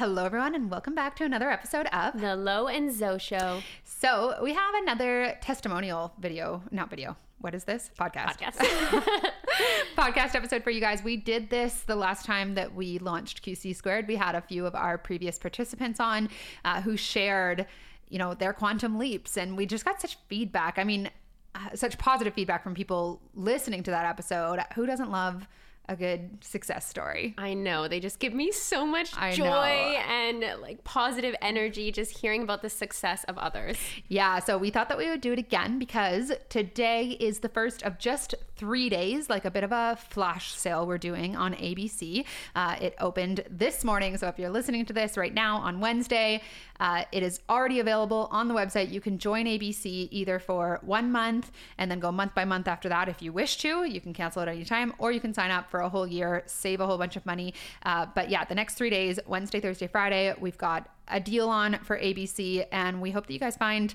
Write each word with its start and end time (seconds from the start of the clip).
Hello, 0.00 0.24
everyone, 0.24 0.54
and 0.54 0.70
welcome 0.70 0.94
back 0.94 1.14
to 1.16 1.24
another 1.24 1.50
episode 1.50 1.86
of 1.88 2.18
The 2.18 2.34
Lo 2.34 2.68
and 2.68 2.90
Zo 2.90 3.18
Show. 3.18 3.60
So, 3.84 4.34
we 4.42 4.54
have 4.54 4.74
another 4.76 5.36
testimonial 5.42 6.14
video, 6.18 6.62
not 6.70 6.88
video. 6.88 7.18
What 7.42 7.54
is 7.54 7.64
this? 7.64 7.90
Podcast. 8.00 8.38
Podcast. 8.38 8.56
Podcast 9.98 10.34
episode 10.34 10.64
for 10.64 10.70
you 10.70 10.80
guys. 10.80 11.04
We 11.04 11.18
did 11.18 11.50
this 11.50 11.82
the 11.82 11.96
last 11.96 12.24
time 12.24 12.54
that 12.54 12.74
we 12.74 12.98
launched 12.98 13.44
QC 13.44 13.76
Squared. 13.76 14.08
We 14.08 14.16
had 14.16 14.34
a 14.34 14.40
few 14.40 14.64
of 14.64 14.74
our 14.74 14.96
previous 14.96 15.38
participants 15.38 16.00
on 16.00 16.30
uh, 16.64 16.80
who 16.80 16.96
shared, 16.96 17.66
you 18.08 18.18
know, 18.18 18.32
their 18.32 18.54
quantum 18.54 18.96
leaps, 18.98 19.36
and 19.36 19.54
we 19.54 19.66
just 19.66 19.84
got 19.84 20.00
such 20.00 20.16
feedback. 20.28 20.78
I 20.78 20.84
mean, 20.84 21.10
uh, 21.54 21.74
such 21.74 21.98
positive 21.98 22.32
feedback 22.32 22.64
from 22.64 22.72
people 22.72 23.20
listening 23.34 23.82
to 23.82 23.90
that 23.90 24.06
episode. 24.06 24.60
Who 24.76 24.86
doesn't 24.86 25.10
love 25.10 25.46
a 25.90 25.96
good 25.96 26.38
success 26.42 26.88
story. 26.88 27.34
I 27.36 27.54
know. 27.54 27.88
They 27.88 27.98
just 27.98 28.20
give 28.20 28.32
me 28.32 28.52
so 28.52 28.86
much 28.86 29.12
I 29.16 29.32
joy 29.32 29.44
know. 29.44 29.48
and 29.48 30.62
like 30.62 30.84
positive 30.84 31.34
energy 31.42 31.90
just 31.90 32.16
hearing 32.16 32.42
about 32.42 32.62
the 32.62 32.70
success 32.70 33.24
of 33.24 33.36
others. 33.36 33.76
Yeah, 34.08 34.38
so 34.38 34.56
we 34.56 34.70
thought 34.70 34.88
that 34.88 34.98
we 34.98 35.08
would 35.08 35.20
do 35.20 35.32
it 35.32 35.38
again 35.38 35.78
because 35.78 36.32
today 36.48 37.16
is 37.20 37.40
the 37.40 37.48
first 37.48 37.82
of 37.82 37.98
just 37.98 38.34
three 38.60 38.90
days, 38.90 39.30
like 39.30 39.46
a 39.46 39.50
bit 39.50 39.64
of 39.64 39.72
a 39.72 39.96
flash 40.10 40.52
sale 40.52 40.86
we're 40.86 40.98
doing 40.98 41.34
on 41.34 41.54
ABC. 41.54 42.26
Uh, 42.54 42.76
it 42.78 42.94
opened 43.00 43.42
this 43.50 43.84
morning, 43.84 44.18
so 44.18 44.28
if 44.28 44.38
you're 44.38 44.50
listening 44.50 44.84
to 44.84 44.92
this 44.92 45.16
right 45.16 45.32
now 45.32 45.56
on 45.56 45.80
Wednesday, 45.80 46.42
uh, 46.78 47.04
it 47.10 47.22
is 47.22 47.40
already 47.48 47.80
available 47.80 48.28
on 48.30 48.48
the 48.48 48.54
website. 48.54 48.92
You 48.92 49.00
can 49.00 49.16
join 49.16 49.46
ABC 49.46 50.08
either 50.10 50.38
for 50.38 50.78
one 50.82 51.10
month 51.10 51.50
and 51.78 51.90
then 51.90 52.00
go 52.00 52.12
month 52.12 52.34
by 52.34 52.44
month 52.44 52.68
after 52.68 52.90
that 52.90 53.08
if 53.08 53.22
you 53.22 53.32
wish 53.32 53.56
to. 53.58 53.84
You 53.84 53.98
can 53.98 54.12
cancel 54.12 54.42
at 54.42 54.48
any 54.48 54.66
time, 54.66 54.92
or 54.98 55.10
you 55.10 55.20
can 55.20 55.32
sign 55.32 55.50
up 55.50 55.70
for 55.70 55.80
a 55.80 55.88
whole 55.88 56.06
year, 56.06 56.42
save 56.44 56.82
a 56.82 56.86
whole 56.86 56.98
bunch 56.98 57.16
of 57.16 57.24
money. 57.24 57.54
Uh, 57.82 58.06
but 58.14 58.28
yeah, 58.28 58.44
the 58.44 58.54
next 58.54 58.74
three 58.74 58.90
days, 58.90 59.18
Wednesday, 59.26 59.60
Thursday, 59.60 59.86
Friday, 59.86 60.34
we've 60.38 60.58
got 60.58 60.86
a 61.08 61.18
deal 61.18 61.48
on 61.48 61.78
for 61.82 61.98
ABC, 61.98 62.66
and 62.70 63.00
we 63.00 63.10
hope 63.10 63.26
that 63.26 63.32
you 63.32 63.38
guys 63.38 63.56
find 63.56 63.94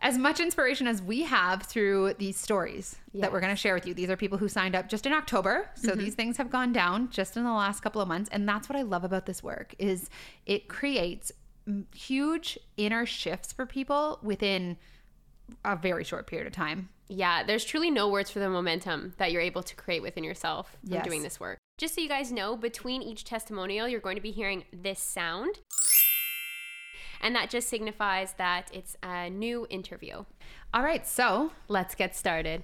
as 0.00 0.18
much 0.18 0.40
inspiration 0.40 0.86
as 0.86 1.00
we 1.02 1.22
have 1.22 1.62
through 1.62 2.14
these 2.14 2.36
stories 2.36 2.96
that 3.14 3.32
we're 3.32 3.40
going 3.40 3.54
to 3.54 3.60
share 3.60 3.74
with 3.74 3.86
you. 3.86 3.94
These 3.94 4.10
are 4.10 4.16
people 4.16 4.38
who 4.38 4.48
signed 4.48 4.74
up 4.74 4.88
just 4.88 5.06
in 5.06 5.12
October, 5.12 5.70
so 5.74 5.90
mm-hmm. 5.90 5.98
these 5.98 6.14
things 6.14 6.36
have 6.36 6.50
gone 6.50 6.72
down 6.72 7.10
just 7.10 7.36
in 7.36 7.44
the 7.44 7.52
last 7.52 7.80
couple 7.82 8.00
of 8.00 8.08
months, 8.08 8.28
and 8.32 8.48
that's 8.48 8.68
what 8.68 8.76
I 8.76 8.82
love 8.82 9.04
about 9.04 9.26
this 9.26 9.42
work 9.42 9.74
is 9.78 10.10
it 10.44 10.68
creates 10.68 11.32
huge 11.94 12.58
inner 12.76 13.06
shifts 13.06 13.52
for 13.52 13.66
people 13.66 14.18
within 14.22 14.76
a 15.64 15.76
very 15.76 16.04
short 16.04 16.26
period 16.26 16.46
of 16.46 16.52
time. 16.52 16.88
Yeah, 17.08 17.44
there's 17.44 17.64
truly 17.64 17.90
no 17.90 18.08
words 18.08 18.30
for 18.30 18.40
the 18.40 18.48
momentum 18.48 19.14
that 19.18 19.30
you're 19.30 19.42
able 19.42 19.62
to 19.62 19.76
create 19.76 20.02
within 20.02 20.24
yourself 20.24 20.76
from 20.84 20.94
Yes. 20.94 21.04
doing 21.04 21.22
this 21.22 21.38
work. 21.38 21.58
Just 21.78 21.94
so 21.94 22.00
you 22.00 22.08
guys 22.08 22.32
know, 22.32 22.56
between 22.56 23.02
each 23.02 23.24
testimonial, 23.24 23.86
you're 23.86 24.00
going 24.00 24.16
to 24.16 24.22
be 24.22 24.32
hearing 24.32 24.64
this 24.72 24.98
sound. 24.98 25.60
And 27.20 27.34
that 27.34 27.50
just 27.50 27.68
signifies 27.68 28.34
that 28.34 28.70
it's 28.72 28.96
a 29.02 29.30
new 29.30 29.66
interview. 29.70 30.24
All 30.74 30.82
right, 30.82 31.06
so 31.06 31.50
Let's 31.68 31.94
get 31.94 32.14
started. 32.14 32.62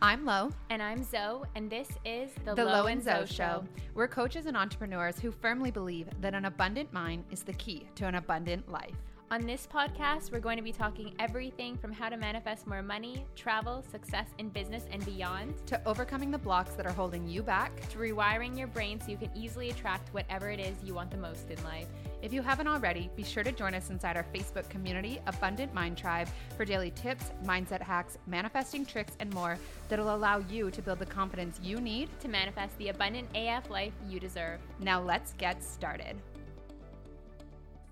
I'm 0.00 0.24
Lo. 0.24 0.50
And 0.70 0.80
I'm 0.80 1.02
Zoe, 1.02 1.42
and 1.56 1.68
this 1.68 1.88
is 2.04 2.30
the, 2.44 2.54
the 2.54 2.64
Lo 2.64 2.72
Lo 2.72 2.86
and 2.86 3.02
Zoe 3.02 3.26
Show. 3.26 3.64
We're 3.94 4.06
coaches 4.06 4.46
and 4.46 4.56
entrepreneurs 4.56 5.18
who 5.18 5.32
firmly 5.32 5.72
believe 5.72 6.06
that 6.20 6.34
an 6.34 6.44
abundant 6.44 6.92
mind 6.92 7.24
is 7.32 7.42
the 7.42 7.54
key 7.54 7.88
to 7.96 8.06
an 8.06 8.14
abundant 8.14 8.70
life. 8.70 8.94
On 9.30 9.44
this 9.44 9.68
podcast, 9.70 10.32
we're 10.32 10.40
going 10.40 10.56
to 10.56 10.62
be 10.62 10.72
talking 10.72 11.12
everything 11.18 11.76
from 11.76 11.92
how 11.92 12.08
to 12.08 12.16
manifest 12.16 12.66
more 12.66 12.80
money, 12.80 13.26
travel, 13.36 13.84
success 13.90 14.26
in 14.38 14.48
business, 14.48 14.84
and 14.90 15.04
beyond, 15.04 15.52
To 15.66 15.78
overcoming 15.84 16.30
the 16.30 16.38
blocks 16.38 16.72
that 16.76 16.86
are 16.86 16.92
holding 16.94 17.28
you 17.28 17.42
back. 17.42 17.78
to 17.90 17.98
rewiring 17.98 18.56
your 18.56 18.68
brain 18.68 18.98
so 18.98 19.08
you 19.10 19.18
can 19.18 19.30
easily 19.34 19.68
attract 19.68 20.14
whatever 20.14 20.48
it 20.48 20.58
is 20.58 20.78
you 20.82 20.94
want 20.94 21.10
the 21.10 21.18
most 21.18 21.50
in 21.50 21.62
life. 21.62 21.88
If 22.22 22.32
you 22.32 22.40
haven't 22.40 22.68
already, 22.68 23.10
be 23.16 23.22
sure 23.22 23.42
to 23.44 23.52
join 23.52 23.74
us 23.74 23.90
inside 23.90 24.16
our 24.16 24.24
Facebook 24.34 24.66
community, 24.70 25.20
Abundant 25.26 25.74
Mind 25.74 25.98
Tribe, 25.98 26.28
for 26.56 26.64
daily 26.64 26.90
tips, 26.92 27.30
mindset 27.44 27.82
hacks, 27.82 28.16
manifesting 28.26 28.86
tricks, 28.86 29.12
and 29.20 29.30
more 29.34 29.58
that'll 29.90 30.14
allow 30.14 30.38
you 30.38 30.70
to 30.70 30.80
build 30.80 31.00
the 31.00 31.06
confidence 31.06 31.60
you 31.62 31.82
need. 31.82 32.08
To 32.20 32.28
manifest 32.28 32.78
the 32.78 32.88
abundant 32.88 33.28
AF 33.34 33.68
life 33.68 33.92
you 34.08 34.20
deserve. 34.20 34.58
Now, 34.80 35.02
let's 35.02 35.34
get 35.34 35.62
started. 35.62 36.16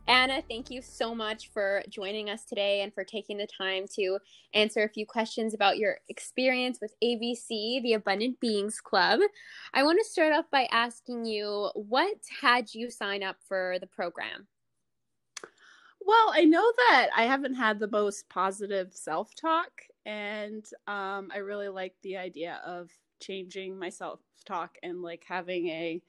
Anna, 0.08 0.40
thank 0.48 0.70
you 0.70 0.82
so 0.82 1.16
much 1.16 1.50
for 1.50 1.82
joining 1.88 2.30
us 2.30 2.44
today 2.44 2.82
and 2.82 2.94
for 2.94 3.02
taking 3.02 3.38
the 3.38 3.46
time 3.46 3.86
to 3.96 4.18
answer 4.54 4.84
a 4.84 4.88
few 4.88 5.04
questions 5.04 5.52
about 5.52 5.78
your 5.78 5.98
experience 6.08 6.78
with 6.80 6.94
ABC, 7.02 7.82
the 7.82 7.94
Abundant 7.94 8.38
Beings 8.38 8.80
Club. 8.80 9.18
I 9.74 9.82
want 9.82 9.98
to 9.98 10.08
start 10.08 10.32
off 10.32 10.44
by 10.48 10.68
asking 10.70 11.24
you 11.24 11.70
what 11.74 12.18
had 12.40 12.72
you 12.72 12.88
sign 12.88 13.24
up 13.24 13.38
for 13.48 13.78
the 13.80 13.88
program? 13.88 14.46
Well, 16.00 16.30
I 16.32 16.44
know 16.44 16.72
that 16.88 17.08
I 17.16 17.24
haven't 17.24 17.54
had 17.54 17.80
the 17.80 17.90
most 17.90 18.28
positive 18.28 18.94
self 18.94 19.34
talk, 19.34 19.72
and 20.04 20.64
um, 20.86 21.32
I 21.34 21.38
really 21.38 21.68
like 21.68 21.96
the 22.02 22.16
idea 22.16 22.60
of 22.64 22.90
changing 23.20 23.76
my 23.76 23.88
self 23.88 24.20
talk 24.44 24.78
and 24.84 25.02
like 25.02 25.24
having 25.26 25.66
a 25.66 26.00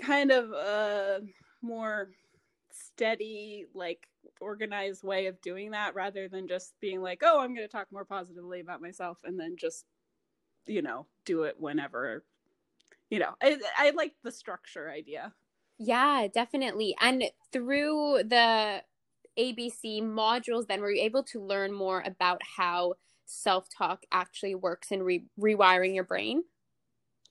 kind 0.00 0.32
of 0.32 0.50
a 0.50 1.20
more 1.62 2.10
steady, 2.86 3.66
like 3.74 4.08
organized 4.40 5.02
way 5.02 5.26
of 5.26 5.40
doing 5.40 5.72
that 5.72 5.94
rather 5.94 6.28
than 6.28 6.48
just 6.48 6.74
being 6.80 7.02
like, 7.02 7.22
oh, 7.24 7.40
I'm 7.40 7.54
going 7.54 7.66
to 7.66 7.72
talk 7.72 7.88
more 7.90 8.04
positively 8.04 8.60
about 8.60 8.82
myself 8.82 9.18
and 9.24 9.38
then 9.38 9.56
just, 9.56 9.84
you 10.66 10.82
know, 10.82 11.06
do 11.24 11.44
it 11.44 11.56
whenever. 11.58 12.24
You 13.10 13.20
know, 13.20 13.34
I, 13.42 13.58
I 13.76 13.90
like 13.90 14.14
the 14.22 14.32
structure 14.32 14.90
idea. 14.90 15.32
Yeah, 15.78 16.26
definitely. 16.32 16.96
And 17.00 17.24
through 17.52 18.24
the 18.24 18.82
ABC 19.38 20.02
modules, 20.02 20.66
then 20.66 20.80
were 20.80 20.90
you 20.90 21.02
able 21.02 21.22
to 21.24 21.40
learn 21.40 21.72
more 21.72 22.02
about 22.04 22.40
how 22.56 22.94
self 23.24 23.68
talk 23.76 24.04
actually 24.10 24.54
works 24.54 24.90
in 24.90 25.02
re- 25.02 25.26
rewiring 25.38 25.94
your 25.94 26.04
brain? 26.04 26.42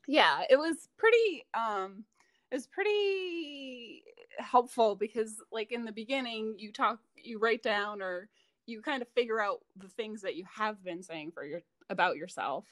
yeah 0.08 0.42
it 0.50 0.56
was 0.56 0.88
pretty 0.98 1.46
um 1.54 2.06
it 2.52 2.56
was 2.56 2.68
pretty 2.68 4.04
helpful 4.40 4.96
because 4.96 5.42
like 5.52 5.72
in 5.72 5.86
the 5.86 5.92
beginning 5.92 6.56
you 6.58 6.72
talk 6.72 7.00
you 7.16 7.40
write 7.40 7.64
down 7.64 8.02
or 8.02 8.30
you 8.66 8.82
kind 8.82 9.02
of 9.02 9.08
figure 9.10 9.42
out 9.42 9.60
the 9.78 9.88
things 9.90 10.22
that 10.22 10.36
you 10.36 10.46
have 10.54 10.84
been 10.84 11.02
saying 11.02 11.32
for 11.32 11.44
your 11.44 11.62
about 11.90 12.16
yourself 12.18 12.66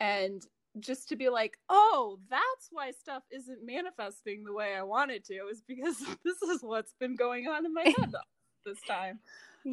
and 0.00 0.42
just 0.80 1.08
to 1.08 1.16
be 1.16 1.28
like 1.30 1.56
oh 1.70 2.18
that's 2.28 2.68
why 2.70 2.90
stuff 2.90 3.22
isn't 3.30 3.64
manifesting 3.64 4.44
the 4.44 4.52
way 4.52 4.74
i 4.76 4.82
want 4.82 5.10
it 5.10 5.24
to 5.24 5.34
is 5.50 5.62
because 5.66 5.98
this 6.24 6.42
is 6.42 6.62
what's 6.62 6.94
been 7.00 7.16
going 7.16 7.46
on 7.48 7.64
in 7.64 7.72
my 7.72 7.82
head 7.82 8.12
this 8.66 8.82
time 8.86 9.18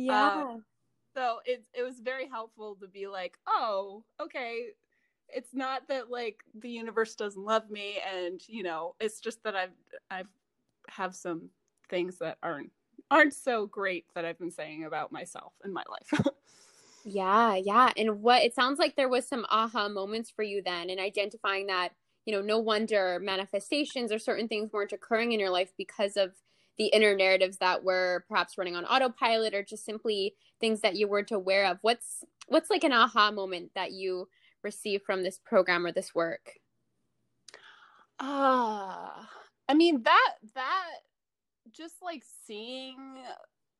uh, 0.09 0.45
Yeah. 0.45 0.57
so 1.15 1.39
it 1.45 1.63
it 1.73 1.83
was 1.83 1.99
very 1.99 2.27
helpful 2.27 2.75
to 2.81 2.87
be 2.87 3.07
like, 3.07 3.37
oh, 3.47 4.03
okay, 4.19 4.67
it's 5.35 5.53
not 5.53 5.87
that 5.89 6.09
like 6.09 6.43
the 6.53 6.69
universe 6.69 7.15
doesn't 7.15 7.43
love 7.43 7.69
me, 7.69 7.99
and 8.15 8.41
you 8.47 8.63
know, 8.63 8.95
it's 8.99 9.19
just 9.19 9.43
that 9.43 9.55
I've 9.55 9.75
I've 10.09 10.27
have 10.89 11.15
some 11.15 11.49
things 11.89 12.19
that 12.19 12.37
aren't 12.43 12.71
aren't 13.11 13.33
so 13.33 13.65
great 13.65 14.05
that 14.15 14.25
I've 14.25 14.39
been 14.39 14.51
saying 14.51 14.85
about 14.85 15.11
myself 15.11 15.53
in 15.63 15.73
my 15.73 15.83
life. 15.89 16.25
Yeah, 17.05 17.55
yeah. 17.55 17.91
And 17.97 18.21
what 18.21 18.43
it 18.43 18.55
sounds 18.55 18.79
like 18.79 18.95
there 18.95 19.09
was 19.09 19.27
some 19.27 19.45
aha 19.49 19.89
moments 19.89 20.29
for 20.29 20.43
you 20.43 20.61
then 20.61 20.89
in 20.89 20.99
identifying 20.99 21.67
that, 21.67 21.93
you 22.25 22.33
know, 22.33 22.41
no 22.41 22.59
wonder 22.59 23.19
manifestations 23.21 24.11
or 24.11 24.19
certain 24.19 24.47
things 24.47 24.71
weren't 24.71 24.93
occurring 24.93 25.33
in 25.33 25.39
your 25.39 25.49
life 25.49 25.73
because 25.77 26.15
of 26.15 26.33
the 26.77 26.85
inner 26.87 27.15
narratives 27.15 27.57
that 27.57 27.83
were 27.83 28.25
perhaps 28.27 28.57
running 28.57 28.75
on 28.75 28.85
autopilot 28.85 29.53
or 29.53 29.63
just 29.63 29.85
simply 29.85 30.35
things 30.59 30.79
that 30.81 30.95
you 30.95 31.07
weren't 31.07 31.31
aware 31.31 31.65
of. 31.65 31.77
What's 31.81 32.23
what's 32.47 32.69
like 32.69 32.85
an 32.85 32.93
aha 32.93 33.31
moment 33.31 33.71
that 33.75 33.91
you 33.91 34.29
received 34.63 35.05
from 35.05 35.23
this 35.23 35.39
program 35.39 35.85
or 35.85 35.91
this 35.91 36.15
work? 36.15 36.59
Ah, 38.19 39.29
I 39.67 39.73
mean 39.73 40.03
that 40.03 40.33
that 40.55 40.91
just 41.71 42.01
like 42.01 42.23
seeing 42.45 43.23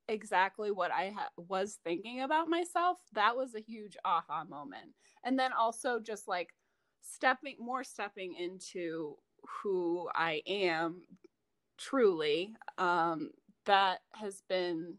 exactly 0.07 0.71
what 0.71 0.91
I 0.91 1.11
ha- 1.11 1.29
was 1.37 1.79
thinking 1.83 2.21
about 2.21 2.49
myself, 2.49 2.99
that 3.13 3.35
was 3.37 3.55
a 3.55 3.61
huge 3.61 3.97
aha 4.05 4.43
moment. 4.45 4.93
And 5.23 5.39
then 5.39 5.53
also 5.53 5.99
just 5.99 6.27
like 6.27 6.49
stepping 7.01 7.57
more 7.59 7.83
stepping 7.83 8.35
into 8.35 9.17
who 9.63 10.09
I 10.15 10.41
am 10.47 11.03
truly 11.77 12.55
um 12.77 13.31
that 13.65 14.01
has 14.13 14.43
been 14.49 14.97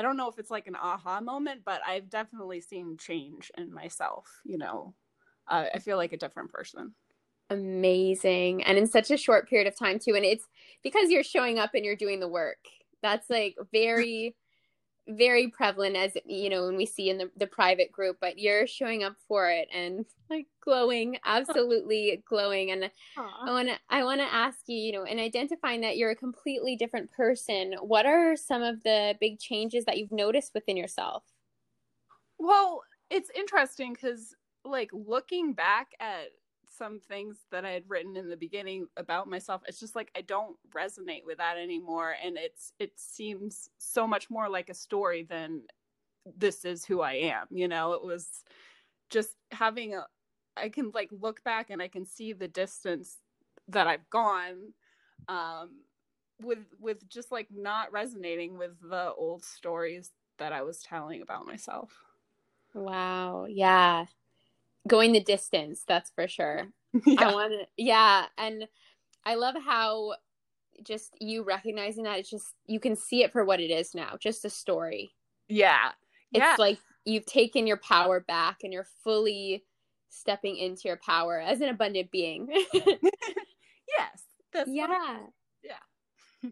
I 0.00 0.02
don't 0.02 0.16
know 0.16 0.30
if 0.30 0.38
it's 0.38 0.50
like 0.50 0.66
an 0.66 0.76
aha 0.76 1.20
moment, 1.20 1.60
but 1.62 1.82
I've 1.86 2.08
definitely 2.08 2.62
seen 2.62 2.96
change 2.96 3.52
in 3.58 3.70
myself, 3.70 4.40
you 4.46 4.56
know. 4.56 4.94
Uh, 5.46 5.66
I 5.74 5.78
feel 5.78 5.98
like 5.98 6.14
a 6.14 6.16
different 6.16 6.50
person. 6.50 6.94
Amazing. 7.50 8.62
And 8.62 8.78
in 8.78 8.86
such 8.86 9.10
a 9.10 9.18
short 9.18 9.46
period 9.46 9.68
of 9.68 9.76
time 9.78 9.98
too. 9.98 10.14
And 10.16 10.24
it's 10.24 10.46
because 10.82 11.10
you're 11.10 11.22
showing 11.22 11.58
up 11.58 11.72
and 11.74 11.84
you're 11.84 11.96
doing 11.96 12.18
the 12.18 12.28
work. 12.28 12.64
That's 13.02 13.28
like 13.28 13.56
very, 13.72 14.34
very 15.16 15.48
prevalent 15.48 15.96
as 15.96 16.12
you 16.24 16.48
know 16.48 16.66
when 16.66 16.76
we 16.76 16.86
see 16.86 17.10
in 17.10 17.18
the, 17.18 17.30
the 17.36 17.46
private 17.46 17.90
group 17.92 18.16
but 18.20 18.38
you're 18.38 18.66
showing 18.66 19.02
up 19.02 19.16
for 19.28 19.50
it 19.50 19.68
and 19.74 20.04
like 20.28 20.46
glowing 20.62 21.18
absolutely 21.24 22.22
glowing. 22.28 22.70
And 22.70 22.90
i 23.16 23.50
want 23.50 23.68
to 23.68 23.74
i 23.88 24.04
want 24.04 24.20
to 24.20 24.32
ask 24.32 24.60
you 24.66 24.76
you 24.76 24.92
know 24.92 25.04
in 25.04 25.18
identifying 25.18 25.80
that 25.82 25.96
you're 25.96 26.10
a 26.10 26.16
completely 26.16 26.76
different 26.76 27.10
person 27.12 27.74
what 27.80 28.06
are 28.06 28.36
some 28.36 28.62
of 28.62 28.82
the 28.82 29.16
big 29.20 29.38
changes 29.38 29.84
that 29.84 29.98
you've 29.98 30.12
noticed 30.12 30.52
within 30.54 30.76
yourself? 30.76 31.24
Well 32.38 32.82
it's 33.10 33.30
interesting 33.34 33.92
because 33.92 34.34
like 34.64 34.90
looking 34.92 35.52
back 35.52 35.88
at 36.00 36.28
some 36.80 37.00
things 37.00 37.38
that 37.52 37.66
I 37.66 37.72
had 37.72 37.84
written 37.88 38.16
in 38.16 38.30
the 38.30 38.36
beginning 38.36 38.88
about 38.98 39.28
myself. 39.28 39.62
It's 39.68 39.80
just 39.80 39.96
like 39.96 40.10
I 40.16 40.22
don't 40.22 40.56
resonate 40.74 41.26
with 41.26 41.38
that 41.38 41.58
anymore 41.58 42.16
and 42.24 42.38
it's 42.38 42.72
it 42.80 42.98
seems 42.98 43.70
so 43.78 44.08
much 44.08 44.30
more 44.30 44.48
like 44.48 44.70
a 44.70 44.74
story 44.74 45.24
than 45.24 45.62
this 46.36 46.64
is 46.64 46.84
who 46.86 47.02
I 47.02 47.14
am, 47.14 47.46
you 47.50 47.68
know. 47.68 47.94
It 47.94 48.04
was 48.04 48.44
just 49.10 49.36
having 49.52 49.94
a 49.96 50.06
I 50.56 50.70
can 50.70 50.92
like 50.94 51.10
look 51.12 51.44
back 51.44 51.70
and 51.70 51.82
I 51.82 51.88
can 51.88 52.06
see 52.06 52.32
the 52.34 52.48
distance 52.48 53.18
that 53.68 53.86
I've 53.88 54.08
gone 54.10 54.74
um 55.28 55.70
with 56.42 56.66
with 56.80 57.08
just 57.08 57.32
like 57.32 57.48
not 57.52 57.92
resonating 57.92 58.58
with 58.58 58.72
the 58.82 59.12
old 59.14 59.44
stories 59.44 60.12
that 60.38 60.52
I 60.52 60.62
was 60.62 60.82
telling 60.82 61.22
about 61.22 61.46
myself. 61.46 61.92
Wow. 62.74 63.46
Yeah 63.48 64.06
going 64.90 65.12
the 65.12 65.22
distance 65.22 65.84
that's 65.86 66.10
for 66.10 66.28
sure. 66.28 66.66
Yeah. 67.06 67.28
i 67.28 67.32
want 67.32 67.52
yeah 67.76 68.26
and 68.36 68.64
i 69.24 69.36
love 69.36 69.54
how 69.64 70.14
just 70.82 71.14
you 71.20 71.44
recognizing 71.44 72.02
that 72.02 72.18
it's 72.18 72.28
just 72.30 72.54
you 72.66 72.80
can 72.80 72.96
see 72.96 73.22
it 73.22 73.30
for 73.32 73.44
what 73.44 73.60
it 73.60 73.70
is 73.70 73.94
now 73.94 74.16
just 74.20 74.44
a 74.44 74.50
story. 74.50 75.12
Yeah. 75.48 75.92
It's 76.32 76.42
yeah. 76.42 76.56
like 76.58 76.78
you've 77.04 77.26
taken 77.26 77.66
your 77.66 77.76
power 77.76 78.20
back 78.20 78.58
and 78.64 78.72
you're 78.72 78.88
fully 79.04 79.64
stepping 80.08 80.56
into 80.56 80.82
your 80.88 80.98
power 81.04 81.38
as 81.38 81.60
an 81.60 81.68
abundant 81.68 82.10
being. 82.10 82.48
Yes 83.98 84.22
that's 84.52 84.70
yeah. 84.70 85.18
yeah 85.62 86.50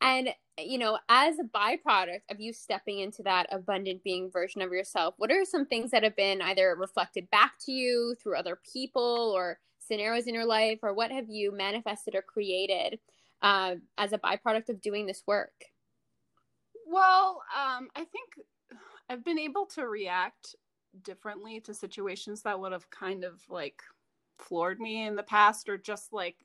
and 0.00 0.30
you 0.58 0.78
know, 0.78 0.98
as 1.08 1.36
a 1.38 1.44
byproduct 1.44 2.20
of 2.30 2.40
you 2.40 2.52
stepping 2.52 2.98
into 2.98 3.22
that 3.22 3.46
abundant 3.50 4.02
being 4.04 4.30
version 4.30 4.60
of 4.62 4.72
yourself, 4.72 5.14
what 5.16 5.30
are 5.30 5.44
some 5.44 5.66
things 5.66 5.90
that 5.90 6.02
have 6.02 6.16
been 6.16 6.42
either 6.42 6.76
reflected 6.78 7.30
back 7.30 7.52
to 7.64 7.72
you 7.72 8.14
through 8.22 8.36
other 8.36 8.60
people 8.72 9.32
or 9.34 9.58
scenarios 9.78 10.26
in 10.26 10.34
your 10.34 10.46
life, 10.46 10.78
or 10.82 10.94
what 10.94 11.10
have 11.10 11.28
you 11.28 11.50
manifested 11.50 12.14
or 12.14 12.22
created 12.22 12.98
uh, 13.42 13.74
as 13.98 14.12
a 14.12 14.18
byproduct 14.18 14.68
of 14.68 14.80
doing 14.80 15.06
this 15.06 15.22
work? 15.26 15.64
Well, 16.86 17.42
um, 17.56 17.88
I 17.96 18.04
think 18.04 18.28
I've 19.08 19.24
been 19.24 19.38
able 19.38 19.66
to 19.66 19.86
react 19.86 20.54
differently 21.02 21.60
to 21.60 21.74
situations 21.74 22.42
that 22.42 22.58
would 22.58 22.72
have 22.72 22.90
kind 22.90 23.24
of 23.24 23.40
like 23.48 23.82
floored 24.38 24.80
me 24.80 25.06
in 25.06 25.16
the 25.16 25.22
past 25.22 25.68
or 25.68 25.78
just 25.78 26.12
like 26.12 26.36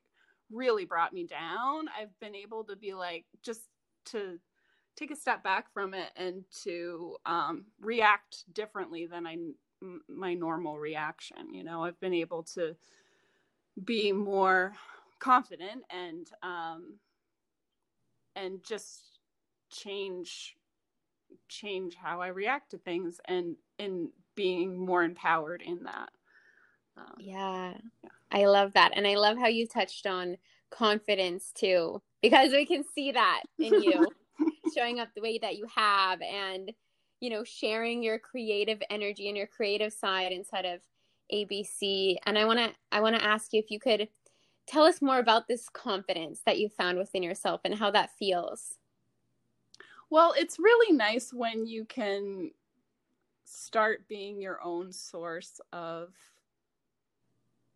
really 0.52 0.86
brought 0.86 1.14
me 1.14 1.26
down. 1.26 1.88
I've 2.00 2.18
been 2.20 2.36
able 2.36 2.64
to 2.66 2.76
be 2.76 2.94
like, 2.94 3.26
just 3.44 3.62
to 4.06 4.40
take 4.96 5.12
a 5.12 5.16
step 5.16 5.44
back 5.44 5.72
from 5.74 5.94
it 5.94 6.10
and 6.16 6.44
to 6.64 7.18
um, 7.26 7.66
react 7.82 8.46
differently 8.54 9.06
than 9.06 9.28
I 9.28 9.38
my 10.08 10.34
normal 10.34 10.80
reaction. 10.80 11.54
You 11.54 11.64
know, 11.64 11.84
I've 11.84 12.00
been 12.00 12.14
able 12.14 12.44
to 12.56 12.76
be 13.84 14.12
more 14.12 14.74
confident 15.20 15.84
and 15.90 16.28
um, 16.44 17.00
and 18.36 18.64
just 18.64 19.20
change 19.72 20.56
change 21.50 21.96
how 21.96 22.22
I 22.22 22.28
react 22.28 22.72
to 22.72 22.78
things 22.78 23.20
and 23.26 23.56
in 23.78 24.10
being 24.36 24.78
more 24.78 25.04
empowered 25.04 25.62
in 25.62 25.84
that. 25.84 26.10
Um, 26.98 27.16
yeah, 27.20 27.74
yeah, 28.04 28.10
I 28.32 28.46
love 28.46 28.74
that, 28.74 28.92
and 28.96 29.08
I 29.08 29.16
love 29.16 29.38
how 29.38 29.48
you 29.48 29.68
touched 29.68 30.08
on 30.08 30.38
confidence 30.72 31.52
too 31.54 32.02
because 32.22 32.52
we 32.52 32.66
can 32.66 32.84
see 32.84 33.12
that 33.12 33.44
in 33.60 33.82
you 33.82 34.08
showing 34.76 35.00
up 35.00 35.08
the 35.16 35.22
way 35.22 35.38
that 35.38 35.58
you 35.58 35.66
have 35.74 36.20
and 36.22 36.72
you 37.22 37.30
know 37.30 37.44
sharing 37.44 38.04
your 38.04 38.20
creative 38.20 38.82
energy 38.90 39.30
and 39.30 39.38
your 39.38 39.48
creative 39.48 39.94
side 39.94 40.32
inside 40.32 40.66
of 40.66 40.82
abc 41.32 42.16
and 42.26 42.38
i 42.38 42.44
want 42.44 42.60
to 42.60 42.70
i 42.92 43.00
want 43.00 43.16
to 43.16 43.24
ask 43.24 43.54
you 43.54 43.60
if 43.60 43.72
you 43.72 43.80
could 43.80 44.10
tell 44.68 44.84
us 44.84 45.02
more 45.02 45.20
about 45.20 45.48
this 45.48 45.70
confidence 45.70 46.42
that 46.46 46.60
you 46.60 46.70
found 46.70 46.98
within 46.98 47.24
yourself 47.24 47.62
and 47.64 47.76
how 47.76 47.92
that 47.92 48.12
feels. 48.18 48.76
Well 50.10 50.34
it's 50.38 50.60
really 50.60 50.96
nice 50.96 51.34
when 51.34 51.66
you 51.66 51.86
can 51.86 52.52
start 53.44 54.08
being 54.08 54.42
your 54.42 54.62
own 54.64 54.92
source 54.92 55.60
of 55.72 56.14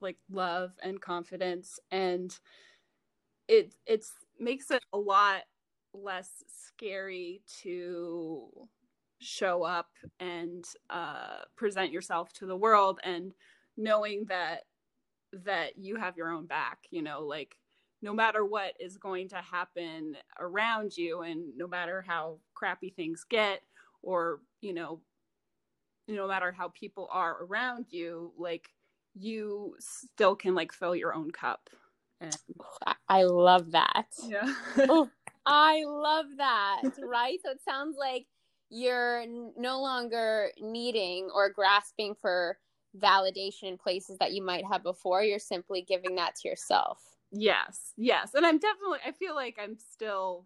like 0.02 0.18
love 0.30 0.72
and 0.84 1.02
confidence 1.02 1.80
and 1.92 2.40
it 3.48 3.74
it's 3.86 4.14
makes 4.40 4.72
it 4.72 4.84
a 4.94 4.98
lot 4.98 5.42
less 5.94 6.44
scary 6.48 7.42
to 7.62 8.48
show 9.20 9.64
up 9.64 9.90
and 10.20 10.64
uh, 10.90 11.40
present 11.58 11.92
yourself 11.92 12.32
to 12.34 12.46
the 12.46 12.56
world 12.56 13.00
and 13.04 13.34
knowing 13.76 14.26
that 14.30 14.64
that 15.46 15.78
you 15.78 15.96
have 15.96 16.18
your 16.18 16.32
own 16.32 16.46
back 16.46 16.80
you 16.90 17.02
know 17.02 17.22
like 17.22 17.56
no 18.02 18.14
matter 18.14 18.46
what 18.46 18.74
is 18.80 18.98
going 18.98 19.28
to 19.28 19.36
happen 19.36 20.16
around 20.40 20.96
you 20.98 21.22
and 21.22 21.56
no 21.56 21.68
matter 21.68 22.04
how 22.08 22.38
crappy 22.56 22.90
things 22.90 23.26
get 23.30 23.62
or 24.02 24.40
you 24.62 24.74
know 24.74 25.02
no 26.08 26.28
matter 26.28 26.52
how 26.52 26.70
people 26.70 27.08
are 27.12 27.44
around 27.44 27.86
you 27.90 28.32
like 28.38 28.70
you 29.16 29.76
still 29.80 30.36
can 30.36 30.56
like 30.56 30.72
fill 30.72 30.96
your 30.96 31.14
own 31.14 31.32
cup 31.32 31.70
and 32.22 32.36
I 33.08 33.24
love 33.24 33.72
that. 33.72 34.08
Yeah. 34.28 34.54
oh, 34.78 35.10
I 35.46 35.84
love 35.86 36.26
that. 36.38 36.82
Right? 37.02 37.40
So 37.44 37.52
it 37.52 37.62
sounds 37.64 37.96
like 37.98 38.28
you're 38.70 39.26
no 39.58 39.82
longer 39.82 40.52
needing 40.60 41.30
or 41.34 41.50
grasping 41.50 42.16
for 42.22 42.58
validation 42.98 43.64
in 43.64 43.78
places 43.78 44.18
that 44.20 44.34
you 44.34 44.44
might 44.44 44.66
have 44.66 44.84
before. 44.84 45.24
You're 45.24 45.40
simply 45.40 45.82
giving 45.82 46.16
that 46.16 46.36
to 46.36 46.50
yourself. 46.50 47.00
Yes. 47.32 47.94
Yes. 47.98 48.34
And 48.34 48.46
I'm 48.46 48.60
definitely 48.60 49.00
I 49.06 49.12
feel 49.12 49.36
like 49.36 49.58
I'm 49.62 49.78
still 49.78 50.46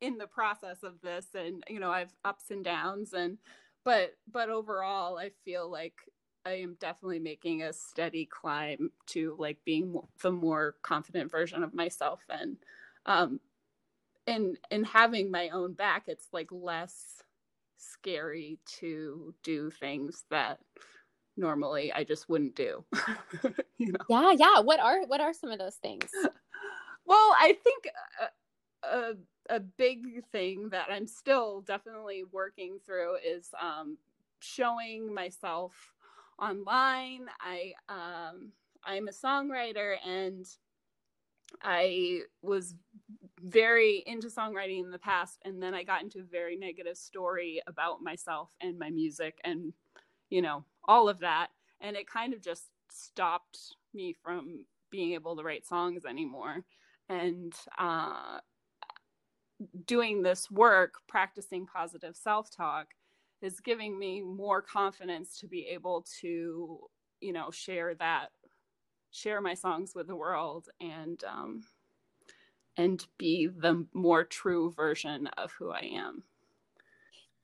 in 0.00 0.18
the 0.18 0.26
process 0.26 0.82
of 0.82 1.00
this 1.00 1.26
and 1.34 1.64
you 1.68 1.80
know, 1.80 1.90
I've 1.90 2.14
ups 2.24 2.50
and 2.50 2.64
downs 2.64 3.12
and 3.12 3.38
but 3.84 4.14
but 4.30 4.50
overall 4.50 5.18
I 5.18 5.30
feel 5.44 5.70
like 5.70 5.94
I 6.46 6.52
am 6.60 6.76
definitely 6.80 7.18
making 7.18 7.62
a 7.62 7.72
steady 7.72 8.24
climb 8.26 8.90
to 9.08 9.36
like 9.38 9.58
being 9.64 10.00
the 10.22 10.30
more 10.30 10.76
confident 10.82 11.30
version 11.30 11.62
of 11.64 11.74
myself 11.74 12.22
and 12.30 12.56
um 13.06 13.40
and 14.26 14.56
and 14.70 14.86
having 14.86 15.30
my 15.30 15.48
own 15.50 15.72
back 15.74 16.04
it's 16.06 16.28
like 16.32 16.48
less 16.52 17.22
scary 17.78 18.58
to 18.80 19.34
do 19.42 19.70
things 19.70 20.24
that 20.30 20.60
normally 21.36 21.92
I 21.92 22.04
just 22.04 22.28
wouldn't 22.28 22.54
do. 22.56 22.84
you 23.78 23.92
know? 23.92 23.98
Yeah, 24.08 24.32
yeah. 24.32 24.60
What 24.60 24.80
are 24.80 25.06
what 25.06 25.20
are 25.20 25.32
some 25.34 25.50
of 25.50 25.58
those 25.58 25.76
things? 25.76 26.10
Well, 27.06 27.34
I 27.38 27.56
think 27.62 27.88
a, 28.82 28.88
a, 28.88 29.14
a 29.56 29.60
big 29.60 30.24
thing 30.32 30.70
that 30.70 30.88
I'm 30.90 31.06
still 31.06 31.60
definitely 31.60 32.24
working 32.32 32.78
through 32.84 33.16
is 33.24 33.50
um, 33.60 33.98
showing 34.40 35.14
myself 35.14 35.72
online. 36.38 37.26
I 37.40 37.72
um, 37.88 38.52
I'm 38.84 39.08
a 39.08 39.12
songwriter 39.12 39.96
and 40.06 40.46
I 41.62 42.20
was 42.42 42.74
very 43.42 44.02
into 44.06 44.28
songwriting 44.28 44.84
in 44.84 44.90
the 44.90 44.98
past 44.98 45.38
and 45.44 45.62
then 45.62 45.74
I 45.74 45.82
got 45.82 46.02
into 46.02 46.20
a 46.20 46.24
very 46.24 46.56
negative 46.56 46.96
story 46.96 47.60
about 47.66 48.02
myself 48.02 48.50
and 48.60 48.78
my 48.78 48.90
music 48.90 49.38
and 49.44 49.72
you 50.30 50.42
know 50.42 50.64
all 50.84 51.08
of 51.08 51.20
that 51.20 51.48
and 51.80 51.96
it 51.96 52.08
kind 52.08 52.32
of 52.32 52.42
just 52.42 52.64
stopped 52.90 53.58
me 53.94 54.14
from 54.22 54.64
being 54.90 55.12
able 55.12 55.36
to 55.36 55.42
write 55.42 55.66
songs 55.66 56.04
anymore 56.04 56.64
and 57.08 57.54
uh, 57.78 58.38
doing 59.86 60.22
this 60.22 60.50
work 60.50 60.94
practicing 61.08 61.66
positive 61.66 62.16
self-talk 62.16 62.88
is 63.42 63.60
giving 63.60 63.98
me 63.98 64.22
more 64.22 64.62
confidence 64.62 65.38
to 65.40 65.46
be 65.46 65.66
able 65.66 66.04
to 66.20 66.80
you 67.20 67.32
know 67.32 67.50
share 67.50 67.94
that 67.94 68.28
share 69.10 69.40
my 69.40 69.54
songs 69.54 69.92
with 69.94 70.06
the 70.06 70.16
world 70.16 70.68
and 70.80 71.22
um 71.24 71.62
and 72.76 73.06
be 73.18 73.46
the 73.46 73.86
more 73.94 74.24
true 74.24 74.70
version 74.72 75.26
of 75.38 75.50
who 75.52 75.70
I 75.70 75.90
am. 75.94 76.22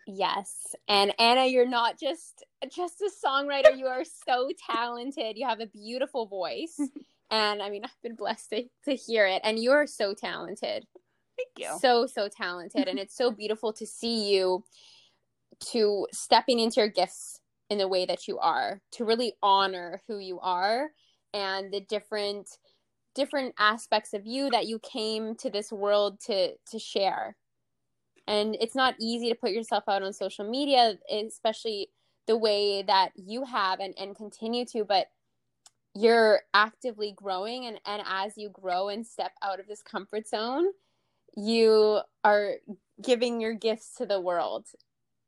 Yes. 0.06 0.74
And 0.88 1.14
Anna, 1.18 1.46
you're 1.46 1.66
not 1.66 1.98
just 1.98 2.44
just 2.74 3.00
a 3.00 3.10
songwriter, 3.24 3.76
you 3.76 3.86
are 3.86 4.04
so 4.04 4.50
talented. 4.68 5.36
You 5.36 5.46
have 5.46 5.60
a 5.60 5.66
beautiful 5.66 6.26
voice. 6.26 6.78
And 7.30 7.62
I 7.62 7.70
mean, 7.70 7.82
I've 7.82 8.02
been 8.02 8.14
blessed 8.14 8.50
to, 8.50 8.64
to 8.84 8.94
hear 8.94 9.26
it 9.26 9.40
and 9.42 9.58
you 9.58 9.70
are 9.70 9.86
so 9.86 10.12
talented. 10.12 10.86
Thank 11.38 11.48
you. 11.56 11.78
So, 11.80 12.06
so 12.06 12.28
talented. 12.28 12.88
and 12.88 12.98
it's 12.98 13.16
so 13.16 13.30
beautiful 13.30 13.72
to 13.72 13.86
see 13.86 14.30
you 14.34 14.62
to 15.70 16.06
stepping 16.12 16.58
into 16.58 16.80
your 16.80 16.88
gifts 16.88 17.40
in 17.70 17.78
the 17.78 17.88
way 17.88 18.04
that 18.04 18.28
you 18.28 18.38
are, 18.38 18.80
to 18.92 19.04
really 19.04 19.34
honor 19.42 20.02
who 20.06 20.18
you 20.18 20.38
are 20.40 20.90
and 21.32 21.72
the 21.72 21.80
different 21.80 22.48
different 23.14 23.54
aspects 23.58 24.14
of 24.14 24.26
you 24.26 24.48
that 24.50 24.66
you 24.66 24.78
came 24.78 25.34
to 25.36 25.50
this 25.50 25.72
world 25.72 26.18
to 26.20 26.52
to 26.70 26.78
share. 26.78 27.36
And 28.26 28.56
it's 28.60 28.74
not 28.76 28.94
easy 29.00 29.28
to 29.28 29.34
put 29.34 29.50
yourself 29.50 29.84
out 29.88 30.02
on 30.02 30.12
social 30.12 30.48
media, 30.48 30.94
especially 31.10 31.88
the 32.26 32.36
way 32.36 32.82
that 32.82 33.10
you 33.16 33.44
have 33.44 33.80
and, 33.80 33.94
and 33.98 34.14
continue 34.14 34.64
to, 34.66 34.84
but 34.84 35.06
you're 35.94 36.40
actively 36.54 37.12
growing 37.16 37.66
and, 37.66 37.80
and 37.84 38.02
as 38.06 38.38
you 38.38 38.48
grow 38.48 38.88
and 38.88 39.06
step 39.06 39.32
out 39.42 39.60
of 39.60 39.66
this 39.66 39.82
comfort 39.82 40.28
zone, 40.28 40.66
you 41.36 42.00
are 42.24 42.54
giving 43.02 43.40
your 43.40 43.54
gifts 43.54 43.96
to 43.96 44.06
the 44.06 44.20
world 44.20 44.66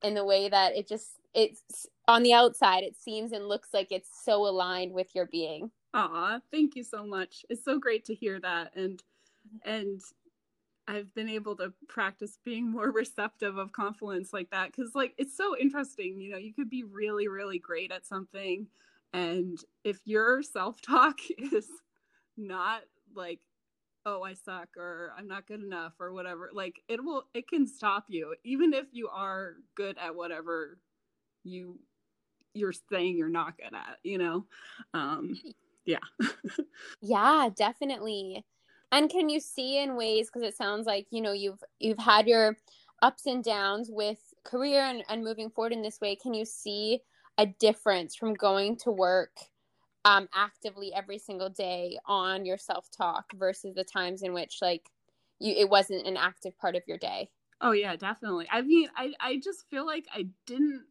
in 0.04 0.14
the 0.14 0.24
way 0.24 0.48
that 0.48 0.76
it 0.76 0.86
just 0.86 1.18
it's 1.32 1.86
on 2.06 2.22
the 2.22 2.32
outside 2.32 2.84
it 2.84 2.96
seems 2.96 3.32
and 3.32 3.48
looks 3.48 3.70
like 3.72 3.90
it's 3.90 4.10
so 4.24 4.46
aligned 4.46 4.92
with 4.92 5.14
your 5.14 5.26
being. 5.26 5.70
Aw, 5.94 6.38
thank 6.52 6.76
you 6.76 6.84
so 6.84 7.06
much. 7.06 7.44
It's 7.48 7.64
so 7.64 7.78
great 7.78 8.04
to 8.04 8.14
hear 8.14 8.38
that 8.40 8.76
and 8.76 9.02
and 9.64 10.00
I've 10.86 11.12
been 11.14 11.30
able 11.30 11.56
to 11.56 11.72
practice 11.88 12.38
being 12.44 12.70
more 12.70 12.90
receptive 12.92 13.56
of 13.56 13.72
confidence 13.72 14.32
like 14.32 14.50
that 14.50 14.70
because 14.70 14.94
like 14.94 15.14
it's 15.16 15.36
so 15.36 15.56
interesting, 15.58 16.20
you 16.20 16.30
know, 16.30 16.38
you 16.38 16.52
could 16.52 16.70
be 16.70 16.84
really, 16.84 17.26
really 17.26 17.58
great 17.58 17.90
at 17.90 18.06
something 18.06 18.66
and 19.14 19.58
if 19.84 20.00
your 20.04 20.42
self-talk 20.42 21.18
is 21.38 21.68
not 22.36 22.82
like 23.14 23.40
oh 24.06 24.22
i 24.22 24.34
suck 24.34 24.68
or 24.76 25.12
i'm 25.16 25.26
not 25.26 25.46
good 25.46 25.62
enough 25.62 25.92
or 25.98 26.12
whatever 26.12 26.50
like 26.52 26.82
it 26.88 27.02
will 27.02 27.24
it 27.34 27.48
can 27.48 27.66
stop 27.66 28.04
you 28.08 28.34
even 28.44 28.72
if 28.72 28.86
you 28.92 29.08
are 29.08 29.54
good 29.74 29.96
at 29.98 30.14
whatever 30.14 30.78
you 31.44 31.78
you're 32.54 32.72
saying 32.90 33.16
you're 33.16 33.28
not 33.28 33.56
good 33.58 33.74
at 33.74 33.98
you 34.02 34.18
know? 34.18 34.46
Um 34.94 35.36
yeah. 35.84 35.98
Yeah 37.02 37.50
definitely. 37.54 38.44
And 38.92 39.10
can 39.10 39.28
you 39.28 39.40
see 39.40 39.82
in 39.82 39.96
ways 39.96 40.28
because 40.28 40.46
it 40.48 40.56
sounds 40.56 40.86
like 40.86 41.06
you 41.10 41.20
know 41.20 41.32
you've 41.32 41.62
you've 41.78 41.98
had 41.98 42.26
your 42.26 42.56
ups 43.02 43.26
and 43.26 43.44
downs 43.44 43.90
with 43.90 44.18
career 44.44 44.82
and, 44.82 45.02
and 45.08 45.22
moving 45.22 45.50
forward 45.50 45.72
in 45.72 45.82
this 45.82 46.00
way 46.00 46.16
can 46.16 46.32
you 46.32 46.44
see 46.44 47.00
a 47.36 47.46
difference 47.46 48.14
from 48.14 48.32
going 48.34 48.76
to 48.76 48.90
work 48.90 49.36
um, 50.04 50.28
actively 50.34 50.92
every 50.94 51.18
single 51.18 51.48
day 51.48 51.98
on 52.06 52.44
your 52.44 52.58
self 52.58 52.90
talk 52.90 53.32
versus 53.34 53.74
the 53.74 53.84
times 53.84 54.22
in 54.22 54.32
which 54.32 54.58
like 54.60 54.90
you 55.38 55.54
it 55.56 55.68
wasn't 55.68 56.06
an 56.06 56.16
active 56.16 56.56
part 56.58 56.76
of 56.76 56.82
your 56.86 56.98
day. 56.98 57.30
Oh 57.60 57.72
yeah, 57.72 57.96
definitely. 57.96 58.46
I 58.50 58.62
mean, 58.62 58.88
I 58.96 59.12
I 59.20 59.40
just 59.42 59.68
feel 59.70 59.86
like 59.86 60.06
I 60.12 60.26
didn't 60.46 60.84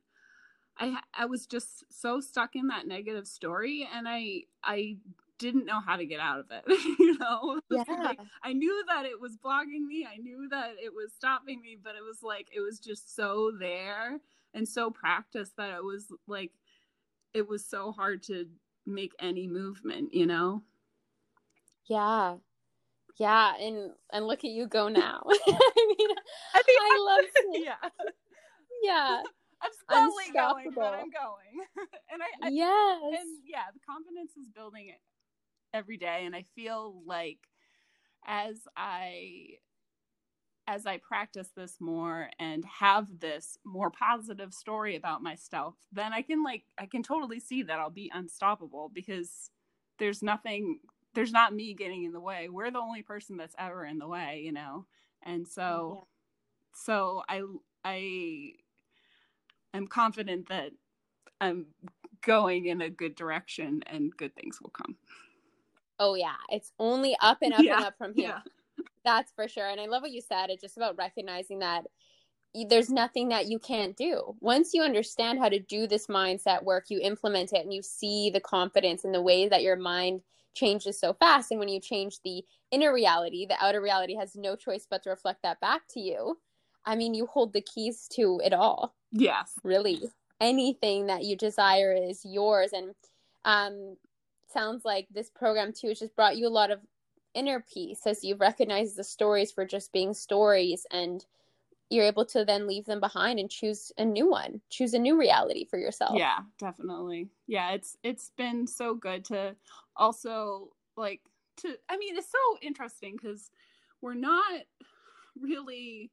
I 0.77 0.99
I 1.13 1.25
was 1.25 1.45
just 1.45 1.83
so 1.91 2.19
stuck 2.19 2.55
in 2.55 2.67
that 2.67 2.87
negative 2.87 3.27
story 3.27 3.87
and 3.93 4.07
I 4.07 4.43
I 4.63 4.97
didn't 5.39 5.65
know 5.65 5.79
how 5.79 5.97
to 5.97 6.05
get 6.05 6.19
out 6.19 6.39
of 6.39 6.45
it. 6.51 6.63
you 6.99 7.17
know? 7.17 7.59
Yeah. 7.69 7.83
Like, 7.87 8.19
I 8.43 8.53
knew 8.53 8.83
that 8.87 9.05
it 9.05 9.19
was 9.19 9.35
blocking 9.35 9.85
me. 9.85 10.07
I 10.09 10.17
knew 10.17 10.47
that 10.49 10.75
it 10.81 10.93
was 10.93 11.11
stopping 11.13 11.59
me, 11.59 11.77
but 11.81 11.95
it 11.95 12.03
was 12.03 12.23
like 12.23 12.47
it 12.55 12.61
was 12.61 12.79
just 12.79 13.15
so 13.15 13.51
there 13.59 14.19
and 14.53 14.67
so 14.67 14.89
practiced 14.89 15.57
that 15.57 15.71
it 15.71 15.83
was 15.83 16.07
like 16.27 16.51
it 17.33 17.47
was 17.47 17.65
so 17.65 17.91
hard 17.91 18.23
to 18.23 18.45
make 18.85 19.13
any 19.19 19.47
movement, 19.47 20.13
you 20.13 20.25
know? 20.25 20.63
Yeah. 21.85 22.35
Yeah, 23.17 23.53
and 23.59 23.91
and 24.11 24.25
look 24.25 24.39
at 24.39 24.49
you 24.49 24.67
go 24.67 24.87
now. 24.87 25.21
I 25.47 25.95
mean, 25.97 26.07
I, 26.53 26.63
mean, 26.67 26.77
I 26.81 26.97
love 26.99 27.25
it. 27.35 27.63
Yeah. 27.65 27.89
Yeah. 28.81 29.21
I'm 29.61 29.71
slowly 29.89 30.25
going, 30.33 30.71
but 30.75 30.93
I'm 30.93 31.09
going. 31.09 31.67
and 32.11 32.21
I, 32.21 32.47
I 32.47 32.49
yes. 32.49 33.21
And 33.21 33.29
yeah, 33.45 33.71
the 33.73 33.79
confidence 33.87 34.31
is 34.35 34.47
building 34.53 34.87
it 34.89 34.99
every 35.73 35.97
day 35.97 36.23
and 36.25 36.35
I 36.35 36.43
feel 36.55 37.01
like 37.05 37.39
as 38.25 38.57
I 38.77 39.57
as 40.67 40.85
I 40.85 40.97
practice 40.97 41.49
this 41.55 41.77
more 41.79 42.29
and 42.39 42.63
have 42.65 43.19
this 43.19 43.57
more 43.65 43.91
positive 43.91 44.53
story 44.53 44.95
about 44.95 45.21
myself, 45.21 45.75
then 45.91 46.13
I 46.13 46.21
can 46.21 46.43
like 46.43 46.63
I 46.77 46.85
can 46.85 47.03
totally 47.03 47.39
see 47.39 47.63
that 47.63 47.79
I'll 47.79 47.89
be 47.89 48.11
unstoppable 48.13 48.89
because 48.93 49.49
there's 49.99 50.23
nothing 50.23 50.79
there's 51.15 51.31
not 51.31 51.53
me 51.53 51.73
getting 51.73 52.05
in 52.05 52.13
the 52.13 52.19
way. 52.19 52.49
We're 52.49 52.71
the 52.71 52.79
only 52.79 53.03
person 53.03 53.37
that's 53.37 53.55
ever 53.59 53.85
in 53.85 53.99
the 53.99 54.07
way, 54.07 54.41
you 54.43 54.51
know. 54.51 54.85
And 55.21 55.47
so 55.47 55.93
yeah. 55.95 56.75
so 56.75 57.23
I 57.27 57.41
I 57.83 58.51
am 59.73 59.87
confident 59.87 60.47
that 60.49 60.71
I'm 61.41 61.67
going 62.25 62.67
in 62.67 62.81
a 62.81 62.89
good 62.89 63.15
direction 63.15 63.83
and 63.87 64.15
good 64.15 64.33
things 64.35 64.61
will 64.61 64.69
come. 64.69 64.95
Oh 65.99 66.15
yeah, 66.15 66.35
it's 66.49 66.71
only 66.79 67.15
up 67.21 67.39
and 67.41 67.53
up 67.53 67.61
yeah. 67.61 67.75
and 67.75 67.85
up 67.85 67.97
from 67.97 68.13
here. 68.13 68.29
Yeah. 68.29 68.39
That's 69.03 69.31
for 69.35 69.47
sure. 69.47 69.69
And 69.69 69.79
I 69.81 69.85
love 69.85 70.01
what 70.01 70.11
you 70.11 70.21
said. 70.21 70.49
It's 70.49 70.61
just 70.61 70.77
about 70.77 70.97
recognizing 70.97 71.59
that 71.59 71.85
there's 72.69 72.89
nothing 72.89 73.29
that 73.29 73.47
you 73.47 73.57
can't 73.57 73.95
do. 73.95 74.35
Once 74.39 74.73
you 74.73 74.83
understand 74.83 75.39
how 75.39 75.49
to 75.49 75.59
do 75.59 75.87
this 75.87 76.07
mindset 76.07 76.63
work, 76.63 76.85
you 76.89 76.99
implement 77.01 77.51
it 77.51 77.63
and 77.63 77.73
you 77.73 77.81
see 77.81 78.29
the 78.29 78.39
confidence 78.39 79.03
in 79.03 79.11
the 79.11 79.21
way 79.21 79.47
that 79.47 79.63
your 79.63 79.75
mind 79.75 80.21
changes 80.53 80.99
so 80.99 81.13
fast. 81.13 81.49
And 81.49 81.59
when 81.59 81.69
you 81.69 81.79
change 81.79 82.19
the 82.23 82.43
inner 82.71 82.93
reality, 82.93 83.47
the 83.47 83.57
outer 83.59 83.81
reality 83.81 84.15
has 84.15 84.35
no 84.35 84.55
choice 84.55 84.85
but 84.87 85.03
to 85.03 85.09
reflect 85.09 85.41
that 85.41 85.59
back 85.61 85.81
to 85.91 85.99
you. 85.99 86.37
I 86.85 86.95
mean, 86.95 87.13
you 87.13 87.25
hold 87.25 87.53
the 87.53 87.61
keys 87.61 88.07
to 88.13 88.39
it 88.43 88.53
all. 88.53 88.93
Yes. 89.11 89.53
Really. 89.63 90.01
Anything 90.39 91.07
that 91.07 91.23
you 91.23 91.35
desire 91.35 91.93
is 91.93 92.21
yours. 92.23 92.71
And 92.73 92.93
um 93.45 93.97
sounds 94.51 94.85
like 94.85 95.07
this 95.11 95.31
program 95.31 95.73
too 95.73 95.87
has 95.87 95.99
just 95.99 96.15
brought 96.15 96.37
you 96.37 96.47
a 96.47 96.49
lot 96.49 96.69
of 96.69 96.79
inner 97.33 97.63
peace 97.71 98.01
as 98.05 98.23
you 98.23 98.35
recognize 98.35 98.93
the 98.93 99.03
stories 99.03 99.51
for 99.51 99.65
just 99.65 99.91
being 99.91 100.13
stories 100.13 100.85
and 100.91 101.25
you're 101.89 102.05
able 102.05 102.25
to 102.25 102.43
then 102.43 102.67
leave 102.67 102.85
them 102.85 102.99
behind 102.99 103.39
and 103.39 103.49
choose 103.49 103.91
a 103.97 104.05
new 104.05 104.29
one 104.29 104.59
choose 104.69 104.93
a 104.93 104.99
new 104.99 105.17
reality 105.17 105.65
for 105.65 105.77
yourself. 105.77 106.15
Yeah 106.15 106.39
definitely. 106.59 107.29
Yeah 107.47 107.71
it's 107.71 107.97
it's 108.03 108.31
been 108.37 108.67
so 108.67 108.95
good 108.95 109.25
to 109.25 109.55
also 109.95 110.69
like 110.95 111.21
to 111.57 111.75
i 111.89 111.97
mean 111.97 112.17
it's 112.17 112.31
so 112.31 112.57
interesting 112.61 113.15
because 113.15 113.51
we're 114.01 114.13
not 114.13 114.61
really 115.39 116.11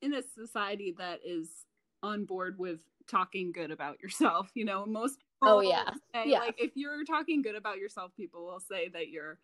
in 0.00 0.14
a 0.14 0.22
society 0.22 0.94
that 0.98 1.20
is 1.24 1.66
on 2.02 2.24
board 2.24 2.58
with 2.58 2.80
talking 3.08 3.52
good 3.52 3.70
about 3.70 4.00
yourself 4.00 4.50
you 4.54 4.64
know? 4.64 4.86
Most 4.86 5.18
oh 5.42 5.60
yeah. 5.60 5.90
say, 6.14 6.24
yeah. 6.26 6.38
like 6.38 6.54
if 6.58 6.72
you're 6.74 7.04
talking 7.04 7.42
good 7.42 7.56
about 7.56 7.78
yourself 7.78 8.12
people 8.16 8.44
will 8.44 8.60
say 8.60 8.88
that 8.88 9.08
you're 9.08 9.38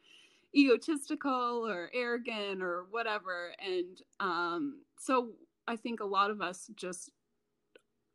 egotistical 0.55 1.67
or 1.69 1.90
arrogant 1.95 2.62
or 2.62 2.87
whatever. 2.90 3.52
And 3.64 3.99
um 4.21 4.83
so 4.99 5.33
i 5.67 5.76
think 5.76 6.00
a 6.00 6.05
lot 6.05 6.31
of 6.31 6.40
us 6.40 6.71
just 6.75 7.11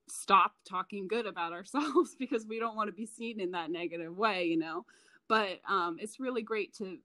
stop 0.09 0.53
talking 0.67 1.07
good 1.07 1.25
about 1.25 1.53
ourselves 1.53 2.15
because 2.19 2.45
we 2.47 2.59
don't 2.59 2.75
want 2.75 2.87
to 2.87 2.93
be 2.93 3.05
seen 3.05 3.39
in 3.39 3.51
that 3.51 3.71
negative 3.71 4.17
way 4.17 4.45
you 4.45 4.57
know? 4.57 4.85
But 5.29 5.61
um 5.69 5.97
it's 5.99 6.19
really 6.19 6.41
great 6.41 6.73
to 6.75 6.97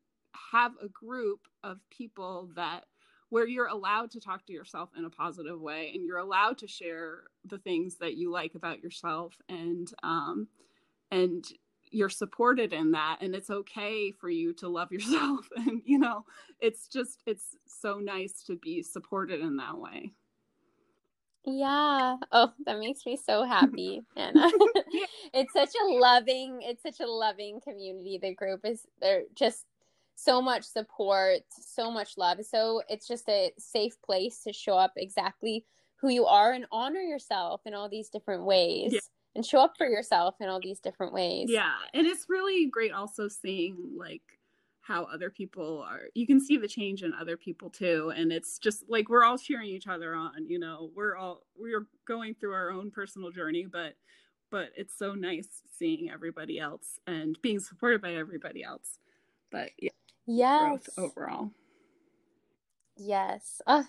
have 0.52 0.72
a 0.82 0.88
group 0.88 1.40
of 1.62 1.78
people 1.90 2.50
that 2.56 2.84
where 3.30 3.46
you're 3.46 3.66
allowed 3.66 4.10
to 4.12 4.20
talk 4.20 4.46
to 4.46 4.52
yourself 4.52 4.90
in 4.96 5.04
a 5.04 5.10
positive 5.10 5.60
way 5.60 5.92
and 5.94 6.04
you're 6.04 6.18
allowed 6.18 6.56
to 6.58 6.66
share 6.66 7.24
the 7.44 7.58
things 7.58 7.96
that 7.98 8.16
you 8.16 8.30
like 8.30 8.54
about 8.54 8.82
yourself 8.82 9.34
and 9.48 9.92
um 10.02 10.48
and 11.10 11.44
you're 11.90 12.08
supported 12.08 12.72
in 12.72 12.92
that 12.92 13.18
and 13.20 13.34
it's 13.34 13.50
okay 13.50 14.12
for 14.12 14.28
you 14.28 14.52
to 14.54 14.68
love 14.68 14.92
yourself 14.92 15.48
and 15.56 15.82
you 15.84 15.98
know 15.98 16.24
it's 16.60 16.88
just 16.88 17.22
it's 17.26 17.56
so 17.66 17.98
nice 17.98 18.42
to 18.44 18.56
be 18.56 18.82
supported 18.82 19.40
in 19.40 19.56
that 19.56 19.76
way. 19.78 20.12
Yeah. 21.44 22.16
Oh 22.32 22.52
that 22.66 22.78
makes 22.78 23.06
me 23.06 23.16
so 23.16 23.44
happy 23.44 24.02
anna 24.16 24.50
it's 25.32 25.52
such 25.52 25.70
a 25.82 25.86
loving 25.86 26.60
it's 26.62 26.82
such 26.82 27.00
a 27.00 27.10
loving 27.10 27.60
community 27.60 28.18
the 28.20 28.34
group 28.34 28.60
is 28.64 28.86
they're 29.00 29.22
just 29.34 29.64
so 30.14 30.42
much 30.42 30.64
support 30.64 31.40
so 31.50 31.90
much 31.90 32.18
love 32.18 32.44
so 32.44 32.82
it's 32.88 33.06
just 33.06 33.28
a 33.28 33.52
safe 33.56 33.94
place 34.02 34.42
to 34.42 34.52
show 34.52 34.76
up 34.76 34.92
exactly 34.96 35.64
who 36.00 36.08
you 36.10 36.26
are 36.26 36.52
and 36.52 36.66
honor 36.70 37.00
yourself 37.00 37.62
in 37.64 37.74
all 37.74 37.88
these 37.88 38.08
different 38.08 38.44
ways. 38.44 38.92
yeah 38.92 39.00
and 39.38 39.46
show 39.46 39.60
up 39.60 39.76
for 39.78 39.86
yourself 39.86 40.34
in 40.40 40.48
all 40.48 40.60
these 40.60 40.80
different 40.80 41.12
ways. 41.12 41.46
Yeah. 41.48 41.74
And 41.94 42.06
it's 42.06 42.26
really 42.28 42.66
great 42.66 42.92
also 42.92 43.28
seeing 43.28 43.76
like 43.96 44.22
how 44.80 45.04
other 45.04 45.28
people 45.28 45.84
are 45.86 46.04
you 46.14 46.26
can 46.26 46.40
see 46.40 46.56
the 46.56 46.66
change 46.66 47.02
in 47.02 47.12
other 47.12 47.36
people 47.36 47.68
too 47.68 48.10
and 48.16 48.32
it's 48.32 48.58
just 48.58 48.84
like 48.88 49.10
we're 49.10 49.22
all 49.22 49.36
cheering 49.36 49.68
each 49.68 49.86
other 49.86 50.14
on 50.14 50.48
you 50.48 50.58
know 50.58 50.90
we're 50.96 51.14
all 51.14 51.42
we're 51.58 51.86
going 52.06 52.34
through 52.34 52.54
our 52.54 52.70
own 52.70 52.90
personal 52.90 53.30
journey 53.30 53.66
but 53.70 53.96
but 54.50 54.70
it's 54.78 54.96
so 54.96 55.12
nice 55.12 55.60
seeing 55.78 56.08
everybody 56.10 56.58
else 56.58 56.98
and 57.06 57.38
being 57.42 57.60
supported 57.60 58.00
by 58.00 58.14
everybody 58.14 58.64
else 58.64 58.98
but 59.52 59.68
yeah 59.78 59.90
yes 60.26 60.88
overall 60.96 61.50
Yes. 62.98 63.62
Uh, 63.66 63.84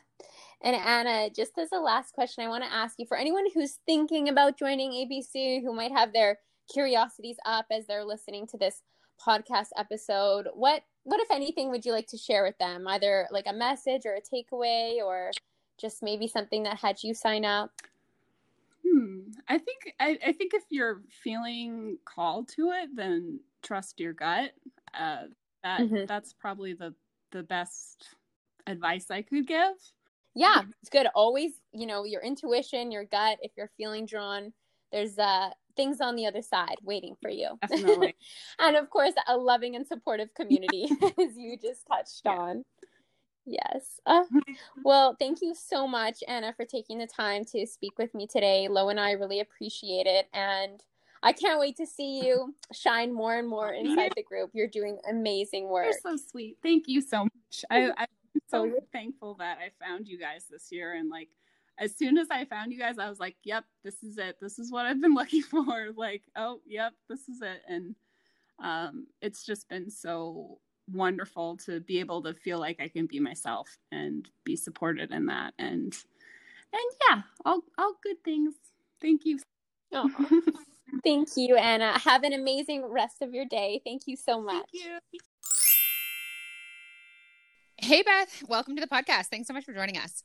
and 0.61 0.75
Anna, 0.75 1.29
just 1.29 1.57
as 1.57 1.71
a 1.71 1.79
last 1.79 2.13
question, 2.13 2.43
I 2.43 2.49
want 2.49 2.63
to 2.63 2.71
ask 2.71 2.95
you 2.99 3.05
for 3.05 3.17
anyone 3.17 3.45
who's 3.53 3.79
thinking 3.85 4.29
about 4.29 4.57
joining 4.57 4.91
ABC, 4.91 5.61
who 5.61 5.73
might 5.73 5.91
have 5.91 6.13
their 6.13 6.39
curiosities 6.71 7.37
up 7.45 7.65
as 7.71 7.87
they're 7.87 8.05
listening 8.05 8.45
to 8.47 8.57
this 8.57 8.81
podcast 9.25 9.69
episode, 9.77 10.47
what 10.53 10.83
what 11.03 11.19
if 11.19 11.31
anything 11.31 11.69
would 11.71 11.85
you 11.85 11.91
like 11.91 12.07
to 12.07 12.17
share 12.17 12.43
with 12.43 12.57
them? 12.59 12.87
Either 12.87 13.27
like 13.31 13.45
a 13.47 13.53
message 13.53 14.03
or 14.05 14.15
a 14.15 14.21
takeaway 14.21 14.97
or 15.03 15.31
just 15.79 16.03
maybe 16.03 16.27
something 16.27 16.63
that 16.63 16.77
had 16.77 17.01
you 17.03 17.13
sign 17.13 17.45
up? 17.45 17.71
Hmm. 18.87 19.31
I 19.47 19.57
think 19.57 19.93
I, 19.99 20.19
I 20.25 20.31
think 20.33 20.53
if 20.53 20.63
you're 20.69 21.01
feeling 21.23 21.97
called 22.05 22.49
to 22.49 22.71
it, 22.71 22.89
then 22.95 23.39
trust 23.63 23.99
your 23.99 24.13
gut. 24.13 24.51
Uh, 24.93 25.23
that 25.63 25.81
Mhm. 25.81 26.07
that's 26.07 26.33
probably 26.33 26.73
the 26.73 26.93
the 27.31 27.43
best 27.43 28.15
advice 28.69 29.11
I 29.11 29.21
could 29.21 29.47
give. 29.47 29.73
Yeah, 30.35 30.61
it's 30.81 30.89
good. 30.89 31.07
Always, 31.15 31.53
you 31.73 31.85
know, 31.85 32.05
your 32.05 32.21
intuition, 32.21 32.91
your 32.91 33.03
gut. 33.03 33.39
If 33.41 33.51
you're 33.57 33.71
feeling 33.77 34.05
drawn, 34.05 34.53
there's 34.91 35.17
uh 35.17 35.49
things 35.75 36.01
on 36.01 36.15
the 36.15 36.25
other 36.25 36.41
side 36.41 36.75
waiting 36.83 37.15
for 37.21 37.29
you. 37.29 37.57
Definitely. 37.61 38.15
and 38.59 38.75
of 38.75 38.89
course, 38.89 39.13
a 39.27 39.38
loving 39.38 39.75
and 39.75 39.88
supportive 39.88 40.33
community, 40.33 40.89
as 41.19 41.38
you 41.38 41.57
just 41.57 41.85
touched 41.88 42.21
Yeah. 42.25 42.31
on. 42.33 42.65
Yes. 43.45 43.99
Uh, 44.05 44.23
well, 44.83 45.15
thank 45.17 45.39
you 45.41 45.55
so 45.55 45.88
much, 45.88 46.23
Anna, 46.27 46.53
for 46.55 46.65
taking 46.65 46.99
the 46.99 47.07
time 47.07 47.43
to 47.45 47.65
speak 47.65 47.97
with 47.97 48.13
me 48.13 48.27
today. 48.27 48.67
Lo 48.67 48.89
and 48.89 48.99
I 48.99 49.13
really 49.13 49.39
appreciate 49.39 50.05
it. 50.05 50.27
And 50.33 50.83
I 51.23 51.33
can't 51.33 51.59
wait 51.59 51.75
to 51.77 51.88
see 51.88 52.25
you 52.25 52.53
shine 52.71 53.11
more 53.11 53.38
and 53.38 53.47
more 53.47 53.73
inside 53.73 54.13
the 54.15 54.23
group. 54.23 54.51
You're 54.53 54.67
doing 54.67 54.99
amazing 55.09 55.67
work. 55.67 55.85
You're 55.85 56.17
so 56.17 56.23
sweet. 56.29 56.57
Thank 56.61 56.88
you 56.88 57.01
so 57.01 57.23
much. 57.23 57.65
I, 57.71 57.89
I'm 57.97 58.07
so 58.49 58.65
So- 58.69 58.87
thankful 58.91 59.35
that 59.35 59.57
I 59.59 59.71
found 59.83 60.07
you 60.07 60.17
guys 60.19 60.45
this 60.49 60.71
year. 60.71 60.93
And 60.93 61.09
like, 61.09 61.29
as 61.77 61.95
soon 61.95 62.17
as 62.17 62.27
I 62.29 62.45
found 62.45 62.71
you 62.73 62.79
guys, 62.79 62.99
I 62.99 63.09
was 63.09 63.19
like, 63.19 63.37
yep, 63.43 63.63
this 63.83 64.03
is 64.03 64.17
it. 64.17 64.37
This 64.41 64.59
is 64.59 64.71
what 64.71 64.85
I've 64.85 65.01
been 65.01 65.13
looking 65.21 65.43
for. 65.43 65.87
Like, 65.95 66.23
oh, 66.35 66.59
yep, 66.65 66.93
this 67.09 67.27
is 67.29 67.41
it. 67.41 67.61
And 67.67 67.95
um, 68.61 69.07
it's 69.21 69.45
just 69.45 69.69
been 69.69 69.89
so 69.89 70.59
wonderful 70.91 71.55
to 71.57 71.79
be 71.79 71.99
able 71.99 72.21
to 72.23 72.33
feel 72.33 72.59
like 72.59 72.81
I 72.81 72.87
can 72.89 73.05
be 73.05 73.19
myself 73.19 73.77
and 73.91 74.29
be 74.43 74.55
supported 74.55 75.11
in 75.11 75.27
that. 75.27 75.53
And, 75.59 75.95
and 76.73 76.91
yeah, 77.09 77.21
all, 77.45 77.61
all 77.77 77.93
good 78.03 78.21
things. 78.25 78.55
Thank 79.01 79.21
you. 79.25 79.39
Aw. 79.93 80.07
Thank 81.03 81.29
you, 81.37 81.55
Anna. 81.55 81.97
Have 81.99 82.23
an 82.23 82.33
amazing 82.33 82.83
rest 82.85 83.21
of 83.21 83.33
your 83.33 83.45
day. 83.45 83.79
Thank 83.85 84.01
you 84.07 84.17
so 84.17 84.41
much. 84.41 84.67
Hey, 87.89 88.03
Beth. 88.03 88.43
Welcome 88.48 88.75
to 88.75 88.81
the 88.81 88.88
podcast. 88.88 89.29
Thanks 89.31 89.48
so 89.48 89.53
much 89.55 89.65
for 89.65 89.74
joining 89.74 89.98
us. 89.98 90.22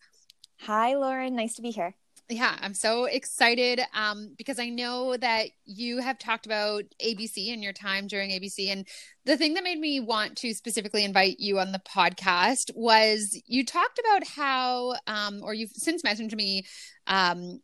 Hi, 0.61 0.97
Lauren. 0.97 1.35
Nice 1.35 1.55
to 1.55 1.63
be 1.63 1.71
here. 1.71 1.95
Yeah, 2.29 2.59
I'm 2.61 2.75
so 2.75 3.07
excited 3.07 3.81
um, 3.95 4.35
because 4.37 4.59
I 4.59 4.69
know 4.69 5.17
that 5.17 5.47
you 5.65 5.97
have 6.03 6.19
talked 6.19 6.45
about 6.45 6.85
ABC 7.03 7.55
and 7.55 7.63
your 7.65 7.73
time 7.73 8.07
during 8.07 8.33
ABC. 8.33 8.71
And 8.71 8.87
the 9.25 9.39
thing 9.39 9.55
that 9.55 9.65
made 9.65 9.79
me 9.79 9.99
want 9.99 10.37
to 10.39 10.53
specifically 10.53 11.07
invite 11.07 11.41
you 11.41 11.59
on 11.59 11.73
the 11.73 11.79
podcast 11.79 12.71
was 12.75 13.41
you 13.47 13.65
talked 13.65 13.99
about 13.99 14.29
how, 14.29 14.97
um, 15.07 15.41
or 15.43 15.55
you've 15.55 15.71
since 15.71 16.05
mentioned 16.05 16.29
to 16.33 16.37
me, 16.37 16.67
um, 17.07 17.63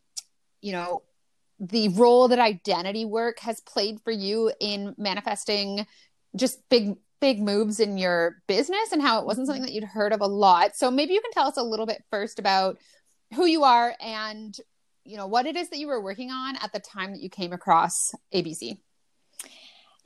you 0.62 0.72
know, 0.72 1.02
the 1.58 1.88
role 1.88 2.28
that 2.28 2.38
identity 2.38 3.04
work 3.04 3.38
has 3.40 3.60
played 3.60 4.00
for 4.00 4.12
you 4.12 4.50
in 4.60 4.94
manifesting 4.96 5.86
just 6.34 6.66
big 6.70 6.96
big 7.20 7.40
moves 7.40 7.80
in 7.80 7.98
your 7.98 8.36
business 8.46 8.92
and 8.92 9.02
how 9.02 9.20
it 9.20 9.26
wasn't 9.26 9.46
something 9.46 9.62
that 9.62 9.72
you'd 9.72 9.84
heard 9.84 10.12
of 10.12 10.20
a 10.20 10.26
lot 10.26 10.76
so 10.76 10.90
maybe 10.90 11.12
you 11.12 11.20
can 11.20 11.32
tell 11.32 11.46
us 11.46 11.56
a 11.56 11.62
little 11.62 11.86
bit 11.86 12.02
first 12.10 12.38
about 12.38 12.78
who 13.34 13.46
you 13.46 13.62
are 13.62 13.94
and 14.00 14.56
you 15.04 15.16
know 15.16 15.26
what 15.26 15.46
it 15.46 15.56
is 15.56 15.68
that 15.68 15.78
you 15.78 15.86
were 15.86 16.02
working 16.02 16.30
on 16.30 16.56
at 16.56 16.72
the 16.72 16.80
time 16.80 17.12
that 17.12 17.20
you 17.20 17.28
came 17.28 17.52
across 17.52 17.94
abc 18.34 18.78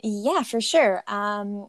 Yeah, 0.03 0.43
for 0.43 0.61
sure. 0.61 1.03
Um, 1.09 1.69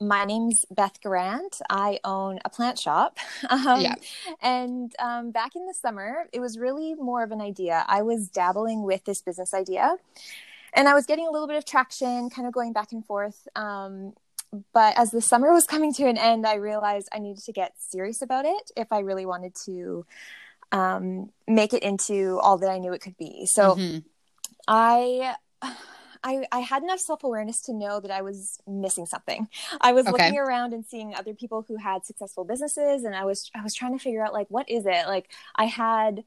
my 0.00 0.24
name's 0.24 0.64
Beth 0.70 1.00
Grant. 1.02 1.60
I 1.70 2.00
own 2.04 2.38
a 2.44 2.50
plant 2.50 2.78
shop. 2.78 3.18
Um, 3.48 3.80
Yeah. 3.80 3.94
And 4.42 4.92
um, 4.98 5.30
back 5.30 5.56
in 5.56 5.66
the 5.66 5.74
summer, 5.74 6.26
it 6.32 6.40
was 6.40 6.58
really 6.58 6.94
more 6.94 7.22
of 7.22 7.30
an 7.30 7.40
idea. 7.40 7.84
I 7.86 8.02
was 8.02 8.28
dabbling 8.28 8.82
with 8.82 9.04
this 9.04 9.22
business 9.22 9.54
idea 9.54 9.96
and 10.72 10.88
I 10.88 10.94
was 10.94 11.06
getting 11.06 11.26
a 11.26 11.30
little 11.30 11.46
bit 11.46 11.56
of 11.56 11.64
traction, 11.64 12.28
kind 12.28 12.46
of 12.46 12.52
going 12.52 12.72
back 12.72 12.92
and 12.92 13.04
forth. 13.04 13.46
Um, 13.54 14.14
but 14.72 14.96
as 14.98 15.10
the 15.10 15.20
summer 15.20 15.52
was 15.52 15.66
coming 15.66 15.92
to 15.94 16.06
an 16.06 16.18
end, 16.18 16.46
I 16.46 16.54
realized 16.54 17.08
I 17.12 17.18
needed 17.18 17.44
to 17.44 17.52
get 17.52 17.72
serious 17.78 18.22
about 18.22 18.44
it 18.44 18.70
if 18.76 18.88
I 18.90 19.00
really 19.00 19.26
wanted 19.26 19.54
to 19.66 20.04
um, 20.72 21.30
make 21.46 21.72
it 21.72 21.82
into 21.82 22.38
all 22.42 22.58
that 22.58 22.70
I 22.70 22.78
knew 22.78 22.92
it 22.92 23.00
could 23.00 23.16
be. 23.16 23.46
So, 23.46 23.76
Mhm. 23.76 24.04
I 24.68 25.36
I 26.24 26.46
I 26.50 26.60
had 26.60 26.82
enough 26.82 26.98
self-awareness 27.00 27.62
to 27.62 27.72
know 27.72 28.00
that 28.00 28.10
I 28.10 28.22
was 28.22 28.58
missing 28.66 29.06
something. 29.06 29.48
I 29.80 29.92
was 29.92 30.06
Okay. 30.06 30.12
looking 30.12 30.38
around 30.38 30.72
and 30.74 30.84
seeing 30.84 31.14
other 31.14 31.34
people 31.34 31.64
who 31.66 31.76
had 31.76 32.04
successful 32.04 32.44
businesses 32.44 33.04
and 33.04 33.14
I 33.14 33.24
was 33.24 33.50
I 33.54 33.62
was 33.62 33.74
trying 33.74 33.96
to 33.96 34.02
figure 34.02 34.24
out 34.24 34.32
like 34.32 34.48
what 34.48 34.68
is 34.68 34.86
it? 34.86 35.06
Like 35.06 35.30
I 35.54 35.66
had 35.66 36.24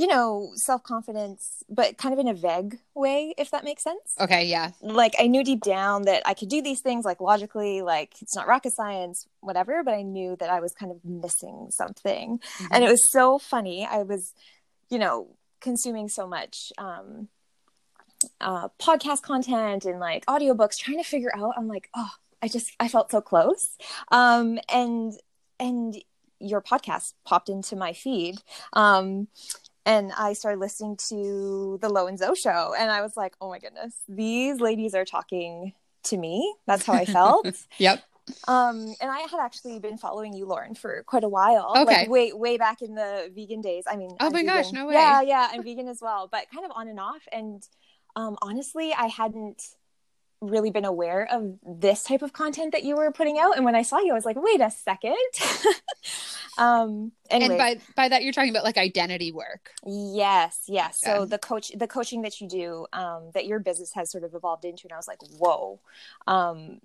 you 0.00 0.06
know, 0.06 0.50
self-confidence 0.54 1.62
but 1.68 1.98
kind 1.98 2.14
of 2.14 2.18
in 2.18 2.26
a 2.26 2.32
vague 2.32 2.78
way 2.94 3.34
if 3.36 3.50
that 3.50 3.64
makes 3.64 3.82
sense. 3.82 4.14
okay 4.18 4.44
yeah. 4.44 4.70
Like 4.80 5.14
I 5.18 5.26
knew 5.26 5.44
deep 5.44 5.60
down 5.60 6.02
that 6.02 6.22
I 6.24 6.32
could 6.32 6.48
do 6.48 6.62
these 6.62 6.80
things 6.80 7.04
like 7.04 7.20
logically 7.20 7.82
like 7.82 8.12
it's 8.22 8.34
not 8.34 8.48
rocket 8.48 8.72
science 8.72 9.26
whatever, 9.40 9.84
but 9.84 9.92
I 9.92 10.00
knew 10.00 10.36
that 10.40 10.48
I 10.48 10.60
was 10.60 10.72
kind 10.72 10.90
of 10.90 11.04
missing 11.04 11.68
something. 11.70 12.40
And 12.70 12.82
it 12.82 12.88
was 12.88 13.02
so 13.12 13.38
funny. 13.38 13.86
I 13.98 14.02
was 14.02 14.32
you 14.88 14.98
know 14.98 15.36
consuming 15.60 16.08
so 16.08 16.26
much 16.26 16.72
um 16.78 17.28
uh 18.40 18.68
podcast 18.80 19.20
content 19.20 19.84
and 19.84 20.00
like 20.00 20.24
audiobooks 20.24 20.78
trying 20.78 20.96
to 21.02 21.08
figure 21.14 21.32
out 21.36 21.52
i'm 21.58 21.68
like 21.68 21.88
oh 21.94 22.12
i 22.42 22.48
just 22.48 22.68
i 22.80 22.88
felt 22.88 23.10
so 23.10 23.20
close. 23.20 23.76
Um 24.10 24.58
and 24.72 25.12
and 25.58 25.94
your 26.38 26.62
podcast 26.62 27.12
popped 27.26 27.50
into 27.50 27.76
my 27.76 27.92
feed. 27.92 28.36
Um 28.72 29.28
and 29.86 30.12
I 30.12 30.32
started 30.34 30.60
listening 30.60 30.96
to 31.08 31.78
the 31.80 31.88
Lo 31.88 32.06
and 32.06 32.18
Zoe 32.18 32.34
show, 32.36 32.74
and 32.78 32.90
I 32.90 33.00
was 33.02 33.16
like, 33.16 33.34
"Oh 33.40 33.48
my 33.48 33.58
goodness, 33.58 33.94
these 34.08 34.60
ladies 34.60 34.94
are 34.94 35.04
talking 35.04 35.72
to 36.04 36.16
me." 36.16 36.54
That's 36.66 36.84
how 36.84 36.94
I 36.94 37.04
felt. 37.04 37.46
yep 37.78 38.02
Um, 38.46 38.94
and 39.00 39.10
I 39.10 39.20
had 39.30 39.40
actually 39.40 39.78
been 39.80 39.98
following 39.98 40.32
you, 40.34 40.46
Lauren, 40.46 40.74
for 40.74 41.02
quite 41.04 41.24
a 41.24 41.28
while. 41.28 41.72
Okay. 41.76 42.02
Like 42.02 42.08
way, 42.10 42.32
way 42.32 42.56
back 42.58 42.82
in 42.82 42.94
the 42.94 43.30
vegan 43.34 43.60
days. 43.60 43.84
I 43.90 43.96
mean, 43.96 44.10
Oh 44.20 44.26
I'm 44.26 44.32
my 44.32 44.42
gosh, 44.42 44.72
no 44.72 44.86
way. 44.86 44.94
Yeah, 44.94 45.20
yeah, 45.22 45.48
I'm 45.52 45.62
vegan 45.62 45.88
as 45.88 46.00
well, 46.00 46.28
but 46.30 46.46
kind 46.52 46.64
of 46.64 46.72
on 46.74 46.88
and 46.88 47.00
off. 47.00 47.22
And 47.32 47.62
um, 48.16 48.36
honestly, 48.42 48.92
I 48.96 49.06
hadn't 49.06 49.62
really 50.40 50.70
been 50.70 50.84
aware 50.84 51.28
of 51.30 51.58
this 51.62 52.02
type 52.02 52.22
of 52.22 52.32
content 52.32 52.72
that 52.72 52.84
you 52.84 52.96
were 52.96 53.10
putting 53.12 53.38
out. 53.38 53.56
And 53.56 53.64
when 53.64 53.74
I 53.74 53.82
saw 53.82 53.98
you, 53.98 54.12
I 54.12 54.14
was 54.14 54.24
like, 54.24 54.36
wait 54.38 54.60
a 54.60 54.70
second. 54.70 55.16
um, 56.58 57.12
anyway, 57.30 57.50
and 57.50 57.58
by 57.58 57.80
by 57.94 58.08
that 58.08 58.22
you're 58.22 58.32
talking 58.32 58.50
about 58.50 58.64
like 58.64 58.78
identity 58.78 59.32
work 59.32 59.70
Yes, 59.86 60.62
yes. 60.66 61.00
So 61.00 61.24
the 61.24 61.38
coach, 61.38 61.72
the 61.74 61.86
coaching 61.86 62.22
that 62.22 62.40
you 62.40 62.48
do, 62.48 62.86
um, 62.92 63.30
that 63.34 63.46
your 63.46 63.58
business 63.58 63.92
has 63.94 64.10
sort 64.10 64.24
of 64.24 64.34
evolved 64.34 64.64
into, 64.64 64.86
and 64.86 64.92
I 64.92 64.96
was 64.96 65.08
like, 65.08 65.22
whoa. 65.38 65.80
Um, 66.26 66.80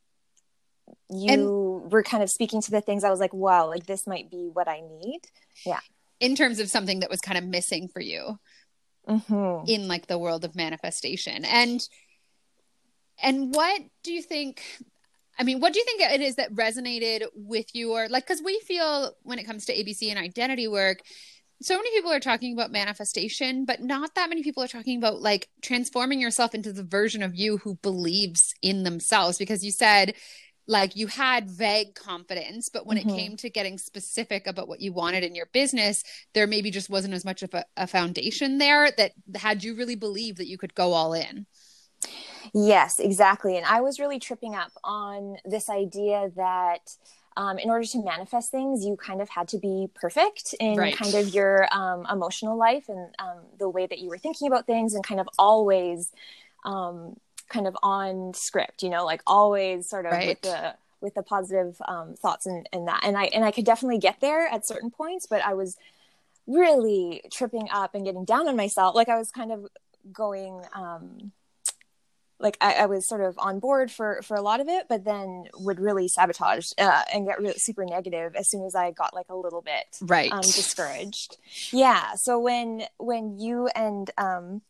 you 1.10 1.88
were 1.90 2.04
kind 2.04 2.22
of 2.22 2.30
speaking 2.30 2.62
to 2.62 2.72
the 2.72 2.82
things 2.82 3.04
I 3.04 3.10
was 3.10 3.20
like, 3.20 3.34
wow, 3.34 3.68
like 3.68 3.86
this 3.86 4.06
might 4.06 4.30
be 4.30 4.50
what 4.52 4.68
I 4.68 4.82
need. 4.82 5.22
Yeah. 5.66 5.80
In 6.20 6.36
terms 6.36 6.60
of 6.60 6.70
something 6.70 7.00
that 7.00 7.10
was 7.10 7.22
kind 7.22 7.38
of 7.38 7.44
missing 7.44 7.88
for 7.88 8.02
you 8.02 8.40
hmm 9.08 9.60
in 9.68 9.88
like 9.88 10.08
the 10.08 10.18
world 10.18 10.44
of 10.46 10.56
manifestation 10.56 11.46
and 11.46 11.88
and 13.22 13.54
what 13.54 13.82
do 14.04 14.12
you 14.14 14.22
think 14.22 14.62
i 15.40 15.44
mean 15.44 15.60
what 15.60 15.74
do 15.74 15.80
you 15.80 15.86
think 15.86 16.02
it 16.02 16.22
is 16.22 16.36
that 16.36 16.54
resonated 16.54 17.26
with 17.34 17.68
you 17.74 17.92
or 17.94 18.08
like 18.10 18.26
because 18.26 18.42
we 18.44 18.60
feel 18.62 19.14
when 19.24 19.40
it 19.40 19.46
comes 19.46 19.66
to 19.66 19.76
abc 19.76 20.08
and 20.10 20.20
identity 20.20 20.68
work 20.68 21.00
so 21.62 21.76
many 21.78 21.90
people 21.92 22.12
are 22.12 22.20
talking 22.20 22.54
about 22.54 22.72
manifestation 22.72 23.66
but 23.66 23.82
not 23.82 24.14
that 24.16 24.30
many 24.30 24.44
people 24.44 24.62
are 24.62 24.68
talking 24.68 24.98
about 24.98 25.22
like 25.22 25.48
transforming 25.62 26.20
yourself 26.20 26.54
into 26.54 26.74
the 26.74 26.84
version 26.84 27.24
of 27.24 27.36
you 27.36 27.58
who 27.58 27.76
believes 27.76 28.54
in 28.62 28.84
themselves 28.84 29.38
because 29.38 29.64
you 29.64 29.72
said 29.72 30.14
like 30.68 30.96
you 30.96 31.08
had 31.08 31.50
vague 31.50 31.94
confidence 31.96 32.70
but 32.70 32.86
when 32.86 32.98
Mhm. 32.98 33.02
it 33.02 33.14
came 33.14 33.38
to 33.38 33.50
getting 33.50 33.78
specific 33.78 34.48
about 34.48 34.68
what 34.68 34.82
you 34.82 34.92
wanted 34.92 35.24
in 35.24 35.36
your 35.36 35.46
business 35.54 36.04
there 36.34 36.48
maybe 36.48 36.72
just 36.72 36.90
wasn't 36.90 37.14
as 37.14 37.24
much 37.24 37.44
of 37.44 37.54
a, 37.54 37.64
a 37.78 37.88
foundation 37.88 38.58
there 38.58 38.92
that 38.98 39.12
had 39.36 39.64
you 39.64 39.76
really 39.76 39.96
believed 39.96 40.40
that 40.40 40.48
you 40.50 40.58
could 40.58 40.74
go 40.76 40.92
all 40.94 41.14
in 41.14 41.46
Yes, 42.54 43.00
exactly. 43.00 43.58
And 43.58 43.66
I 43.66 43.82
was 43.82 44.00
really 44.00 44.20
tripping 44.20 44.56
up 44.56 44.72
on 44.84 45.38
this 45.46 45.70
idea 45.70 46.32
that 46.36 46.96
um, 47.38 47.58
in 47.60 47.70
order 47.70 47.86
to 47.86 48.04
manifest 48.04 48.52
things, 48.52 48.86
you 48.86 48.96
kind 48.96 49.22
of 49.22 49.30
had 49.30 49.48
to 49.50 49.58
be 49.58 49.90
perfect 49.94 50.56
in 50.60 50.76
Right. 50.78 50.96
kind 50.96 51.14
of 51.16 51.34
your 51.34 51.68
um, 51.74 52.08
emotional 52.10 52.58
life 52.58 52.86
and 52.88 53.14
um, 53.20 53.40
the 53.60 53.68
way 53.70 53.86
that 53.88 54.00
you 54.00 54.10
were 54.10 54.18
thinking 54.18 54.48
about 54.48 54.66
things, 54.66 54.94
and 54.94 55.04
kind 55.04 55.20
of 55.20 55.28
always 55.38 56.12
um, 56.64 57.18
kind 57.50 57.68
of 57.68 57.76
on 57.84 58.34
script, 58.34 58.84
you 58.84 58.90
know, 58.90 59.04
like 59.06 59.22
always 59.28 59.90
sort 59.90 60.06
of 60.06 60.12
Right. 60.14 60.28
with 60.28 60.42
the 60.42 60.76
with 61.02 61.14
the 61.14 61.24
positive 61.24 61.76
um, 61.88 62.16
thoughts 62.16 62.46
and, 62.46 62.68
and 62.74 62.88
that 62.88 63.02
and 63.04 63.16
i 63.18 63.26
and 63.26 63.44
i 63.46 63.52
could 63.52 63.66
definitely 63.66 64.00
get 64.00 64.20
there 64.22 64.48
at 64.48 64.66
certain 64.66 64.90
points 64.90 65.28
but 65.28 65.44
i 65.44 65.54
was 65.54 65.78
really 66.48 67.22
tripping 67.32 67.68
up 67.72 67.94
and 67.94 68.06
getting 68.06 68.26
down 68.26 68.48
on 68.48 68.56
myself 68.56 68.96
like 68.96 69.10
i 69.10 69.18
was 69.18 69.30
kind 69.32 69.52
of 69.52 69.68
going 70.12 70.62
um 70.74 71.32
like 72.46 72.58
I, 72.62 72.74
I, 72.74 72.86
was 72.86 73.08
sort 73.08 73.22
of 73.22 73.40
on 73.40 73.58
board 73.58 73.90
for 73.90 74.22
for 74.22 74.36
a 74.38 74.42
lot 74.42 74.60
of 74.60 74.68
it, 74.68 74.86
but 74.88 75.04
then 75.04 75.46
would 75.56 75.80
really 75.80 76.08
sabotage 76.08 76.72
uh, 76.78 77.02
and 77.12 77.26
get 77.26 77.40
really 77.40 77.58
super 77.58 77.84
negative 77.86 78.36
as 78.36 78.48
soon 78.48 78.64
as 78.64 78.76
I 78.76 78.92
got 78.92 79.16
like 79.16 79.26
a 79.30 79.36
little 79.36 79.64
bit 79.64 79.98
right 80.02 80.32
um, 80.32 80.42
discouraged. 80.42 81.38
Yeah. 81.72 82.14
So 82.14 82.40
when 82.40 82.84
when 82.98 83.40
you 83.40 83.68
and 83.76 84.12
um, 84.20 84.62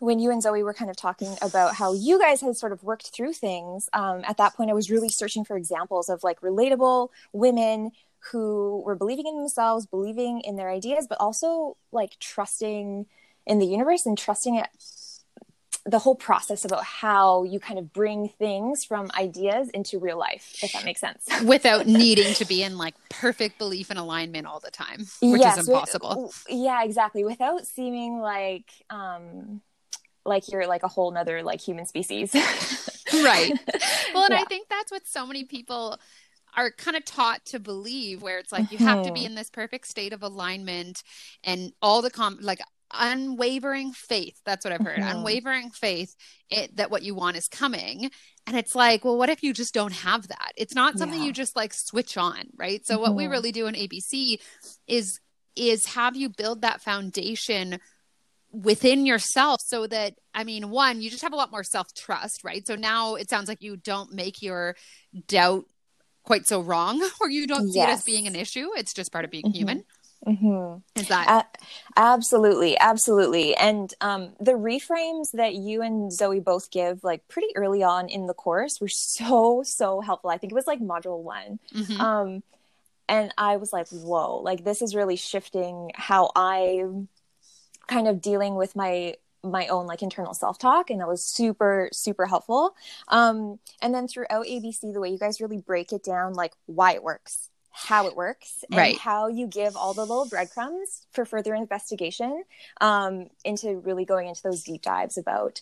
when 0.00 0.18
you 0.18 0.30
and 0.30 0.42
Zoe 0.42 0.62
were 0.62 0.74
kind 0.74 0.90
of 0.90 0.98
talking 0.98 1.34
about 1.40 1.76
how 1.76 1.94
you 1.94 2.18
guys 2.18 2.42
had 2.42 2.58
sort 2.58 2.72
of 2.72 2.84
worked 2.84 3.08
through 3.08 3.32
things, 3.32 3.88
um, 3.94 4.22
at 4.28 4.36
that 4.36 4.54
point 4.54 4.70
I 4.70 4.74
was 4.74 4.90
really 4.90 5.08
searching 5.08 5.46
for 5.46 5.56
examples 5.56 6.10
of 6.10 6.22
like 6.22 6.42
relatable 6.42 7.08
women 7.32 7.92
who 8.32 8.82
were 8.84 8.96
believing 8.96 9.26
in 9.26 9.38
themselves, 9.38 9.86
believing 9.86 10.42
in 10.42 10.56
their 10.56 10.68
ideas, 10.68 11.06
but 11.08 11.16
also 11.18 11.78
like 11.90 12.18
trusting 12.18 13.06
in 13.46 13.58
the 13.58 13.66
universe 13.66 14.04
and 14.04 14.18
trusting 14.18 14.56
it 14.56 14.68
the 15.88 15.98
whole 15.98 16.14
process 16.14 16.66
about 16.66 16.84
how 16.84 17.44
you 17.44 17.58
kind 17.58 17.78
of 17.78 17.94
bring 17.94 18.28
things 18.28 18.84
from 18.84 19.10
ideas 19.18 19.70
into 19.70 19.98
real 19.98 20.18
life, 20.18 20.58
if 20.62 20.72
that 20.72 20.84
makes 20.84 21.00
sense. 21.00 21.26
Without 21.42 21.86
needing 21.86 22.34
to 22.34 22.44
be 22.44 22.62
in 22.62 22.76
like 22.76 22.94
perfect 23.08 23.58
belief 23.58 23.88
and 23.88 23.98
alignment 23.98 24.46
all 24.46 24.60
the 24.60 24.70
time, 24.70 25.06
which 25.22 25.40
yes, 25.40 25.56
is 25.56 25.68
impossible. 25.68 26.32
yeah, 26.48 26.84
exactly. 26.84 27.24
Without 27.24 27.66
seeming 27.66 28.20
like 28.20 28.70
um 28.90 29.62
like 30.26 30.52
you're 30.52 30.66
like 30.66 30.82
a 30.82 30.88
whole 30.88 31.10
nother 31.10 31.42
like 31.42 31.60
human 31.60 31.86
species. 31.86 32.34
right. 33.14 33.52
Well, 34.14 34.24
and 34.24 34.32
yeah. 34.32 34.40
I 34.40 34.44
think 34.44 34.68
that's 34.68 34.90
what 34.90 35.06
so 35.06 35.26
many 35.26 35.44
people 35.44 35.98
are 36.56 36.70
kind 36.70 36.96
of 36.96 37.04
taught 37.04 37.44
to 37.44 37.60
believe 37.60 38.22
where 38.22 38.38
it's 38.38 38.50
like 38.50 38.72
you 38.72 38.78
have 38.78 39.04
to 39.04 39.12
be 39.12 39.20
mm-hmm. 39.20 39.26
in 39.26 39.34
this 39.34 39.50
perfect 39.50 39.86
state 39.86 40.14
of 40.14 40.22
alignment 40.22 41.02
and 41.44 41.72
all 41.82 42.00
the 42.00 42.10
com 42.10 42.38
like 42.40 42.60
unwavering 42.94 43.92
faith 43.92 44.40
that's 44.44 44.64
what 44.64 44.72
i've 44.72 44.80
heard 44.80 44.98
mm-hmm. 44.98 45.18
unwavering 45.18 45.70
faith 45.70 46.14
it, 46.50 46.74
that 46.76 46.90
what 46.90 47.02
you 47.02 47.14
want 47.14 47.36
is 47.36 47.46
coming 47.46 48.10
and 48.46 48.56
it's 48.56 48.74
like 48.74 49.04
well 49.04 49.18
what 49.18 49.28
if 49.28 49.42
you 49.42 49.52
just 49.52 49.74
don't 49.74 49.92
have 49.92 50.28
that 50.28 50.52
it's 50.56 50.74
not 50.74 50.98
something 50.98 51.20
yeah. 51.20 51.26
you 51.26 51.32
just 51.32 51.54
like 51.54 51.72
switch 51.74 52.16
on 52.16 52.44
right 52.56 52.86
so 52.86 52.94
mm-hmm. 52.94 53.02
what 53.02 53.14
we 53.14 53.24
mm-hmm. 53.24 53.32
really 53.32 53.52
do 53.52 53.66
in 53.66 53.74
abc 53.74 54.40
is 54.86 55.20
is 55.54 55.86
have 55.86 56.16
you 56.16 56.28
build 56.30 56.62
that 56.62 56.80
foundation 56.80 57.78
within 58.50 59.04
yourself 59.04 59.60
so 59.62 59.86
that 59.86 60.14
i 60.32 60.42
mean 60.42 60.70
one 60.70 61.02
you 61.02 61.10
just 61.10 61.22
have 61.22 61.34
a 61.34 61.36
lot 61.36 61.50
more 61.50 61.64
self 61.64 61.92
trust 61.94 62.42
right 62.42 62.66
so 62.66 62.74
now 62.74 63.16
it 63.16 63.28
sounds 63.28 63.48
like 63.48 63.62
you 63.62 63.76
don't 63.76 64.12
make 64.12 64.40
your 64.40 64.74
doubt 65.26 65.64
quite 66.22 66.46
so 66.46 66.60
wrong 66.60 67.06
or 67.20 67.28
you 67.28 67.46
don't 67.46 67.70
see 67.70 67.78
yes. 67.78 67.88
it 67.88 67.92
as 67.92 68.04
being 68.04 68.26
an 68.26 68.34
issue 68.34 68.68
it's 68.76 68.94
just 68.94 69.12
part 69.12 69.26
of 69.26 69.30
being 69.30 69.44
mm-hmm. 69.44 69.58
human 69.58 69.84
Mm-hmm. 70.28 71.00
Is 71.00 71.08
that 71.08 71.56
absolutely, 71.96 72.78
absolutely? 72.78 73.56
And 73.56 73.92
um, 74.00 74.30
the 74.40 74.52
reframes 74.52 75.32
that 75.32 75.54
you 75.54 75.82
and 75.82 76.12
Zoe 76.12 76.40
both 76.40 76.70
give, 76.70 77.02
like 77.02 77.26
pretty 77.28 77.48
early 77.56 77.82
on 77.82 78.08
in 78.08 78.26
the 78.26 78.34
course, 78.34 78.80
were 78.80 78.88
so 78.88 79.62
so 79.64 80.00
helpful. 80.00 80.30
I 80.30 80.38
think 80.38 80.52
it 80.52 80.56
was 80.56 80.66
like 80.66 80.80
module 80.80 81.22
one, 81.22 81.58
mm-hmm. 81.74 82.00
um, 82.00 82.42
and 83.08 83.32
I 83.38 83.56
was 83.56 83.72
like, 83.72 83.88
"Whoa! 83.88 84.40
Like 84.42 84.64
this 84.64 84.82
is 84.82 84.94
really 84.94 85.16
shifting 85.16 85.90
how 85.94 86.30
I 86.36 86.84
kind 87.86 88.06
of 88.06 88.20
dealing 88.20 88.54
with 88.54 88.76
my 88.76 89.14
my 89.42 89.68
own 89.68 89.86
like 89.86 90.02
internal 90.02 90.34
self 90.34 90.58
talk 90.58 90.90
and 90.90 91.00
that 91.00 91.08
was 91.08 91.24
super 91.24 91.88
super 91.92 92.26
helpful 92.26 92.74
um 93.06 93.58
and 93.80 93.94
then 93.94 94.08
throughout 94.08 94.46
abc 94.46 94.80
the 94.80 95.00
way 95.00 95.08
you 95.08 95.18
guys 95.18 95.40
really 95.40 95.58
break 95.58 95.92
it 95.92 96.02
down 96.02 96.34
like 96.34 96.52
why 96.66 96.92
it 96.92 97.02
works 97.02 97.48
how 97.70 98.06
it 98.06 98.16
works 98.16 98.64
and 98.70 98.78
right. 98.78 98.98
how 98.98 99.28
you 99.28 99.46
give 99.46 99.76
all 99.76 99.94
the 99.94 100.00
little 100.04 100.26
breadcrumbs 100.26 101.06
for 101.12 101.24
further 101.24 101.54
investigation 101.54 102.42
um, 102.80 103.28
into 103.44 103.78
really 103.78 104.04
going 104.04 104.28
into 104.28 104.42
those 104.42 104.62
deep 104.62 104.82
dives 104.82 105.16
about 105.16 105.60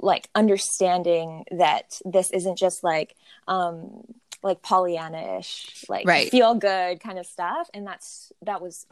like 0.00 0.28
understanding 0.34 1.44
that 1.52 2.00
this 2.04 2.30
isn't 2.30 2.58
just 2.58 2.82
like 2.82 3.14
um 3.46 4.02
like 4.42 4.60
pollyanna-ish 4.60 5.84
like 5.88 6.06
right. 6.06 6.30
feel 6.30 6.54
good 6.54 7.00
kind 7.00 7.18
of 7.18 7.24
stuff 7.24 7.70
and 7.72 7.86
that's 7.86 8.32
that 8.42 8.60
was 8.60 8.86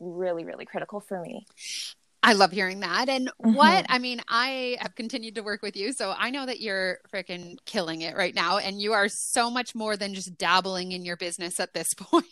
really 0.00 0.44
really 0.44 0.64
critical 0.64 1.00
for 1.00 1.20
me 1.20 1.46
I 2.22 2.32
love 2.32 2.50
hearing 2.50 2.80
that. 2.80 3.08
And 3.08 3.28
mm-hmm. 3.28 3.54
what 3.54 3.86
I 3.88 3.98
mean, 3.98 4.20
I 4.28 4.76
have 4.80 4.94
continued 4.94 5.36
to 5.36 5.42
work 5.42 5.62
with 5.62 5.76
you, 5.76 5.92
so 5.92 6.14
I 6.16 6.30
know 6.30 6.46
that 6.46 6.60
you're 6.60 6.98
freaking 7.12 7.56
killing 7.64 8.02
it 8.02 8.16
right 8.16 8.34
now. 8.34 8.58
And 8.58 8.80
you 8.80 8.92
are 8.92 9.08
so 9.08 9.50
much 9.50 9.74
more 9.74 9.96
than 9.96 10.14
just 10.14 10.36
dabbling 10.36 10.92
in 10.92 11.04
your 11.04 11.16
business 11.16 11.60
at 11.60 11.74
this 11.74 11.94
point. 11.96 12.24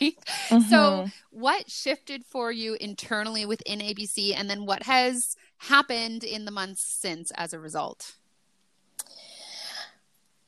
Mm-hmm. 0.49 0.61
So, 0.68 1.09
what 1.31 1.70
shifted 1.70 2.25
for 2.25 2.51
you 2.51 2.77
internally 2.81 3.46
within 3.46 3.79
ABC? 3.79 4.35
And 4.37 4.51
then 4.51 4.66
what 4.66 4.83
has 4.85 5.37
happened 5.59 6.25
in 6.25 6.44
the 6.44 6.51
months 6.51 6.85
since 7.01 7.31
as 7.37 7.53
a 7.53 7.61
result? 7.61 8.16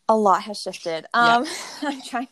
A 0.09 0.16
lot 0.16 0.42
has 0.42 0.61
shifted. 0.61 1.07
Um, 1.14 1.46
I'm 1.83 2.03
trying. 2.03 2.29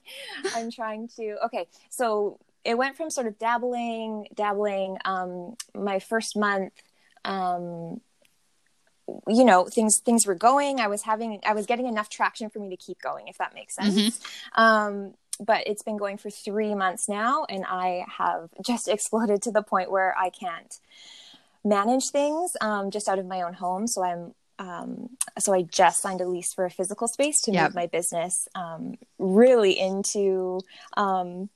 I'm 0.54 0.70
trying 0.72 1.08
to. 1.16 1.36
Okay, 1.44 1.68
so 1.88 2.40
it 2.64 2.76
went 2.76 2.96
from 2.96 3.10
sort 3.10 3.28
of 3.28 3.38
dabbling, 3.38 4.26
dabbling. 4.34 4.98
Um, 5.04 5.56
my 5.72 6.00
first 6.00 6.36
month 6.36 6.72
um, 7.26 8.00
you 9.28 9.44
know 9.44 9.64
things 9.64 10.00
things 10.00 10.26
were 10.26 10.34
going 10.34 10.80
i 10.80 10.88
was 10.88 11.02
having 11.02 11.40
i 11.46 11.52
was 11.52 11.66
getting 11.66 11.86
enough 11.86 12.08
traction 12.08 12.50
for 12.50 12.58
me 12.58 12.68
to 12.68 12.76
keep 12.76 13.00
going 13.00 13.28
if 13.28 13.38
that 13.38 13.54
makes 13.54 13.74
sense 13.74 13.94
mm-hmm. 13.94 14.62
um, 14.62 15.14
but 15.38 15.66
it's 15.66 15.82
been 15.82 15.96
going 15.96 16.16
for 16.16 16.30
three 16.30 16.74
months 16.74 17.08
now 17.08 17.44
and 17.48 17.64
i 17.66 18.04
have 18.08 18.50
just 18.64 18.88
exploded 18.88 19.42
to 19.42 19.50
the 19.50 19.62
point 19.62 19.90
where 19.90 20.16
i 20.18 20.30
can't 20.30 20.80
manage 21.64 22.10
things 22.10 22.56
um, 22.60 22.90
just 22.90 23.08
out 23.08 23.18
of 23.18 23.26
my 23.26 23.42
own 23.42 23.54
home 23.54 23.86
so 23.86 24.02
i'm 24.02 24.34
um, 24.58 25.10
so 25.38 25.52
i 25.52 25.62
just 25.62 26.00
signed 26.00 26.20
a 26.20 26.26
lease 26.26 26.52
for 26.52 26.64
a 26.64 26.70
physical 26.70 27.06
space 27.06 27.42
to 27.42 27.52
yep. 27.52 27.64
move 27.64 27.74
my 27.74 27.86
business 27.86 28.48
um, 28.54 28.96
really 29.18 29.78
into 29.78 30.60
um, 30.96 31.48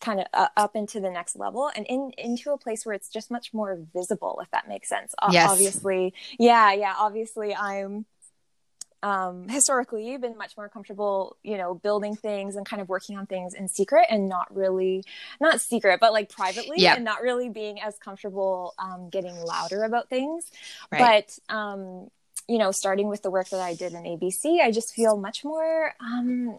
kind 0.00 0.20
of 0.20 0.26
uh, 0.34 0.48
up 0.56 0.76
into 0.76 1.00
the 1.00 1.10
next 1.10 1.36
level 1.36 1.70
and 1.74 1.86
in 1.86 2.12
into 2.18 2.52
a 2.52 2.58
place 2.58 2.84
where 2.84 2.94
it's 2.94 3.08
just 3.08 3.30
much 3.30 3.52
more 3.52 3.78
visible 3.92 4.38
if 4.42 4.50
that 4.50 4.68
makes 4.68 4.88
sense 4.88 5.14
yes. 5.30 5.50
obviously 5.50 6.14
yeah 6.38 6.72
yeah 6.72 6.94
obviously 6.98 7.54
i'm 7.54 8.04
um 9.02 9.48
historically 9.48 10.16
been 10.16 10.36
much 10.36 10.56
more 10.56 10.68
comfortable 10.68 11.36
you 11.42 11.56
know 11.56 11.74
building 11.74 12.16
things 12.16 12.56
and 12.56 12.66
kind 12.66 12.82
of 12.82 12.88
working 12.88 13.16
on 13.16 13.26
things 13.26 13.54
in 13.54 13.68
secret 13.68 14.06
and 14.10 14.28
not 14.28 14.54
really 14.54 15.04
not 15.40 15.60
secret 15.60 16.00
but 16.00 16.12
like 16.12 16.28
privately 16.28 16.76
yep. 16.78 16.96
and 16.96 17.04
not 17.04 17.22
really 17.22 17.48
being 17.48 17.80
as 17.80 17.96
comfortable 17.98 18.74
um 18.78 19.08
getting 19.08 19.36
louder 19.36 19.84
about 19.84 20.08
things 20.08 20.50
right. 20.90 21.28
but 21.48 21.54
um 21.54 22.08
you 22.48 22.58
know 22.58 22.72
starting 22.72 23.08
with 23.08 23.22
the 23.22 23.30
work 23.30 23.48
that 23.50 23.60
i 23.60 23.74
did 23.74 23.92
in 23.92 24.02
abc 24.02 24.60
i 24.60 24.70
just 24.72 24.92
feel 24.94 25.16
much 25.16 25.44
more 25.44 25.94
um 26.00 26.58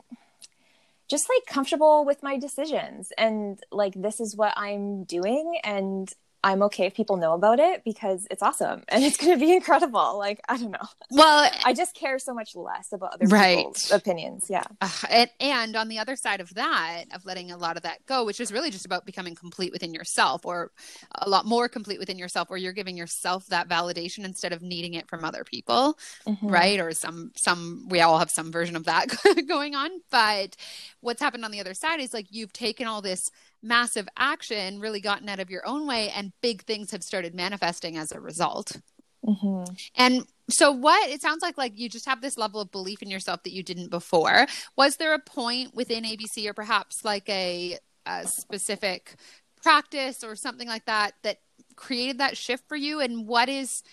just 1.09 1.27
like 1.29 1.45
comfortable 1.53 2.05
with 2.05 2.21
my 2.23 2.37
decisions 2.37 3.11
and 3.17 3.59
like 3.71 3.93
this 3.95 4.19
is 4.19 4.35
what 4.35 4.53
I'm 4.55 5.03
doing 5.03 5.59
and 5.63 6.11
I'm 6.43 6.61
okay 6.63 6.85
if 6.85 6.93
people 6.93 7.17
know 7.17 7.33
about 7.33 7.59
it 7.59 7.83
because 7.83 8.25
it's 8.31 8.41
awesome 8.41 8.83
and 8.87 9.03
it's 9.03 9.17
going 9.17 9.37
to 9.37 9.45
be 9.45 9.53
incredible. 9.55 10.17
Like, 10.17 10.39
I 10.47 10.57
don't 10.57 10.71
know. 10.71 10.87
Well, 11.11 11.51
I 11.65 11.73
just 11.73 11.93
care 11.93 12.17
so 12.17 12.33
much 12.33 12.55
less 12.55 12.93
about 12.93 13.15
other 13.15 13.25
right. 13.27 13.57
people's 13.57 13.91
opinions. 13.91 14.45
Yeah. 14.49 14.63
Uh, 14.79 14.89
and, 15.09 15.29
and 15.39 15.75
on 15.75 15.89
the 15.89 15.99
other 15.99 16.15
side 16.15 16.39
of 16.39 16.53
that, 16.53 17.05
of 17.13 17.25
letting 17.25 17.51
a 17.51 17.57
lot 17.57 17.75
of 17.75 17.83
that 17.83 18.05
go, 18.05 18.23
which 18.23 18.39
is 18.39 18.53
really 18.53 18.71
just 18.71 18.85
about 18.85 19.05
becoming 19.05 19.35
complete 19.35 19.73
within 19.73 19.93
yourself 19.93 20.45
or 20.45 20.71
a 21.15 21.29
lot 21.29 21.45
more 21.45 21.67
complete 21.67 21.99
within 21.99 22.17
yourself, 22.17 22.49
where 22.49 22.59
you're 22.59 22.73
giving 22.73 22.95
yourself 22.95 23.45
that 23.47 23.67
validation 23.67 24.23
instead 24.23 24.53
of 24.53 24.61
needing 24.61 24.93
it 24.93 25.09
from 25.09 25.25
other 25.25 25.43
people. 25.43 25.97
Mm-hmm. 26.25 26.47
Right. 26.47 26.79
Or 26.79 26.93
some, 26.93 27.31
some, 27.35 27.87
we 27.89 27.99
all 27.99 28.17
have 28.17 28.31
some 28.31 28.51
version 28.51 28.77
of 28.77 28.85
that 28.85 29.07
going 29.47 29.75
on. 29.75 29.89
But 30.09 30.55
what's 31.01 31.21
happened 31.21 31.43
on 31.43 31.51
the 31.51 31.59
other 31.59 31.73
side 31.73 31.99
is 31.99 32.13
like 32.13 32.27
you've 32.29 32.53
taken 32.53 32.87
all 32.87 33.01
this 33.01 33.29
massive 33.61 34.07
action, 34.17 34.79
really 34.79 35.01
gotten 35.01 35.29
out 35.29 35.39
of 35.39 35.49
your 35.49 35.65
own 35.67 35.87
way, 35.87 36.09
and 36.09 36.31
big 36.41 36.63
things 36.63 36.91
have 36.91 37.03
started 37.03 37.33
manifesting 37.33 37.97
as 37.97 38.11
a 38.11 38.19
result. 38.19 38.77
Mm-hmm. 39.25 39.73
And 39.95 40.25
so, 40.49 40.71
what 40.71 41.09
it 41.09 41.21
sounds 41.21 41.41
like, 41.41 41.57
like 41.57 41.77
you 41.77 41.89
just 41.89 42.05
have 42.05 42.21
this 42.21 42.37
level 42.37 42.61
of 42.61 42.71
belief 42.71 43.01
in 43.01 43.09
yourself 43.09 43.43
that 43.43 43.53
you 43.53 43.63
didn't 43.63 43.89
before. 43.89 44.47
Was 44.75 44.97
there 44.97 45.13
a 45.13 45.19
point 45.19 45.75
within 45.75 46.03
ABC, 46.03 46.47
or 46.47 46.53
perhaps 46.53 47.03
like 47.03 47.27
a, 47.29 47.77
a 48.05 48.27
specific 48.27 49.15
practice 49.61 50.23
or 50.23 50.35
something 50.35 50.67
like 50.67 50.85
that, 50.85 51.13
that 51.23 51.39
created 51.75 52.19
that 52.19 52.37
shift 52.37 52.67
for 52.67 52.77
you? 52.77 53.01
And 53.01 53.27
what 53.27 53.49
is 53.49 53.83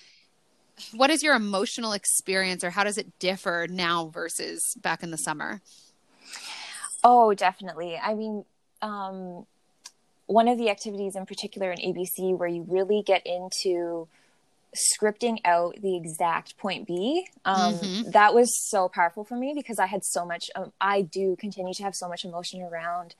what 0.92 1.10
is 1.10 1.22
your 1.22 1.34
emotional 1.34 1.92
experience, 1.92 2.62
or 2.62 2.70
how 2.70 2.84
does 2.84 2.98
it 2.98 3.18
differ 3.18 3.66
now 3.68 4.06
versus 4.06 4.60
back 4.80 5.02
in 5.02 5.10
the 5.10 5.18
summer? 5.18 5.60
Oh, 7.02 7.34
definitely. 7.34 7.96
I 7.96 8.14
mean, 8.14 8.44
um, 8.82 9.46
one 10.26 10.48
of 10.48 10.58
the 10.58 10.70
activities 10.70 11.14
in 11.16 11.24
particular 11.26 11.70
in 11.70 11.78
ABC 11.78 12.34
where 12.36 12.48
you 12.48 12.64
really 12.68 13.02
get 13.02 13.24
into 13.26 14.08
scripting 14.74 15.38
out 15.44 15.76
the 15.80 15.96
exact 15.96 16.56
point 16.58 16.86
B. 16.86 17.26
Um, 17.44 17.74
Mhm. 17.74 18.12
That 18.12 18.34
was 18.34 18.54
so 18.68 18.88
powerful 18.88 19.24
for 19.24 19.36
me 19.36 19.54
because 19.54 19.78
I 19.78 19.86
had 19.86 20.04
so 20.04 20.26
much, 20.26 20.50
um, 20.54 20.72
I 20.80 21.02
do 21.02 21.36
continue 21.36 21.72
to 21.74 21.82
have 21.82 21.94
so 21.94 22.08
much 22.08 22.24
emotion 22.24 22.60
around 22.62 23.14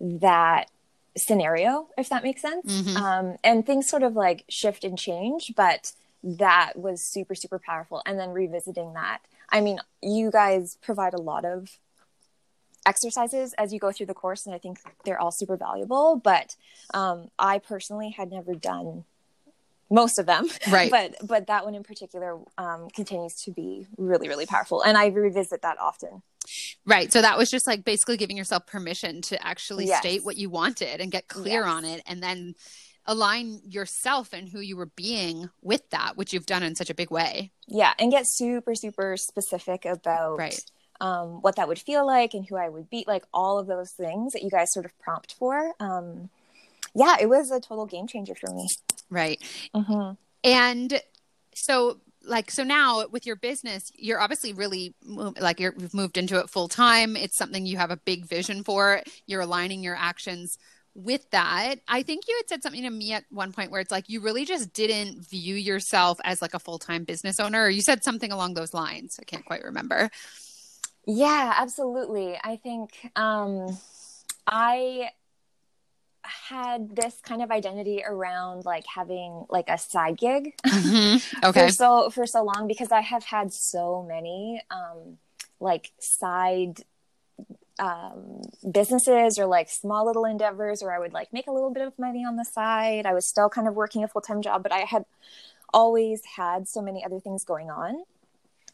that 0.00 0.70
scenario, 1.16 1.88
if 1.98 2.08
that 2.08 2.22
makes 2.22 2.40
sense. 2.42 2.66
Mhm. 2.66 2.96
Um, 2.96 3.36
and 3.44 3.66
things 3.66 3.88
sort 3.88 4.02
of 4.02 4.14
like 4.16 4.44
shift 4.48 4.82
and 4.84 4.98
change, 4.98 5.52
but 5.56 5.92
that 6.22 6.72
was 6.76 7.02
super, 7.02 7.34
super 7.34 7.58
powerful. 7.58 8.02
And 8.06 8.18
then 8.18 8.30
revisiting 8.30 8.94
that. 8.94 9.18
I 9.50 9.60
mean, 9.60 9.80
you 10.02 10.30
guys 10.30 10.78
provide 10.80 11.14
a 11.14 11.20
lot 11.20 11.44
of 11.44 11.78
exercises 12.86 13.54
as 13.58 13.72
you 13.72 13.78
go 13.78 13.92
through 13.92 14.06
the 14.06 14.14
course, 14.14 14.46
and 14.46 14.54
I 14.54 14.58
think 14.58 14.78
they're 15.04 15.20
all 15.20 15.30
super 15.32 15.56
valuable. 15.56 16.16
But 16.16 16.56
um, 16.92 17.28
I 17.38 17.58
personally 17.58 18.10
had 18.10 18.30
never 18.30 18.54
done 18.54 19.04
most 19.90 20.18
of 20.18 20.26
them, 20.26 20.48
Right. 20.70 20.90
but 20.90 21.14
but 21.22 21.46
that 21.46 21.64
one 21.64 21.74
in 21.74 21.82
particular 21.82 22.38
um, 22.58 22.88
continues 22.90 23.34
to 23.44 23.50
be 23.52 23.86
really, 23.96 24.28
really 24.28 24.46
powerful, 24.46 24.82
and 24.82 24.96
I 24.96 25.06
revisit 25.06 25.62
that 25.62 25.78
often. 25.78 26.22
Right. 26.86 27.10
So 27.10 27.22
that 27.22 27.38
was 27.38 27.50
just 27.50 27.66
like 27.66 27.84
basically 27.84 28.18
giving 28.18 28.36
yourself 28.36 28.66
permission 28.66 29.22
to 29.22 29.46
actually 29.46 29.86
Yes. 29.86 30.00
state 30.00 30.24
what 30.24 30.36
you 30.36 30.50
wanted 30.50 31.00
and 31.00 31.10
get 31.10 31.28
clear 31.28 31.62
Yes. 31.62 31.70
on 31.70 31.84
it 31.86 32.02
and 32.06 32.22
then 32.22 32.54
align 33.06 33.60
yourself 33.64 34.32
and 34.34 34.48
who 34.50 34.60
you 34.60 34.76
were 34.76 34.90
being 34.94 35.48
with 35.62 35.88
that, 35.90 36.16
which 36.16 36.32
you've 36.34 36.44
done 36.46 36.62
in 36.62 36.74
such 36.74 36.90
a 36.90 36.94
big 36.94 37.10
way. 37.10 37.52
Yeah, 37.66 37.94
and 37.98 38.10
get 38.10 38.24
super, 38.26 38.74
super 38.74 39.16
specific 39.16 39.84
about 39.86 40.36
Right. 40.38 40.60
Um, 41.00 41.40
what 41.42 41.56
that 41.56 41.68
would 41.68 41.78
feel 41.78 42.06
like 42.06 42.34
and 42.34 42.46
who 42.46 42.56
I 42.56 42.68
would 42.68 42.90
be, 42.90 43.04
like 43.06 43.24
all 43.32 43.58
of 43.58 43.66
those 43.66 43.90
things 43.90 44.32
that 44.32 44.42
you 44.42 44.50
guys 44.50 44.72
sort 44.72 44.86
of 44.86 44.98
prompt 44.98 45.34
for. 45.34 45.72
Um, 45.80 46.30
yeah, 46.94 47.16
it 47.20 47.28
was 47.28 47.50
a 47.50 47.60
total 47.60 47.86
game 47.86 48.06
changer 48.06 48.34
for 48.34 48.50
me. 48.50 48.68
Right. 49.10 49.40
hmm 49.74 50.12
And 50.42 51.00
so 51.54 52.00
like 52.26 52.50
so 52.50 52.64
now 52.64 53.06
with 53.08 53.26
your 53.26 53.36
business 53.36 53.92
you're 53.96 54.20
obviously 54.20 54.52
really 54.52 54.94
like 55.40 55.60
you're, 55.60 55.74
you've 55.78 55.94
moved 55.94 56.16
into 56.16 56.38
it 56.38 56.50
full 56.50 56.68
time 56.68 57.16
it's 57.16 57.36
something 57.36 57.66
you 57.66 57.76
have 57.76 57.90
a 57.90 57.96
big 57.98 58.26
vision 58.26 58.64
for 58.64 59.02
you're 59.26 59.42
aligning 59.42 59.82
your 59.82 59.94
actions 59.94 60.58
with 60.94 61.28
that 61.30 61.76
i 61.88 62.02
think 62.02 62.24
you 62.28 62.36
had 62.36 62.48
said 62.48 62.62
something 62.62 62.82
to 62.82 62.90
me 62.90 63.12
at 63.12 63.24
one 63.30 63.52
point 63.52 63.70
where 63.70 63.80
it's 63.80 63.90
like 63.90 64.08
you 64.08 64.20
really 64.20 64.44
just 64.44 64.72
didn't 64.72 65.28
view 65.28 65.54
yourself 65.54 66.18
as 66.24 66.40
like 66.40 66.54
a 66.54 66.58
full-time 66.58 67.04
business 67.04 67.40
owner 67.40 67.64
or 67.64 67.68
you 67.68 67.82
said 67.82 68.02
something 68.02 68.32
along 68.32 68.54
those 68.54 68.72
lines 68.72 69.18
i 69.20 69.24
can't 69.24 69.44
quite 69.44 69.64
remember 69.64 70.10
Yeah, 71.06 71.54
absolutely. 71.56 72.38
I 72.42 72.56
think 72.56 73.10
um, 73.14 73.78
I 74.46 75.10
had 76.22 76.96
this 76.96 77.20
kind 77.22 77.42
of 77.42 77.50
identity 77.50 78.02
around 78.06 78.64
like 78.64 78.84
having 78.86 79.44
like 79.50 79.68
a 79.68 79.76
side 79.76 80.16
gig 80.16 80.54
okay 81.44 81.66
for 81.66 81.68
so 81.68 82.10
for 82.10 82.26
so 82.26 82.42
long 82.42 82.66
because 82.66 82.90
I 82.90 83.02
have 83.02 83.24
had 83.24 83.52
so 83.52 84.02
many 84.08 84.62
um, 84.70 85.18
like 85.60 85.92
side 85.98 86.82
um, 87.78 88.42
businesses 88.70 89.38
or 89.38 89.46
like 89.46 89.68
small 89.68 90.06
little 90.06 90.24
endeavors 90.24 90.82
where 90.82 90.94
I 90.94 90.98
would 90.98 91.12
like 91.12 91.32
make 91.32 91.46
a 91.46 91.52
little 91.52 91.70
bit 91.70 91.86
of 91.86 91.98
money 91.98 92.24
on 92.24 92.36
the 92.36 92.44
side. 92.44 93.06
I 93.06 93.12
was 93.12 93.26
still 93.26 93.48
kind 93.48 93.66
of 93.68 93.74
working 93.74 94.04
a 94.04 94.08
full 94.08 94.22
time 94.22 94.42
job, 94.42 94.62
but 94.62 94.72
I 94.72 94.80
had 94.80 95.04
always 95.72 96.22
had 96.36 96.68
so 96.68 96.80
many 96.80 97.04
other 97.04 97.20
things 97.20 97.44
going 97.44 97.70
on. 97.70 98.04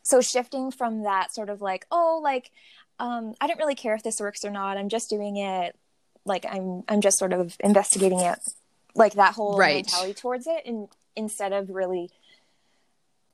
So 0.03 0.21
shifting 0.21 0.71
from 0.71 1.03
that 1.05 1.33
sort 1.35 1.49
of 1.51 1.61
like, 1.61 1.87
oh, 1.91 2.21
like 2.23 2.51
um, 2.99 3.35
I 3.41 3.47
don't 3.47 3.59
really 3.59 3.75
care 3.75 3.95
if 3.95 4.03
this 4.03 4.21
works 4.21 4.45
or 4.45 4.51
not. 4.51 4.77
I'm 4.77 4.89
just 4.89 5.09
doing 5.11 5.37
it. 5.37 5.77
Like 6.25 6.45
I'm, 6.51 6.83
I'm 6.89 7.01
just 7.01 7.19
sort 7.19 7.33
of 7.33 7.57
investigating 7.61 8.21
it, 8.21 8.39
like 8.95 9.15
that 9.15 9.35
whole 9.35 9.57
Right. 9.57 9.77
mentality 9.77 10.15
towards 10.15 10.47
it, 10.47 10.63
and 10.67 10.89
instead 11.17 11.53
of 11.53 11.71
really 11.71 12.11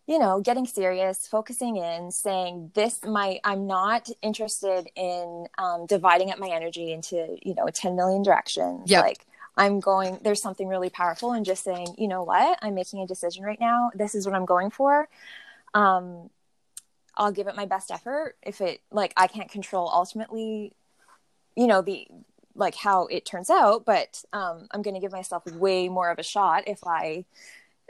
you 0.07 0.19
know 0.21 0.41
getting 0.41 0.67
serious 0.67 1.27
focusing 1.27 1.77
in 1.77 2.11
saying 2.13 2.71
this 2.75 3.03
my 3.05 3.41
i'm 3.45 3.67
not 3.67 4.09
interested 4.23 4.89
in 4.95 5.47
um, 5.59 5.85
dividing 5.87 6.31
up 6.31 6.39
my 6.39 6.49
energy 6.49 6.93
into 6.93 7.37
you 7.43 7.55
know 7.55 7.67
10 7.73 7.97
million 7.97 8.23
directions 8.23 8.89
Yep. 8.89 9.03
like 9.05 9.27
i'm 9.57 9.81
going 9.81 10.19
there's 10.23 10.41
something 10.41 10.69
really 10.69 10.91
powerful 10.91 11.33
in 11.33 11.43
just 11.43 11.65
saying 11.65 11.89
you 11.99 12.07
know 12.09 12.23
what 12.23 12.57
i'm 12.63 12.75
making 12.75 13.01
a 13.03 13.07
decision 13.07 13.43
right 13.45 13.59
now 13.61 13.91
this 13.95 14.15
is 14.15 14.27
what 14.27 14.35
i'm 14.37 14.47
going 14.47 14.71
for 14.71 15.09
um 15.75 16.31
i'll 17.17 17.33
give 17.33 17.47
it 17.47 17.57
my 17.57 17.67
best 17.67 17.91
effort 17.91 18.37
if 18.43 18.61
it 18.61 18.81
like 18.91 19.13
i 19.17 19.27
can't 19.27 19.51
control 19.51 19.91
ultimately 19.93 20.73
you 21.57 21.67
know 21.67 21.83
the 21.83 22.07
like 22.55 22.75
how 22.75 23.07
it 23.07 23.25
turns 23.25 23.51
out 23.51 23.85
but 23.85 24.23
um 24.33 24.67
i'm 24.71 24.83
going 24.83 24.95
to 24.95 25.01
give 25.01 25.13
myself 25.13 25.45
way 25.47 25.89
more 25.89 26.11
of 26.11 26.19
a 26.19 26.23
shot 26.23 26.65
if 26.67 26.79
i 26.87 27.25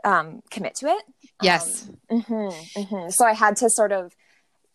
um 0.05 0.43
commit 0.51 0.75
to 0.75 0.87
it 0.87 1.03
yes 1.43 1.89
um, 2.11 2.21
hmm 2.21 2.49
hmm 2.77 3.09
So 3.09 3.25
I 3.25 3.33
had 3.33 3.57
to 3.57 3.71
sort 3.71 3.93
of, 3.93 4.15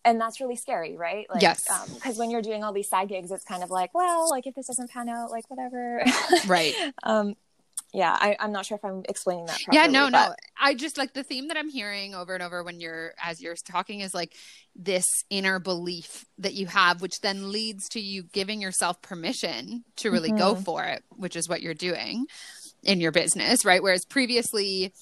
and 0.04 0.20
that's 0.20 0.40
really 0.40 0.56
scary, 0.56 0.96
right? 0.96 1.26
Like, 1.30 1.42
Yes. 1.42 1.62
Because 1.94 2.18
when 2.18 2.30
you're 2.30 2.42
doing 2.42 2.64
all 2.64 2.72
these 2.72 2.88
side 2.88 3.08
gigs, 3.08 3.30
it's 3.30 3.44
kind 3.44 3.62
of 3.62 3.70
like, 3.70 3.94
well, 3.94 4.28
like 4.30 4.46
if 4.46 4.54
this 4.54 4.66
doesn't 4.66 4.90
pan 4.90 5.08
out, 5.08 5.30
like 5.30 5.48
whatever. 5.48 6.04
right 6.46 6.74
um, 7.02 7.36
yeah, 7.94 8.16
I, 8.18 8.36
I'm 8.40 8.52
not 8.52 8.64
sure 8.64 8.76
if 8.76 8.84
I'm 8.84 9.02
explaining 9.08 9.46
that 9.46 9.60
properly. 9.64 9.76
yeah 9.84 9.86
no 9.90 10.08
no 10.08 10.34
i 10.58 10.74
just 10.74 10.96
like 10.96 11.12
the 11.12 11.22
theme 11.22 11.48
that 11.48 11.56
i'm 11.58 11.68
hearing 11.68 12.14
over 12.14 12.32
and 12.34 12.42
over 12.42 12.62
when 12.64 12.80
you're 12.80 13.12
as 13.22 13.40
you're 13.42 13.54
talking 13.54 14.00
is 14.00 14.14
like 14.14 14.32
this 14.74 15.04
inner 15.28 15.58
belief 15.58 16.24
that 16.38 16.54
you 16.54 16.66
have 16.66 17.02
which 17.02 17.20
then 17.22 17.52
leads 17.52 17.88
to 17.90 18.00
you 18.00 18.22
giving 18.32 18.60
yourself 18.62 19.00
permission 19.02 19.84
to 19.96 20.10
really 20.10 20.30
go 20.32 20.54
Mhm. 20.54 20.64
for 20.64 20.84
it 20.84 21.02
which 21.10 21.36
is 21.36 21.48
what 21.48 21.60
you're 21.62 21.74
doing 21.74 22.26
in 22.82 23.00
your 23.00 23.12
business 23.12 23.64
right 23.64 23.82
whereas 23.82 24.04
previously 24.06 24.92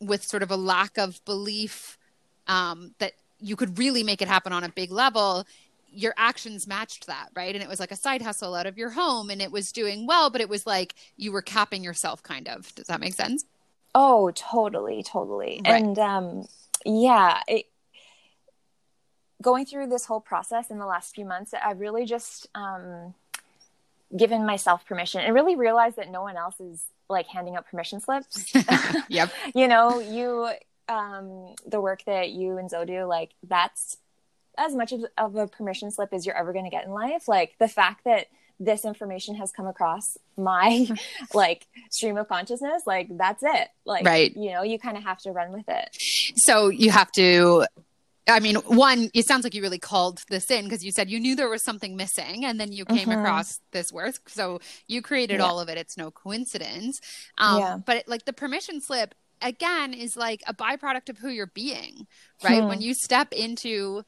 with 0.00 0.22
sort 0.22 0.42
of 0.44 0.50
a 0.52 0.56
lack 0.56 0.96
of 0.96 1.24
belief 1.24 1.98
um, 2.46 2.94
that 2.98 3.12
you 3.40 3.56
could 3.56 3.78
really 3.78 4.02
make 4.04 4.22
it 4.22 4.28
happen 4.28 4.52
on 4.52 4.62
a 4.64 4.68
big 4.68 4.90
level 4.92 5.44
your 5.90 6.14
actions 6.16 6.66
matched 6.66 7.06
that 7.06 7.28
right 7.34 7.54
and 7.54 7.62
it 7.62 7.68
was 7.68 7.80
like 7.80 7.90
a 7.90 7.96
side 7.96 8.22
hustle 8.22 8.54
out 8.54 8.66
of 8.66 8.76
your 8.76 8.90
home 8.90 9.30
and 9.30 9.40
it 9.40 9.50
was 9.50 9.72
doing 9.72 10.06
well 10.06 10.28
but 10.30 10.40
it 10.40 10.48
was 10.48 10.66
like 10.66 10.94
you 11.16 11.32
were 11.32 11.42
capping 11.42 11.82
yourself 11.82 12.22
kind 12.22 12.46
of 12.46 12.74
does 12.74 12.86
that 12.86 13.00
make 13.00 13.14
sense 13.14 13.44
Oh, 13.94 14.30
totally, 14.32 15.02
totally. 15.02 15.60
Right. 15.64 15.82
And 15.82 15.98
um, 15.98 16.48
yeah, 16.84 17.40
it, 17.48 17.66
going 19.42 19.66
through 19.66 19.88
this 19.88 20.04
whole 20.04 20.20
process 20.20 20.70
in 20.70 20.78
the 20.78 20.86
last 20.86 21.14
few 21.14 21.24
months, 21.24 21.52
I've 21.52 21.80
really 21.80 22.04
just 22.04 22.46
um, 22.54 23.14
given 24.16 24.44
myself 24.44 24.86
permission 24.86 25.20
and 25.22 25.34
really 25.34 25.56
realized 25.56 25.96
that 25.96 26.10
no 26.10 26.22
one 26.22 26.36
else 26.36 26.60
is 26.60 26.84
like 27.08 27.26
handing 27.26 27.56
out 27.56 27.66
permission 27.68 28.00
slips. 28.00 28.52
yep 29.08 29.32
you 29.54 29.66
know, 29.66 30.00
you, 30.00 30.50
um, 30.88 31.54
the 31.66 31.80
work 31.80 32.04
that 32.04 32.30
you 32.30 32.58
and 32.58 32.70
Zoe 32.70 32.86
do, 32.86 33.04
like 33.04 33.30
that's 33.46 33.96
as 34.58 34.74
much 34.74 34.92
of, 34.92 35.04
a 35.36 35.46
permission 35.46 35.90
slip 35.90 36.12
as 36.12 36.26
you're 36.26 36.36
ever 36.36 36.52
going 36.52 36.64
to 36.64 36.70
get 36.70 36.84
in 36.84 36.90
life. 36.90 37.28
Like 37.28 37.54
the 37.58 37.68
fact 37.68 38.04
that 38.04 38.26
this 38.60 38.84
information 38.84 39.36
has 39.36 39.52
come 39.52 39.66
across 39.68 40.18
my 40.36 40.88
like 41.34 41.66
stream 41.90 42.16
of 42.16 42.28
consciousness, 42.28 42.82
like 42.86 43.06
that's 43.16 43.42
it. 43.44 43.68
Like, 43.84 44.04
Right. 44.04 44.36
you 44.36 44.50
know, 44.52 44.62
you 44.62 44.78
kind 44.78 44.96
of 44.96 45.04
have 45.04 45.18
to 45.20 45.30
run 45.32 45.52
with 45.52 45.68
it. 45.68 45.88
so 46.36 46.68
you 46.68 46.90
have 46.90 47.10
to 47.12 47.64
i 48.30 48.40
mean 48.40 48.56
one 48.56 49.08
it 49.14 49.26
sounds 49.26 49.42
like 49.42 49.54
you 49.54 49.62
really 49.62 49.78
called 49.78 50.22
this 50.28 50.50
in 50.50 50.64
because 50.64 50.84
you 50.84 50.92
said 50.92 51.08
you 51.08 51.18
knew 51.18 51.34
there 51.34 51.48
was 51.48 51.64
something 51.64 51.96
missing 51.96 52.44
and 52.44 52.60
then 52.60 52.70
you 52.70 52.84
came 52.84 53.08
Mhm. 53.08 53.18
across 53.20 53.58
this 53.72 53.90
work 53.90 54.28
so 54.28 54.60
you 54.86 55.00
created 55.00 55.38
Yeah. 55.38 55.46
all 55.46 55.58
of 55.60 55.70
it 55.70 55.78
it's 55.78 55.96
no 55.96 56.10
coincidence 56.10 57.00
um, 57.38 57.58
Yeah. 57.58 57.76
but 57.78 58.06
like 58.06 58.26
the 58.26 58.34
permission 58.34 58.82
slip 58.82 59.14
again 59.40 59.94
is 59.94 60.14
like 60.14 60.42
a 60.46 60.52
byproduct 60.52 61.08
of 61.08 61.16
who 61.18 61.30
you're 61.30 61.46
being 61.54 62.06
right 62.44 62.60
Hmm. 62.62 62.68
when 62.68 62.80
you 62.82 62.92
step 62.92 63.32
into 63.32 64.04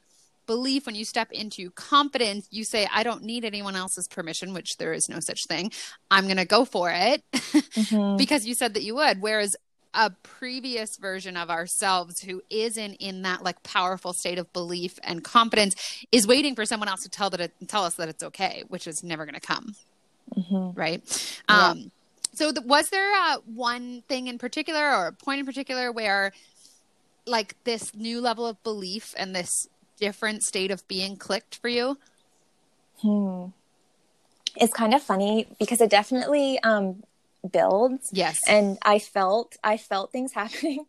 belief 0.55 0.85
when 0.85 0.95
you 0.95 1.05
step 1.05 1.29
into 1.31 1.63
confidence 1.71 2.43
you 2.51 2.63
say 2.65 2.81
i 2.93 3.01
don't 3.07 3.23
need 3.23 3.43
anyone 3.45 3.75
else's 3.75 4.07
permission 4.17 4.53
which 4.53 4.75
there 4.79 4.93
is 4.99 5.07
no 5.07 5.19
such 5.19 5.41
thing 5.47 5.71
i'm 6.09 6.25
going 6.25 6.37
to 6.45 6.51
go 6.57 6.65
for 6.65 6.91
it 6.91 7.23
Mhm. 7.33 8.17
because 8.17 8.45
you 8.45 8.53
said 8.53 8.73
that 8.73 8.83
you 8.83 8.93
would 8.95 9.21
whereas 9.21 9.55
a 9.93 10.09
previous 10.23 10.97
version 10.97 11.35
of 11.37 11.49
ourselves 11.49 12.21
who 12.21 12.41
isn't 12.49 12.95
in 12.95 13.21
that 13.27 13.43
like 13.43 13.61
powerful 13.63 14.13
state 14.13 14.39
of 14.39 14.51
belief 14.53 14.93
and 15.03 15.23
confidence 15.23 15.73
is 16.11 16.25
waiting 16.27 16.53
for 16.55 16.65
someone 16.65 16.89
else 16.89 17.03
to 17.03 17.09
tell 17.09 17.29
that 17.29 17.39
it, 17.41 17.51
tell 17.67 17.83
us 17.85 17.95
that 17.95 18.09
it's 18.09 18.23
okay 18.23 18.63
which 18.67 18.87
is 18.87 19.03
never 19.03 19.23
going 19.25 19.39
to 19.41 19.47
come 19.53 19.67
Mhm. 20.37 20.77
right 20.77 21.01
Yeah. 21.49 21.69
um 21.71 21.91
so 22.33 22.51
the, 22.51 22.61
was 22.61 22.89
there 22.89 23.11
uh, 23.25 23.37
one 23.45 24.03
thing 24.09 24.27
in 24.27 24.37
particular 24.37 24.83
or 24.97 25.07
a 25.07 25.11
point 25.25 25.39
in 25.41 25.45
particular 25.45 25.91
where 25.91 26.31
like 27.25 27.55
this 27.65 27.93
new 27.93 28.19
level 28.21 28.45
of 28.47 28.55
belief 28.63 29.13
and 29.17 29.35
this 29.35 29.67
different 30.01 30.43
state 30.43 30.71
of 30.71 30.85
being 30.89 31.15
clicked 31.15 31.55
for 31.55 31.69
you 31.69 31.97
Hmm. 33.01 33.45
It's 34.55 34.73
kind 34.73 34.93
of 34.93 35.01
funny 35.01 35.47
because 35.59 35.81
it 35.81 35.89
definitely 35.89 36.59
um, 36.59 37.03
builds. 37.51 38.09
yes 38.13 38.37
and 38.47 38.77
i 38.83 38.99
felt 38.99 39.57
i 39.63 39.75
felt 39.77 40.11
things 40.11 40.31
happening 40.41 40.85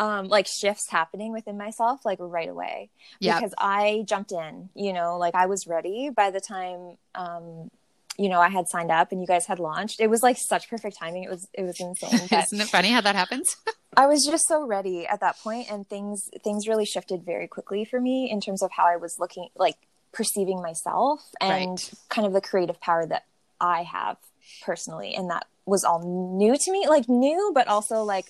um 0.00 0.26
like 0.26 0.46
shifts 0.48 0.90
happening 0.90 1.30
within 1.32 1.56
myself 1.56 2.04
like 2.04 2.18
right 2.20 2.48
away 2.48 2.90
yeah 3.20 3.38
because 3.38 3.54
i 3.58 4.02
jumped 4.08 4.32
in 4.32 4.68
you 4.74 4.92
know 4.92 5.16
like 5.16 5.34
i 5.36 5.46
was 5.46 5.68
ready 5.68 6.10
by 6.10 6.28
the 6.32 6.40
time 6.40 6.96
um 7.14 7.70
you 8.18 8.28
know 8.28 8.40
i 8.40 8.48
had 8.48 8.66
signed 8.68 8.90
up 8.90 9.12
and 9.12 9.20
you 9.20 9.26
guys 9.26 9.46
had 9.46 9.58
launched. 9.58 10.00
It 10.00 10.08
was 10.08 10.22
like 10.22 10.36
such 10.38 10.68
perfect 10.70 10.96
timing. 10.98 11.24
It 11.24 11.30
was 11.30 11.46
it 11.52 11.62
was 11.62 11.78
insane. 11.80 12.28
Isn't 12.32 12.60
it 12.60 12.68
funny 12.68 12.90
how 12.90 13.00
that 13.02 13.14
happens? 13.16 13.56
I 13.96 14.06
was 14.06 14.26
just 14.30 14.46
so 14.48 14.66
ready 14.66 15.06
at 15.06 15.20
that 15.20 15.38
point 15.38 15.70
and 15.70 15.88
things 15.88 16.28
things 16.44 16.68
really 16.68 16.84
shifted 16.84 17.22
very 17.24 17.48
quickly 17.48 17.84
for 17.84 18.00
me 18.00 18.30
in 18.30 18.40
terms 18.40 18.62
of 18.62 18.70
how 18.72 18.86
I 18.86 18.96
was 18.96 19.16
looking 19.18 19.48
like 19.56 19.76
perceiving 20.12 20.60
myself 20.62 21.20
and 21.40 21.70
Right. 21.78 21.92
kind 22.08 22.26
of 22.26 22.32
the 22.32 22.40
creative 22.40 22.80
power 22.80 23.06
that 23.06 23.24
I 23.60 23.82
have 23.82 24.16
personally. 24.62 25.14
And 25.14 25.30
that 25.30 25.46
was 25.66 25.82
all 25.84 26.00
new 26.38 26.56
to 26.58 26.72
me 26.72 26.86
like 26.88 27.08
new 27.08 27.52
but 27.54 27.68
also 27.68 28.02
like 28.02 28.26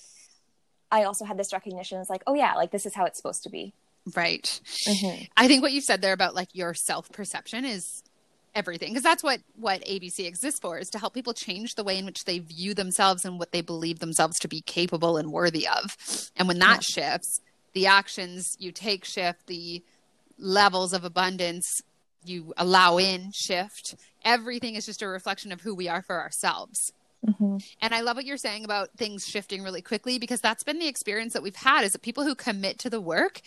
I 0.91 1.03
also 1.03 1.25
had 1.25 1.37
this 1.37 1.51
recognition. 1.53 1.99
It's 1.99 2.09
like 2.09 2.23
oh 2.27 2.33
yeah 2.33 2.53
like 2.55 2.71
this 2.71 2.85
is 2.85 2.95
how 2.95 3.05
it's 3.05 3.17
supposed 3.17 3.43
to 3.43 3.49
be. 3.49 3.73
Right. 4.15 4.61
Mhm. 4.87 5.27
I 5.35 5.47
think 5.49 5.61
what 5.61 5.73
you 5.73 5.81
said 5.81 6.01
there 6.01 6.13
about 6.13 6.33
like 6.33 6.49
your 6.53 6.73
self 6.73 7.11
perception 7.11 7.65
is 7.65 8.03
everything 8.55 8.89
because 8.89 9.03
that's 9.03 9.23
what 9.23 9.39
what 9.55 9.81
ABC 9.85 10.25
exists 10.25 10.59
for 10.59 10.77
is 10.79 10.89
to 10.89 10.99
help 10.99 11.13
people 11.13 11.33
change 11.33 11.75
the 11.75 11.83
way 11.83 11.97
in 11.97 12.05
which 12.05 12.25
they 12.25 12.39
view 12.39 12.73
themselves 12.73 13.23
and 13.23 13.39
what 13.39 13.51
they 13.51 13.61
believe 13.61 13.99
themselves 13.99 14.37
to 14.39 14.47
be 14.47 14.61
capable 14.61 15.17
and 15.17 15.31
worthy 15.31 15.67
of. 15.67 15.95
And 16.35 16.47
when 16.47 16.59
that 16.59 16.83
shifts, 16.83 17.39
the 17.73 17.87
actions 17.87 18.55
you 18.57 18.71
take 18.71 19.05
shift, 19.05 19.47
the 19.47 19.83
levels 20.39 20.93
of 20.93 21.03
abundance 21.03 21.65
you 22.23 22.53
allow 22.57 22.97
in 22.97 23.31
shift. 23.33 23.95
Everything 24.23 24.75
is 24.75 24.85
just 24.85 25.01
a 25.01 25.07
reflection 25.07 25.51
of 25.51 25.61
who 25.61 25.73
we 25.73 25.87
are 25.87 26.01
for 26.01 26.19
ourselves. 26.19 26.91
Mhm. 27.25 27.63
And 27.81 27.93
I 27.93 28.01
love 28.01 28.15
what 28.15 28.25
you're 28.25 28.37
saying 28.37 28.63
about 28.63 28.89
things 28.97 29.25
shifting 29.25 29.63
really 29.63 29.81
quickly 29.81 30.19
because 30.19 30.39
that's 30.39 30.63
been 30.63 30.79
the 30.79 30.87
experience 30.87 31.33
that 31.33 31.43
we've 31.43 31.55
had 31.55 31.83
is 31.83 31.93
that 31.93 32.01
people 32.01 32.23
who 32.23 32.35
commit 32.35 32.79
to 32.79 32.89
the 32.89 33.01
work, 33.01 33.41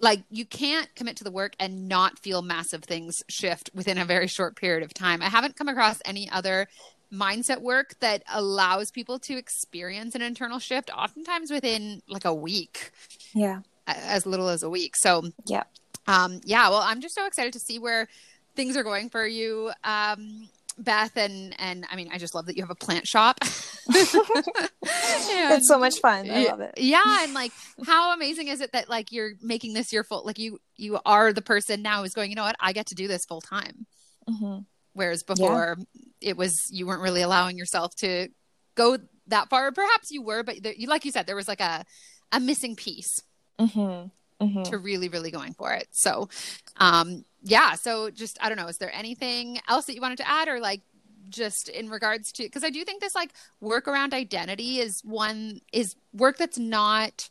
like 0.00 0.22
you 0.30 0.44
can't 0.44 0.94
commit 0.94 1.16
to 1.16 1.24
the 1.24 1.30
work 1.30 1.54
and 1.58 1.88
not 1.88 2.18
feel 2.18 2.42
massive 2.42 2.84
things 2.84 3.16
shift 3.28 3.70
within 3.74 3.98
a 3.98 4.04
very 4.04 4.26
short 4.26 4.56
period 4.56 4.82
of 4.82 4.94
time. 4.94 5.22
I 5.22 5.28
haven't 5.28 5.56
come 5.56 5.68
across 5.68 5.98
any 6.04 6.30
other 6.30 6.68
mindset 7.12 7.60
work 7.62 7.94
that 8.00 8.22
allows 8.32 8.90
people 8.90 9.18
to 9.18 9.36
experience 9.36 10.14
an 10.14 10.22
internal 10.22 10.58
shift 10.58 10.90
oftentimes 10.96 11.50
within 11.50 12.02
like 12.08 12.24
a 12.24 12.34
week. 12.34 12.90
Yeah. 13.34 13.60
As 13.86 14.26
little 14.26 14.48
as 14.48 14.62
a 14.62 14.68
week. 14.68 14.94
So 14.96 15.22
yeah. 15.46 15.64
um, 16.06 16.40
yeah, 16.44 16.68
well, 16.68 16.82
I'm 16.82 17.00
just 17.00 17.14
so 17.14 17.26
excited 17.26 17.54
to 17.54 17.58
see 17.58 17.78
where 17.78 18.08
things 18.54 18.76
are 18.76 18.82
going 18.82 19.08
for 19.08 19.26
you, 19.26 19.70
um, 19.84 20.48
Beth. 20.78 21.16
And 21.16 21.54
and 21.58 21.84
I 21.90 21.96
mean, 21.96 22.08
I 22.12 22.18
just 22.18 22.34
love 22.34 22.46
that 22.46 22.56
you 22.56 22.62
have 22.62 22.70
a 22.70 22.74
plant 22.74 23.06
shop. 23.06 23.38
And- 23.42 23.50
it's 24.82 25.68
so 25.68 25.78
much 25.78 25.98
fun 26.00 26.30
I 26.30 26.42
yeah, 26.42 26.50
love 26.50 26.60
it 26.60 26.74
Yeah, 26.76 27.22
and 27.24 27.34
like, 27.34 27.52
how 27.86 28.14
amazing 28.14 28.48
is 28.48 28.60
it 28.60 28.72
that 28.72 28.88
like 28.88 29.12
you're 29.12 29.32
making 29.42 29.74
this 29.74 29.92
your 29.92 30.04
full? 30.04 30.22
Like 30.24 30.38
you 30.38 30.58
you 30.76 30.98
are 31.04 31.32
the 31.32 31.42
person 31.42 31.82
now 31.82 32.02
who's 32.02 32.14
going. 32.14 32.30
You 32.30 32.36
know 32.36 32.44
what? 32.44 32.56
I 32.60 32.72
get 32.72 32.86
to 32.86 32.94
do 32.94 33.08
this 33.08 33.24
full 33.24 33.40
time. 33.40 33.86
Mhm. 34.28 34.64
Whereas 34.94 35.22
before, 35.22 35.78
it 36.20 36.36
was 36.36 36.54
you 36.70 36.86
weren't 36.86 37.02
really 37.02 37.22
allowing 37.22 37.56
yourself 37.56 37.94
to 37.96 38.28
go 38.74 38.98
that 39.28 39.48
far. 39.48 39.70
Perhaps 39.72 40.10
you 40.10 40.22
were, 40.22 40.42
but 40.42 40.62
there, 40.62 40.74
you 40.76 40.88
like 40.88 41.04
you 41.04 41.12
said, 41.12 41.26
there 41.26 41.36
was 41.36 41.48
like 41.48 41.60
a 41.60 41.84
a 42.32 42.40
missing 42.40 42.76
piece 42.76 43.22
Mhm. 43.58 44.10
Mhm. 44.40 44.64
to 44.70 44.78
really 44.78 45.08
really 45.08 45.30
going 45.30 45.54
for 45.54 45.72
it 45.72 45.88
so 45.92 46.28
um 46.76 47.24
yeah 47.42 47.74
so 47.74 48.10
just 48.10 48.38
i 48.40 48.48
don't 48.48 48.58
know 48.58 48.68
is 48.68 48.78
there 48.78 48.94
anything 48.94 49.58
else 49.68 49.86
that 49.86 49.94
you 49.94 50.00
wanted 50.00 50.18
to 50.18 50.28
add 50.28 50.48
or 50.48 50.60
like 50.60 50.82
just 51.28 51.68
in 51.68 51.88
regards 51.88 52.32
to 52.32 52.42
because 52.42 52.64
i 52.64 52.70
do 52.70 52.84
think 52.84 53.00
this 53.00 53.14
like 53.14 53.32
work 53.60 53.86
around 53.86 54.14
identity 54.14 54.78
is 54.78 55.00
one 55.04 55.60
is 55.72 55.94
work 56.12 56.36
that's 56.38 56.58
not 56.58 57.28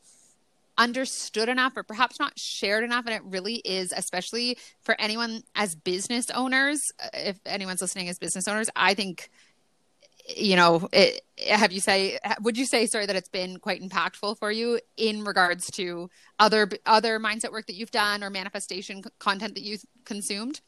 understood 0.78 1.50
enough 1.50 1.76
or 1.76 1.84
perhaps 1.84 2.20
not 2.20 2.38
shared 2.38 2.84
enough 2.84 3.06
and 3.08 3.16
it 3.16 3.24
really 3.24 3.56
is 3.66 3.92
especially 3.96 4.58
for 4.82 5.00
anyone 5.00 5.42
as 5.56 5.76
business 5.76 6.30
owners 6.30 6.80
uh, 7.04 7.08
if 7.14 7.40
anyone's 7.46 7.82
listening 7.82 8.08
as 8.10 8.20
business 8.20 8.48
owners 8.48 8.70
i 8.76 8.94
think 8.94 9.30
you 10.36 10.56
know 10.56 10.90
it, 10.92 11.22
have 11.48 11.72
you 11.72 11.80
say 11.80 12.20
would 12.42 12.58
you 12.58 12.66
say 12.66 12.86
sorry 12.86 13.06
that 13.06 13.16
it's 13.16 13.30
been 13.30 13.60
quite 13.60 13.82
impactful 13.82 14.38
for 14.40 14.52
you 14.52 14.80
in 14.98 15.24
regards 15.24 15.70
to 15.72 16.10
other 16.40 16.70
other 16.86 17.20
mindset 17.20 17.52
work 17.52 17.66
that 17.68 17.76
you've 17.76 17.92
done 17.92 18.24
or 18.24 18.30
manifestation 18.30 19.04
c- 19.04 19.10
content 19.20 19.54
that 19.56 19.64
you've 19.64 19.86
consumed 20.06 20.62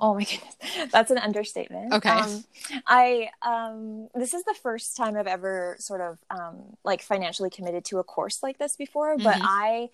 Oh 0.00 0.14
my 0.14 0.24
goodness, 0.24 0.56
that's 0.92 1.10
an 1.10 1.18
understatement. 1.18 1.92
Okay. 1.92 2.08
Um, 2.10 2.44
I 2.86 3.30
um, 3.42 4.08
this 4.14 4.32
is 4.34 4.44
the 4.44 4.54
first 4.62 4.96
time 4.96 5.16
I've 5.16 5.26
ever 5.26 5.76
sort 5.80 6.00
of 6.00 6.18
um, 6.30 6.76
like 6.84 7.02
financially 7.02 7.50
committed 7.50 7.84
to 7.86 7.98
a 7.98 8.04
course 8.04 8.42
like 8.42 8.58
this 8.58 8.76
before, 8.76 9.16
but 9.18 9.36
Mhm. 9.36 9.42
I 9.42 9.88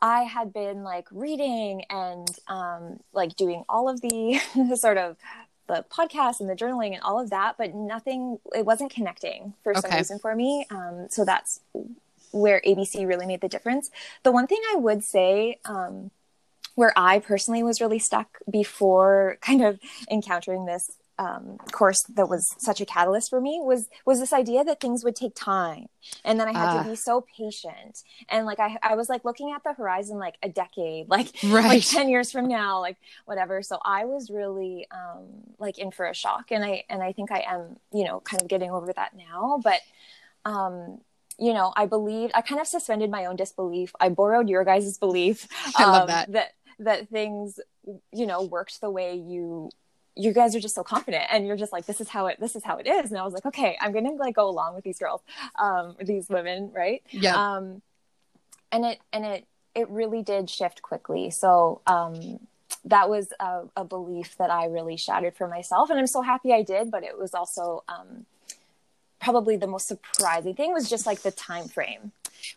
I 0.00 0.22
had 0.22 0.52
been 0.52 0.82
like 0.82 1.06
reading 1.10 1.84
and 1.90 2.28
um, 2.48 3.00
like 3.12 3.36
doing 3.36 3.64
all 3.68 3.88
of 3.88 4.00
the 4.00 4.38
sort 4.76 4.98
of 4.98 5.16
the 5.68 5.84
podcast 5.90 6.40
and 6.40 6.48
the 6.48 6.54
journaling 6.56 6.92
and 6.94 7.02
all 7.02 7.18
of 7.20 7.30
that, 7.30 7.56
but 7.58 7.74
nothing. 7.74 8.38
It 8.54 8.64
wasn't 8.66 8.92
connecting 8.92 9.54
for 9.62 9.74
some 9.74 9.84
Okay. 9.90 9.98
reason 9.98 10.18
for 10.18 10.34
me. 10.34 10.66
Um, 10.70 11.06
so 11.10 11.24
that's 11.24 11.60
where 12.30 12.60
ABC 12.66 13.06
really 13.06 13.26
made 13.26 13.40
the 13.40 13.48
difference. 13.48 13.90
The 14.22 14.32
one 14.32 14.46
thing 14.46 14.60
I 14.72 14.76
would 14.76 15.04
say. 15.04 15.58
Um, 15.64 16.10
where 16.74 16.94
I 16.96 17.18
personally 17.18 17.62
was 17.62 17.82
really 17.82 17.98
stuck 17.98 18.38
before 18.50 19.36
kind 19.42 19.62
of 19.62 19.78
encountering 20.10 20.64
this 20.64 20.90
um, 21.22 21.44
course 21.80 22.02
that 22.16 22.28
was 22.28 22.44
such 22.58 22.80
a 22.80 22.86
catalyst 22.86 23.28
for 23.30 23.40
me 23.40 23.54
was 23.62 23.88
was 24.08 24.18
this 24.18 24.32
idea 24.32 24.60
that 24.64 24.80
things 24.80 25.04
would 25.04 25.16
take 25.22 25.34
time 25.34 25.86
and 26.24 26.34
then 26.38 26.48
I 26.48 26.52
had 26.52 26.68
Ah. 26.70 26.82
to 26.82 26.90
be 26.90 26.96
so 26.96 27.14
patient 27.38 27.94
and 28.28 28.46
like 28.50 28.60
I, 28.66 28.70
I 28.82 28.94
was 29.00 29.08
like 29.08 29.24
looking 29.24 29.52
at 29.56 29.62
the 29.62 29.72
horizon 29.80 30.16
like 30.26 30.36
a 30.42 30.48
decade 30.48 31.08
like 31.16 31.28
Right. 31.44 31.64
like 31.74 31.84
10 31.84 32.08
years 32.08 32.28
from 32.32 32.46
now 32.48 32.80
like 32.80 32.96
whatever 33.26 33.62
so 33.62 33.78
I 33.84 34.04
was 34.04 34.30
really 34.30 34.86
um, 35.00 35.26
like 35.58 35.76
in 35.78 35.90
for 35.90 36.06
a 36.06 36.14
shock 36.14 36.46
and 36.50 36.64
I 36.64 36.84
and 36.88 37.02
I 37.02 37.12
think 37.12 37.30
I 37.30 37.40
am 37.54 37.76
you 37.92 38.04
know 38.06 38.20
kind 38.20 38.42
of 38.42 38.48
getting 38.48 38.70
over 38.70 38.90
that 38.92 39.12
now 39.16 39.60
but 39.62 39.80
um 40.44 41.00
you 41.38 41.52
know 41.52 41.72
I 41.76 41.86
believed 41.86 42.32
I 42.34 42.42
kind 42.42 42.60
of 42.60 42.66
suspended 42.66 43.10
my 43.10 43.26
own 43.26 43.36
disbelief 43.36 43.92
I 44.00 44.08
borrowed 44.08 44.48
your 44.48 44.64
guys' 44.64 44.98
belief 44.98 45.46
I 45.76 45.84
love 45.84 46.02
um, 46.02 46.06
that. 46.08 46.32
that 46.32 46.48
that 46.78 47.08
things 47.08 47.60
you 48.12 48.26
know 48.26 48.42
worked 48.42 48.80
the 48.80 48.90
way 48.90 49.14
you 49.16 49.70
you 50.14 50.32
guys 50.32 50.54
are 50.54 50.60
just 50.60 50.74
so 50.74 50.82
confident 50.82 51.24
and 51.30 51.46
you're 51.46 51.56
just 51.56 51.72
like 51.72 51.86
this 51.86 52.00
is 52.00 52.08
how 52.08 52.26
it 52.26 52.38
this 52.40 52.54
is 52.56 52.62
how 52.64 52.76
it 52.76 52.86
is. 52.86 53.10
And 53.10 53.18
i 53.18 53.24
was 53.24 53.34
like 53.34 53.46
okay 53.46 53.76
i'm 53.80 53.92
gonna 53.92 54.12
like 54.12 54.34
go 54.34 54.48
along 54.48 54.74
with 54.74 54.84
these 54.84 54.98
girls 54.98 55.20
um 55.58 55.96
these 56.00 56.28
women 56.28 56.70
right? 56.74 57.02
Yeah. 57.10 57.34
Um 57.34 57.82
and 58.70 58.84
it 58.84 58.98
and 59.12 59.24
it 59.24 59.46
it 59.74 59.88
really 59.88 60.22
did 60.22 60.50
shift 60.50 60.82
quickly. 60.82 61.30
So 61.30 61.80
um 61.86 62.40
that 62.84 63.08
was 63.08 63.32
a, 63.38 63.62
a 63.76 63.84
belief 63.84 64.36
that 64.38 64.50
i 64.50 64.64
really 64.64 64.96
shattered 64.96 65.36
for 65.36 65.46
myself 65.46 65.88
and 65.88 66.00
i'm 66.00 66.06
so 66.06 66.20
happy 66.20 66.52
i 66.52 66.62
did 66.62 66.90
but 66.90 67.04
it 67.04 67.16
was 67.16 67.32
also 67.32 67.84
um 67.86 68.26
probably 69.22 69.56
the 69.56 69.66
most 69.66 69.86
surprising 69.86 70.54
thing 70.54 70.72
was 70.72 70.90
just 70.90 71.06
like 71.06 71.22
the 71.22 71.30
time 71.30 71.68
frame. 71.68 72.12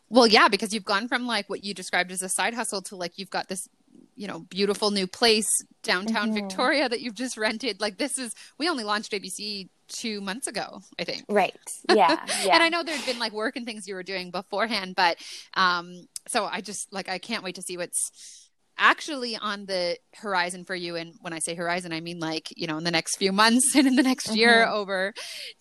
Well, 0.10 0.28
yeah, 0.28 0.48
because 0.48 0.74
you've 0.74 0.84
gone 0.84 1.08
from 1.08 1.28
like 1.28 1.50
what 1.50 1.64
you 1.64 1.74
described 1.74 2.12
as 2.12 2.22
a 2.22 2.30
side 2.30 2.56
hustle 2.56 2.82
to 2.84 2.96
like 2.96 3.18
you've 3.18 3.30
got 3.30 3.48
this, 3.48 3.70
you 4.16 4.28
know, 4.28 4.40
beautiful 4.50 4.92
new 4.92 5.08
place 5.08 5.48
downtown 5.84 6.30
Mhm. 6.32 6.36
Victoria 6.36 6.88
that 6.90 7.02
you've 7.02 7.16
just 7.16 7.38
rented. 7.38 7.82
Like 7.82 7.98
this 7.98 8.18
is 8.18 8.34
we 8.58 8.70
only 8.70 8.84
launched 8.84 9.12
ABC 9.12 9.70
two 9.88 10.20
months 10.22 10.48
ago, 10.48 10.82
I 11.00 11.04
think. 11.04 11.24
right 11.30 11.54
yeah 11.90 12.18
yeah 12.44 12.54
And 12.56 12.64
I 12.64 12.70
know 12.70 12.82
there'd 12.84 13.06
been 13.06 13.20
like 13.20 13.34
work 13.34 13.56
and 13.56 13.66
things 13.66 13.88
you 13.88 13.94
were 13.96 14.04
doing 14.04 14.32
beforehand, 14.32 14.96
but 14.96 15.18
um 15.56 16.08
so 16.28 16.46
I 16.46 16.62
just 16.62 16.92
like 16.92 17.08
I 17.10 17.20
can't 17.20 17.44
wait 17.44 17.56
to 17.56 17.62
see 17.62 17.78
what's 17.78 18.50
actually 18.78 19.38
on 19.38 19.66
the 19.68 19.98
horizon 20.16 20.66
for 20.66 20.76
you 20.76 20.96
and 20.98 21.14
when 21.22 21.32
I 21.32 21.40
say 21.40 21.56
horizon 21.56 21.94
I 21.94 22.02
mean 22.02 22.20
like, 22.20 22.48
you 22.58 22.68
know, 22.68 22.78
in 22.78 22.84
the 22.84 22.92
next 22.92 23.16
few 23.18 23.32
months 23.32 23.64
and 23.76 23.88
in 23.88 23.96
the 23.96 24.04
next 24.04 24.36
year 24.36 24.66
Mhm. 24.66 24.72
over 24.74 25.14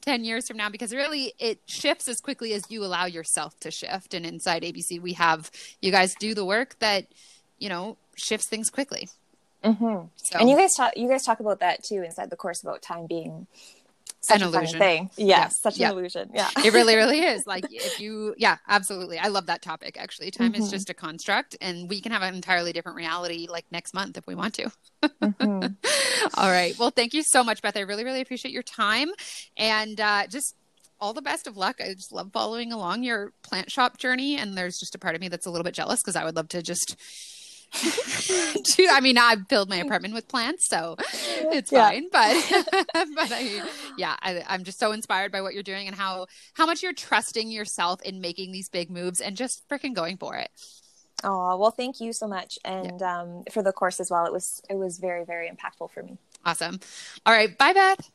10 0.02 0.24
years 0.24 0.46
from 0.48 0.56
now 0.56 0.68
because 0.68 0.92
really 0.92 1.32
it 1.38 1.60
shifts 1.68 2.08
as 2.08 2.20
quickly 2.20 2.54
as 2.54 2.62
you 2.70 2.84
allow 2.84 3.04
yourself 3.06 3.58
to 3.60 3.70
shift 3.70 4.14
and 4.14 4.24
inside 4.26 4.62
ABC 4.62 5.00
we 5.00 5.12
have 5.12 5.50
you 5.80 5.90
guys 5.92 6.14
do 6.18 6.34
the 6.34 6.44
work 6.44 6.76
that, 6.80 7.06
you 7.58 7.68
know, 7.68 7.96
shifts 8.16 8.46
things 8.46 8.70
quickly. 8.70 9.08
hmm 9.62 10.00
So 10.16 10.38
And 10.38 10.50
you 10.50 10.56
guys 10.56 10.74
talk 10.74 10.96
you 10.96 11.08
guys 11.08 11.24
talk 11.24 11.40
about 11.40 11.60
that 11.60 11.82
too 11.84 12.02
inside 12.02 12.30
the 12.30 12.36
course 12.36 12.62
about 12.62 12.82
time 12.82 13.06
being 13.06 13.46
such 14.20 14.40
An 14.40 14.48
illusion. 14.48 14.78
thing. 14.78 15.10
Yes, 15.16 15.26
Yeah, 15.26 15.48
such 15.48 15.78
yeah. 15.78 15.90
an 15.90 15.98
illusion. 15.98 16.30
Yeah. 16.34 16.48
it 16.64 16.72
really 16.72 16.96
really 17.02 17.20
is 17.20 17.46
like 17.46 17.64
if 17.70 17.98
you 18.00 18.34
yeah 18.38 18.56
absolutely 18.68 19.18
i 19.18 19.28
love 19.28 19.46
that 19.46 19.60
topic 19.62 19.96
actually 19.98 20.30
time 20.30 20.54
is 20.54 20.66
Mhm. 20.68 20.70
just 20.70 20.90
a 20.90 20.94
construct 20.94 21.56
and 21.60 21.88
we 21.90 22.00
can 22.00 22.10
have 22.12 22.22
an 22.22 22.34
entirely 22.34 22.72
different 22.72 22.96
reality 22.96 23.46
like 23.50 23.66
next 23.70 23.92
month 23.94 24.16
if 24.16 24.26
we 24.26 24.34
want 24.34 24.54
to 24.54 24.70
Mhm. 25.22 25.76
all 26.34 26.50
right 26.50 26.78
well 26.78 26.90
thank 26.90 27.12
you 27.14 27.22
so 27.22 27.44
much 27.44 27.60
beth 27.62 27.76
i 27.76 27.80
really 27.80 28.04
really 28.04 28.20
appreciate 28.22 28.52
your 28.52 28.62
time 28.62 29.08
and 29.58 30.00
uh, 30.00 30.26
just 30.26 30.54
all 31.00 31.12
the 31.12 31.22
best 31.22 31.46
of 31.46 31.56
luck 31.58 31.76
i 31.80 31.92
just 31.92 32.10
love 32.12 32.30
following 32.32 32.72
along 32.72 33.02
your 33.02 33.32
plant 33.42 33.70
shop 33.70 33.98
journey 33.98 34.36
and 34.36 34.56
there's 34.56 34.78
just 34.78 34.94
a 34.94 34.98
part 34.98 35.14
of 35.14 35.20
me 35.20 35.28
that's 35.28 35.44
a 35.46 35.50
little 35.50 35.64
bit 35.64 35.74
jealous 35.74 36.00
because 36.02 36.16
i 36.16 36.24
would 36.24 36.36
love 36.36 36.48
to 36.48 36.62
just 36.62 36.96
do 38.77 38.87
i 38.92 39.00
mean 39.00 39.18
i've 39.18 39.46
filled 39.48 39.68
my 39.68 39.77
apartment 39.77 40.14
with 40.14 40.29
plants 40.29 40.66
so 40.66 40.96
it's 41.52 41.72
Yeah. 41.72 41.88
fine 41.90 42.08
but 42.10 42.35
but 43.14 43.33
i 43.33 43.62
yeah 43.98 44.16
I, 44.22 44.42
i'm 44.48 44.64
just 44.64 44.79
so 44.79 44.92
inspired 44.92 45.33
by 45.33 45.42
what 45.42 45.54
you're 45.54 45.62
doing 45.62 45.87
and 45.87 45.96
how 45.96 46.27
how 46.54 46.66
much 46.66 46.83
you're 46.83 46.92
trusting 46.92 47.50
yourself 47.50 48.00
in 48.02 48.20
making 48.20 48.52
these 48.52 48.68
big 48.68 48.90
moves 48.90 49.20
and 49.20 49.37
just 49.37 49.68
freaking 49.68 49.94
going 49.94 50.16
for 50.16 50.37
it 50.37 50.50
Oh, 51.22 51.56
well, 51.56 51.70
thank 51.70 52.00
you 52.00 52.12
so 52.12 52.27
much. 52.27 52.58
And 52.66 53.00
um, 53.00 53.44
for 53.50 53.62
the 53.62 53.72
course 53.72 53.98
as 53.98 54.10
well. 54.10 54.27
It 54.27 54.33
was 54.33 54.60
it 54.68 54.75
was 54.75 54.98
very, 54.98 55.25
very 55.25 55.48
impactful 55.48 55.90
for 55.90 56.02
me. 56.02 56.18
awesome 56.44 56.79
all 57.25 57.33
right 57.33 57.56
bye 57.56 57.72
beth 57.72 58.10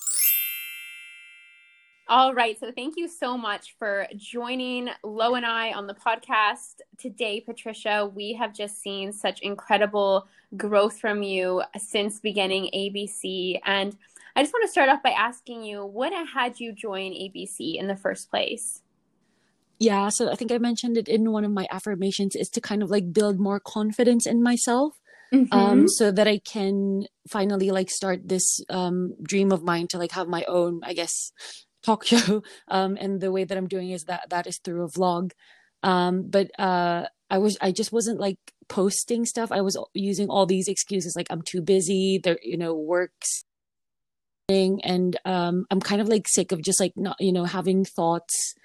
All 2.10 2.34
right. 2.34 2.60
So 2.60 2.72
thank 2.72 2.98
you 2.98 3.08
so 3.08 3.38
much 3.38 3.76
for 3.78 4.08
joining 4.16 4.90
Lo 5.04 5.36
and 5.36 5.46
I 5.46 5.74
on 5.74 5.86
the 5.86 5.94
podcast 5.94 6.80
today, 6.98 7.40
Patricia. 7.40 8.12
We 8.12 8.34
have 8.34 8.52
just 8.52 8.82
seen 8.82 9.14
such 9.14 9.42
incredible 9.42 10.28
growth 10.58 11.00
from 11.00 11.22
you 11.22 11.62
since 11.78 12.20
beginning 12.20 12.72
ABC. 12.74 13.60
And 13.64 13.96
I 14.36 14.42
just 14.42 14.52
want 14.52 14.64
to 14.64 14.72
start 14.72 14.90
off 14.90 15.04
by 15.04 15.12
asking 15.12 15.64
you 15.64 15.86
what 15.86 16.12
had 16.34 16.60
you 16.60 16.74
join 16.74 17.12
ABC 17.12 17.76
in 17.76 17.86
the 17.86 17.96
first 17.96 18.32
place? 18.32 18.82
Yeah, 19.78 20.10
so 20.10 20.32
I 20.32 20.36
think 20.36 20.52
I 20.52 20.58
mentioned 20.58 20.98
it 20.98 21.08
in 21.08 21.32
one 21.32 21.46
of 21.46 21.52
my 21.52 21.68
affirmations 21.70 22.36
is 22.36 22.50
to 22.50 22.60
kind 22.60 22.82
of 22.82 22.90
like 22.90 23.14
build 23.14 23.40
more 23.40 23.60
confidence 23.60 24.26
in 24.26 24.42
myself. 24.42 24.96
Mm-hmm. 25.32 25.54
Um, 25.54 25.88
so 25.88 26.12
that 26.12 26.28
I 26.28 26.40
can 26.40 27.04
finally 27.28 27.70
like 27.70 27.92
start 27.92 28.28
this 28.28 28.62
um 28.68 29.14
dream 29.22 29.52
of 29.52 29.62
mine 29.62 29.88
to 29.90 30.00
like 30.00 30.14
have 30.14 30.28
my 30.28 30.44
own, 30.48 30.82
I 30.84 30.94
guess, 30.94 31.32
talk 31.84 32.06
show. 32.06 32.44
Um, 32.68 32.98
and 33.00 33.22
the 33.22 33.32
way 33.32 33.44
that 33.44 33.58
I'm 33.58 33.68
doing 33.68 33.92
is 33.92 34.06
that 34.06 34.30
that 34.30 34.48
is 34.48 34.58
through 34.58 34.84
a 34.84 34.90
vlog. 34.90 35.32
Um, 35.84 36.24
but 36.30 36.52
uh, 36.60 37.06
I 37.30 37.38
was 37.38 37.58
I 37.62 37.72
just 37.72 37.92
wasn't 37.92 38.20
like 38.20 38.38
posting 38.68 39.26
stuff. 39.26 39.52
I 39.52 39.62
was 39.62 39.78
using 39.94 40.30
all 40.30 40.46
these 40.46 40.68
excuses 40.68 41.16
like 41.16 41.28
I'm 41.30 41.42
too 41.42 41.62
busy. 41.62 42.20
There, 42.24 42.40
you 42.42 42.58
know, 42.58 42.74
works. 42.74 43.46
Thing. 44.48 44.82
And 44.84 45.16
um, 45.26 45.68
I'm 45.70 45.80
kind 45.80 46.02
of 46.02 46.08
like 46.08 46.28
sick 46.28 46.52
of 46.52 46.64
just 46.64 46.80
like 46.80 46.94
not, 46.96 47.18
you 47.20 47.32
know, 47.32 47.46
having 47.46 47.86
thoughts 47.86 48.56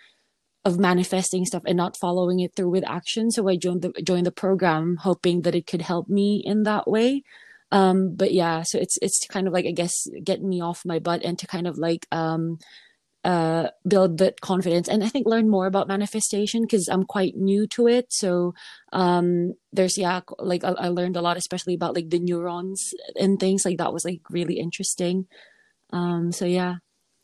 of 0.64 0.78
manifesting 0.78 1.44
stuff 1.44 1.62
and 1.66 1.76
not 1.76 1.98
following 1.98 2.40
it 2.40 2.54
through 2.56 2.70
with 2.70 2.88
action. 2.88 3.30
So 3.30 3.46
I 3.48 3.56
joined 3.56 3.82
the 3.82 3.92
joined 4.02 4.24
the 4.24 4.32
program, 4.32 4.96
hoping 4.96 5.42
that 5.42 5.54
it 5.54 5.66
could 5.66 5.82
help 5.82 6.08
me 6.08 6.42
in 6.44 6.62
that 6.62 6.88
way. 6.88 7.22
Um, 7.70 8.14
but 8.14 8.32
yeah, 8.32 8.62
so 8.62 8.78
it's 8.78 8.96
it's 9.02 9.26
kind 9.28 9.46
of 9.46 9.52
like 9.52 9.66
I 9.66 9.72
guess 9.72 9.92
getting 10.22 10.48
me 10.48 10.62
off 10.62 10.86
my 10.86 10.98
butt 10.98 11.22
and 11.22 11.38
to 11.38 11.46
kind 11.46 11.66
of 11.66 11.76
like 11.76 12.06
um, 12.12 12.58
uh, 13.24 13.68
build 13.88 14.18
that 14.18 14.40
confidence 14.42 14.86
and 14.86 15.02
I 15.02 15.08
think 15.08 15.26
learn 15.26 15.48
more 15.48 15.66
about 15.66 15.88
manifestation 15.88 16.62
because 16.62 16.88
I'm 16.88 17.04
quite 17.04 17.34
new 17.34 17.66
to 17.68 17.88
it. 17.88 18.12
So 18.12 18.54
um, 18.92 19.54
there's 19.72 19.96
yeah, 19.96 20.20
like 20.38 20.62
I, 20.62 20.72
I, 20.72 20.88
learned 20.88 21.16
a 21.16 21.22
lot, 21.22 21.38
especially 21.38 21.72
about 21.74 21.94
like 21.94 22.10
the 22.10 22.18
neurons 22.18 22.92
and 23.18 23.40
things 23.40 23.64
like 23.64 23.78
that 23.78 23.94
was 23.94 24.04
like 24.04 24.20
really 24.28 24.58
interesting. 24.58 25.26
Um, 25.90 26.32
so 26.32 26.44
yeah. 26.44 26.76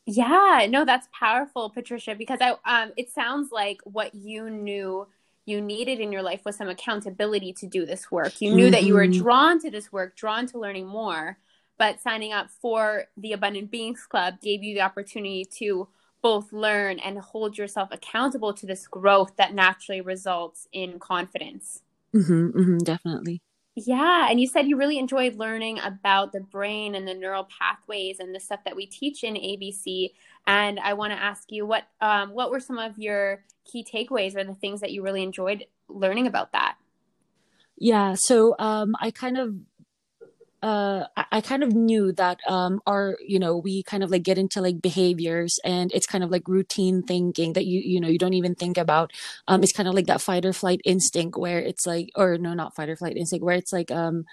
Yeah, 0.07 0.65
no, 0.67 0.83
that's 0.83 1.07
powerful, 1.17 1.69
Patricia, 1.69 2.15
because 2.15 2.39
I 2.41 2.55
um, 2.65 2.91
it 2.97 3.11
sounds 3.11 3.51
like 3.51 3.77
what 3.83 4.15
you 4.15 4.49
knew 4.49 5.07
you 5.45 5.61
needed 5.61 5.99
in 5.99 6.11
your 6.11 6.23
life 6.23 6.41
was 6.45 6.55
some 6.55 6.69
accountability 6.69 7.53
to 7.53 7.67
do 7.67 7.85
this 7.85 8.09
work. 8.09 8.41
You 8.41 8.55
knew 8.55 8.65
mm-hmm. 8.65 8.71
that 8.71 8.83
you 8.83 8.95
were 8.95 9.05
mm-hmm. 9.05 9.21
drawn 9.21 9.59
to 9.61 9.69
this 9.69 9.91
work, 9.91 10.15
drawn 10.15 10.47
to 10.47 10.59
learning 10.59 10.87
more 10.87 11.37
but 11.81 11.99
signing 11.99 12.31
up 12.31 12.47
for 12.61 13.05
the 13.17 13.33
Abundant 13.33 13.71
Beings 13.71 14.05
Club 14.05 14.39
gave 14.39 14.61
you 14.61 14.75
the 14.75 14.81
opportunity 14.81 15.43
to 15.57 15.87
both 16.21 16.53
learn 16.53 16.99
and 16.99 17.17
hold 17.17 17.57
yourself 17.57 17.89
accountable 17.91 18.53
to 18.53 18.67
this 18.67 18.85
growth 18.85 19.35
that 19.37 19.55
naturally 19.55 19.99
results 19.99 20.67
in 20.71 20.99
confidence. 20.99 21.81
Mm-hmm, 22.13 22.49
mm-hmm, 22.49 22.77
definitely. 22.83 23.41
Yeah, 23.73 24.27
and 24.29 24.39
you 24.39 24.45
said 24.45 24.67
you 24.67 24.77
really 24.77 24.99
enjoyed 24.99 25.37
learning 25.37 25.79
about 25.79 26.33
the 26.33 26.41
brain 26.41 26.93
and 26.93 27.07
the 27.07 27.15
neural 27.15 27.47
pathways 27.59 28.19
and 28.19 28.35
the 28.35 28.39
stuff 28.39 28.59
that 28.65 28.75
we 28.75 28.85
teach 28.85 29.23
in 29.23 29.33
ABC. 29.33 30.11
And 30.45 30.79
I 30.79 30.93
want 30.93 31.13
to 31.13 31.19
ask 31.19 31.51
you 31.51 31.65
what 31.65 31.85
um, 31.99 32.29
what 32.29 32.51
were 32.51 32.59
some 32.59 32.77
of 32.77 32.99
your 32.99 33.43
key 33.65 33.83
takeaways 33.83 34.35
or 34.35 34.43
the 34.43 34.53
things 34.53 34.81
that 34.81 34.91
you 34.91 35.01
really 35.01 35.23
enjoyed 35.23 35.65
learning 35.89 36.27
about 36.27 36.51
that? 36.51 36.75
Yeah, 37.83 38.13
so 38.15 38.53
um, 38.59 38.95
I 38.99 39.09
kind 39.09 39.39
of 39.39 39.55
uh, 40.61 41.05
I, 41.17 41.25
I 41.31 41.41
kind 41.41 41.63
of 41.63 41.73
knew 41.73 42.11
that 42.13 42.39
um, 42.47 42.81
our, 42.85 43.17
you 43.25 43.39
know, 43.39 43.57
we 43.57 43.83
kind 43.83 44.03
of 44.03 44.11
like 44.11 44.23
get 44.23 44.37
into 44.37 44.61
like 44.61 44.81
behaviors 44.81 45.59
and 45.63 45.91
it's 45.93 46.05
kind 46.05 46.23
of 46.23 46.29
like 46.29 46.47
routine 46.47 47.01
thinking 47.03 47.53
that 47.53 47.65
you, 47.65 47.81
you 47.83 47.99
know, 47.99 48.07
you 48.07 48.19
don't 48.19 48.33
even 48.33 48.55
think 48.55 48.77
about. 48.77 49.11
Um, 49.47 49.63
it's 49.63 49.73
kind 49.73 49.89
of 49.89 49.95
like 49.95 50.07
that 50.07 50.21
fight 50.21 50.45
or 50.45 50.53
flight 50.53 50.81
instinct 50.85 51.37
where 51.37 51.59
it's 51.59 51.85
like, 51.85 52.09
or 52.15 52.37
no, 52.37 52.53
not 52.53 52.75
fight 52.75 52.89
or 52.89 52.95
flight 52.95 53.17
instinct, 53.17 53.43
where 53.43 53.55
it's 53.55 53.73
like, 53.73 53.91
um, 53.91 54.25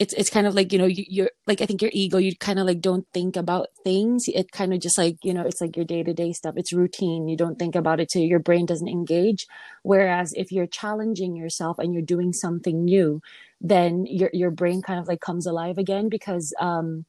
it's 0.00 0.12
it's 0.14 0.30
kind 0.30 0.46
of 0.46 0.54
like 0.54 0.72
you 0.72 0.78
know 0.78 0.86
you, 0.86 1.04
you're 1.08 1.30
like 1.46 1.60
I 1.60 1.66
think 1.66 1.80
your 1.80 1.90
ego 1.94 2.18
you 2.18 2.34
kind 2.36 2.58
of 2.58 2.66
like 2.66 2.80
don't 2.80 3.06
think 3.14 3.36
about 3.36 3.68
things. 3.84 4.24
It 4.26 4.50
kind 4.50 4.74
of 4.74 4.80
just 4.80 4.98
like 4.98 5.18
you 5.22 5.32
know 5.32 5.42
it's 5.42 5.60
like 5.60 5.76
your 5.76 5.84
day 5.84 6.02
to 6.02 6.12
day 6.12 6.32
stuff. 6.32 6.54
It's 6.56 6.72
routine. 6.72 7.28
You 7.28 7.36
don't 7.36 7.58
think 7.58 7.76
about 7.76 8.00
it, 8.00 8.10
so 8.10 8.18
your 8.18 8.40
brain 8.40 8.66
doesn't 8.66 8.88
engage. 8.88 9.46
Whereas 9.82 10.32
if 10.34 10.50
you're 10.50 10.66
challenging 10.66 11.36
yourself 11.36 11.78
and 11.78 11.92
you're 11.92 12.02
doing 12.02 12.32
something 12.32 12.84
new, 12.84 13.22
then 13.64 14.04
your 14.06 14.30
your 14.34 14.50
brain 14.50 14.82
kind 14.82 15.00
of 15.00 15.08
like 15.08 15.22
comes 15.22 15.46
alive 15.46 15.78
again 15.78 16.10
because 16.10 16.54
um, 16.60 17.06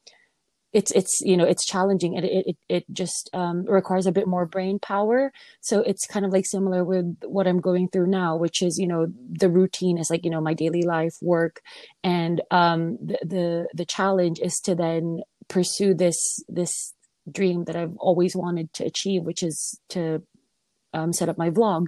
it's 0.71 0.91
it's 0.93 1.19
you 1.21 1.35
know 1.35 1.43
it's 1.43 1.65
challenging 1.65 2.15
and 2.15 2.25
it 2.25 2.45
it, 2.47 2.57
it 2.69 2.85
just 2.93 3.29
um, 3.33 3.65
requires 3.65 4.07
a 4.07 4.11
bit 4.13 4.25
more 4.25 4.45
brain 4.45 4.79
power. 4.79 5.33
So 5.59 5.81
it's 5.81 6.07
kind 6.07 6.25
of 6.25 6.31
like 6.31 6.45
similar 6.45 6.83
with 6.85 7.17
what 7.25 7.45
i'm 7.45 7.59
going 7.59 7.89
through 7.89 8.07
now 8.07 8.37
which 8.37 8.61
is 8.61 8.77
you 8.79 8.87
know 8.87 9.07
the 9.29 9.49
routine 9.49 9.97
is 9.97 10.09
like 10.09 10.23
you 10.23 10.31
know 10.31 10.41
my 10.41 10.53
daily 10.53 10.83
life 10.83 11.15
work 11.21 11.61
and 12.03 12.41
um, 12.51 12.97
the 13.01 13.19
the 13.23 13.67
the 13.73 13.85
challenge 13.85 14.39
is 14.39 14.59
to 14.61 14.75
then 14.75 15.21
pursue 15.49 15.93
this 15.93 16.43
this 16.47 16.93
dream 17.31 17.65
that 17.65 17.75
i've 17.75 17.95
always 17.97 18.35
wanted 18.35 18.71
to 18.73 18.85
achieve 18.85 19.23
which 19.23 19.43
is 19.43 19.79
to 19.89 20.21
um, 20.93 21.11
set 21.11 21.29
up 21.29 21.37
my 21.37 21.49
vlog 21.49 21.87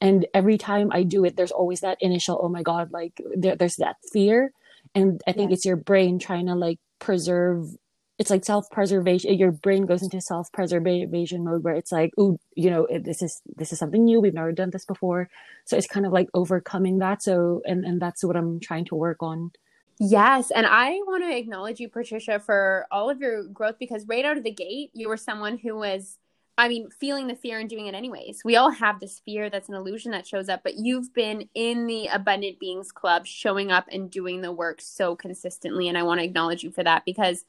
and 0.00 0.26
every 0.34 0.58
time 0.58 0.90
i 0.92 1.02
do 1.02 1.24
it 1.24 1.36
there's 1.36 1.50
always 1.50 1.80
that 1.80 1.98
initial 2.00 2.38
oh 2.42 2.48
my 2.48 2.62
god 2.62 2.92
like 2.92 3.20
there, 3.34 3.56
there's 3.56 3.76
that 3.76 3.96
fear. 4.12 4.52
And 4.94 5.20
i 5.26 5.32
think 5.32 5.50
yeah. 5.50 5.54
it's 5.54 5.64
your 5.64 5.76
brain 5.76 6.18
trying 6.18 6.46
to 6.46 6.54
like 6.54 6.78
preserve 6.98 7.76
it's 8.18 8.30
like 8.30 8.44
self-preservation 8.44 9.34
your 9.34 9.52
brain 9.52 9.86
goes 9.86 10.02
into 10.02 10.20
self-preservation 10.20 11.44
mode 11.44 11.62
where 11.62 11.74
it's 11.74 11.92
like 11.92 12.12
oh 12.18 12.38
you 12.54 12.68
know 12.68 12.86
this 12.90 13.22
is 13.22 13.40
this 13.56 13.72
is 13.72 13.78
something 13.78 14.04
new. 14.04 14.20
We've 14.20 14.34
never 14.34 14.52
done 14.52 14.70
this 14.70 14.84
before. 14.84 15.30
So 15.64 15.76
it's 15.76 15.86
kind 15.86 16.04
of 16.04 16.12
like 16.12 16.28
overcoming 16.34 16.98
that. 16.98 17.22
So 17.22 17.62
and 17.64 17.84
and 17.84 18.02
that's 18.02 18.24
what 18.24 18.36
i'm 18.36 18.60
trying 18.60 18.86
to 18.86 18.96
work 18.96 19.22
on. 19.22 19.52
Yes. 20.00 20.50
And 20.50 20.66
i 20.66 20.90
want 21.06 21.22
to 21.24 21.36
acknowledge 21.36 21.80
you 21.80 21.88
patricia 21.88 22.40
for 22.40 22.86
all 22.90 23.08
of 23.08 23.20
your 23.20 23.44
growth 23.44 23.76
because 23.78 24.06
right 24.06 24.24
out 24.24 24.36
of 24.36 24.44
the 24.44 24.50
gate 24.50 24.90
you 24.94 25.08
were 25.08 25.16
someone 25.16 25.58
who 25.58 25.76
was 25.76 26.18
I 26.58 26.68
mean, 26.68 26.90
feeling 26.90 27.28
the 27.28 27.36
fear 27.36 27.60
and 27.60 27.70
doing 27.70 27.86
it 27.86 27.94
anyways. 27.94 28.42
We 28.44 28.56
all 28.56 28.70
have 28.70 28.98
this 28.98 29.20
fear 29.24 29.48
that's 29.48 29.68
an 29.68 29.76
illusion 29.76 30.10
that 30.10 30.26
shows 30.26 30.48
up, 30.48 30.62
but 30.64 30.74
you've 30.74 31.14
been 31.14 31.48
in 31.54 31.86
the 31.86 32.08
Abundant 32.08 32.58
Beings 32.58 32.90
Club 32.90 33.26
showing 33.26 33.70
up 33.70 33.86
and 33.92 34.10
doing 34.10 34.40
the 34.40 34.50
work 34.50 34.80
so 34.80 35.14
consistently. 35.14 35.88
And 35.88 35.96
I 35.96 36.02
want 36.02 36.18
to 36.18 36.24
acknowledge 36.24 36.64
you 36.64 36.72
for 36.72 36.82
that 36.82 37.04
because 37.06 37.44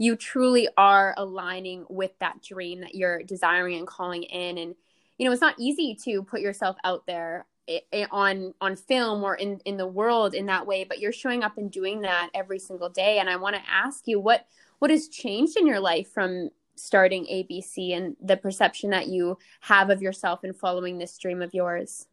you 0.00 0.16
truly 0.16 0.66
are 0.78 1.14
aligning 1.18 1.84
with 1.90 2.12
that 2.20 2.42
dream 2.42 2.80
that 2.80 2.94
you're 2.94 3.22
desiring 3.22 3.76
and 3.76 3.86
calling 3.86 4.22
in 4.24 4.56
and 4.56 4.74
you 5.18 5.26
know 5.26 5.30
it's 5.30 5.42
not 5.42 5.54
easy 5.58 5.94
to 5.94 6.22
put 6.22 6.40
yourself 6.40 6.74
out 6.84 7.06
there 7.06 7.44
eh, 7.68 7.80
eh, 7.92 8.06
on 8.10 8.54
on 8.62 8.74
film 8.76 9.22
or 9.22 9.34
in 9.34 9.60
in 9.66 9.76
the 9.76 9.86
world 9.86 10.32
in 10.32 10.46
that 10.46 10.66
way 10.66 10.84
but 10.84 11.00
you're 11.00 11.12
showing 11.12 11.42
up 11.44 11.58
and 11.58 11.70
doing 11.70 12.00
that 12.00 12.30
every 12.32 12.58
single 12.58 12.88
day 12.88 13.18
and 13.18 13.28
i 13.28 13.36
want 13.36 13.54
to 13.54 13.62
ask 13.70 14.08
you 14.08 14.18
what 14.18 14.46
what 14.78 14.90
has 14.90 15.06
changed 15.08 15.58
in 15.58 15.66
your 15.66 15.80
life 15.80 16.10
from 16.10 16.48
starting 16.80 17.24
abc 17.26 17.96
and 17.96 18.16
the 18.20 18.36
perception 18.36 18.90
that 18.90 19.08
you 19.08 19.36
have 19.60 19.90
of 19.90 20.02
yourself 20.02 20.44
and 20.44 20.56
following 20.56 20.98
this 20.98 21.16
dream 21.18 21.42
of 21.42 21.54
yours 21.54 22.06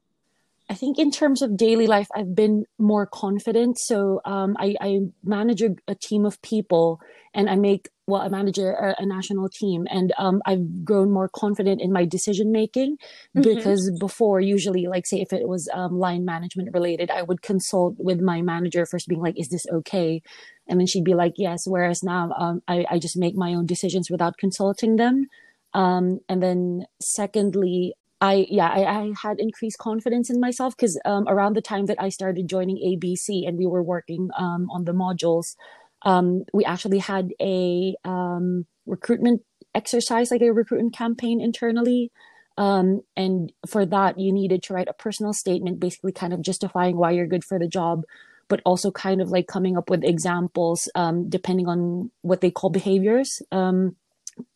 I 0.70 0.74
think 0.74 0.99
in 0.99 1.11
terms 1.11 1.41
of 1.41 1.55
daily 1.55 1.88
life, 1.88 2.07
I've 2.13 2.36
been 2.36 2.65
more 2.78 3.05
confident. 3.05 3.80
So 3.80 4.20
um, 4.26 4.57
I, 4.59 4.76
I, 4.82 4.99
manage 5.24 5.61
a, 5.61 5.70
a, 5.88 5.95
team 5.95 6.26
of 6.26 6.41
people 6.41 6.99
and 7.34 7.49
I 7.49 7.55
make, 7.55 7.88
well, 8.05 8.22
I 8.22 8.28
manage 8.28 8.57
a, 8.57 8.93
a 8.99 9.05
national 9.05 9.47
team 9.47 9.88
and 9.89 10.13
um, 10.18 10.41
I've 10.45 10.84
grown 10.84 11.09
more 11.11 11.30
confident 11.30 11.82
in 11.82 11.93
my 11.93 12.03
decision 12.03 12.51
making 12.51 12.97
mm-hmm. 12.97 13.41
because 13.41 13.91
before, 13.97 14.41
usually, 14.41 14.88
like, 14.88 15.05
say, 15.05 15.22
if 15.22 15.32
it 15.32 15.47
was 15.47 15.70
um, 15.74 15.97
line 15.99 16.26
management 16.26 16.70
related, 16.74 17.11
I 17.11 17.22
would 17.22 17.41
consult 17.41 17.95
with 17.97 18.20
my 18.20 18.41
manager 18.41 18.86
first, 18.86 19.07
being 19.07 19.22
like, 19.22 19.39
is 19.39 19.47
this 19.47 19.65
okay? 19.72 20.22
And 20.68 20.82
then 20.82 20.88
she'd 20.88 21.05
be 21.05 21.15
like, 21.15 21.34
yes. 21.38 21.63
Whereas 21.65 22.03
now 22.03 22.32
um, 22.38 22.61
I, 22.68 22.86
I 22.89 22.99
just 22.99 23.18
make 23.18 23.36
my 23.36 23.53
own 23.53 23.65
decisions 23.65 24.11
without 24.11 24.38
consulting 24.38 24.97
them. 24.97 25.28
Um, 25.74 26.20
and 26.28 26.43
then 26.43 26.86
secondly, 26.99 27.93
I 28.20 28.47
yeah 28.49 28.68
I, 28.68 28.84
I, 28.84 29.13
had 29.22 29.39
increased 29.39 29.78
confidence 29.78 30.30
in 30.30 30.39
myself 30.39 30.76
because 30.76 30.99
um, 31.05 31.28
around 31.28 31.55
the 31.55 31.61
time 31.61 31.86
that 31.86 32.01
I 32.01 32.09
started 32.09 32.47
joining 32.47 32.78
ABC 32.78 33.47
and 33.47 33.57
we 33.57 33.68
were 33.68 33.84
working 33.84 34.30
um, 34.38 34.68
on 34.72 34.86
the 34.86 34.91
modules, 34.91 35.55
um, 36.01 36.43
we 36.53 36.65
actually 36.65 36.99
had 36.99 37.32
a 37.39 37.95
um, 38.03 38.65
recruitment 38.86 39.41
exercise, 39.76 40.32
like 40.32 40.41
a 40.41 40.51
recruitment 40.51 40.95
campaign 40.95 41.39
internally. 41.39 42.11
Um, 42.57 43.01
and 43.15 43.53
for 43.68 43.86
that, 43.86 44.18
you 44.18 44.34
needed 44.34 44.63
to 44.63 44.74
write 44.74 44.88
a 44.88 44.93
personal 44.93 45.32
statement, 45.34 45.80
basically 45.80 46.11
kind 46.11 46.34
of 46.34 46.41
justifying 46.41 46.97
why 46.97 47.11
you're 47.11 47.28
good 47.28 47.43
for 47.43 47.59
the 47.59 47.68
job, 47.68 48.03
but 48.47 48.61
also 48.65 48.89
kind 48.89 49.22
of 49.22 49.30
like 49.30 49.45
coming 49.45 49.78
up 49.78 49.91
with 49.91 50.03
examples 50.03 50.89
um, 50.95 51.30
depending 51.30 51.68
on 51.68 52.09
what 52.22 52.41
they 52.41 52.49
call 52.49 52.72
behaviors. 52.72 53.41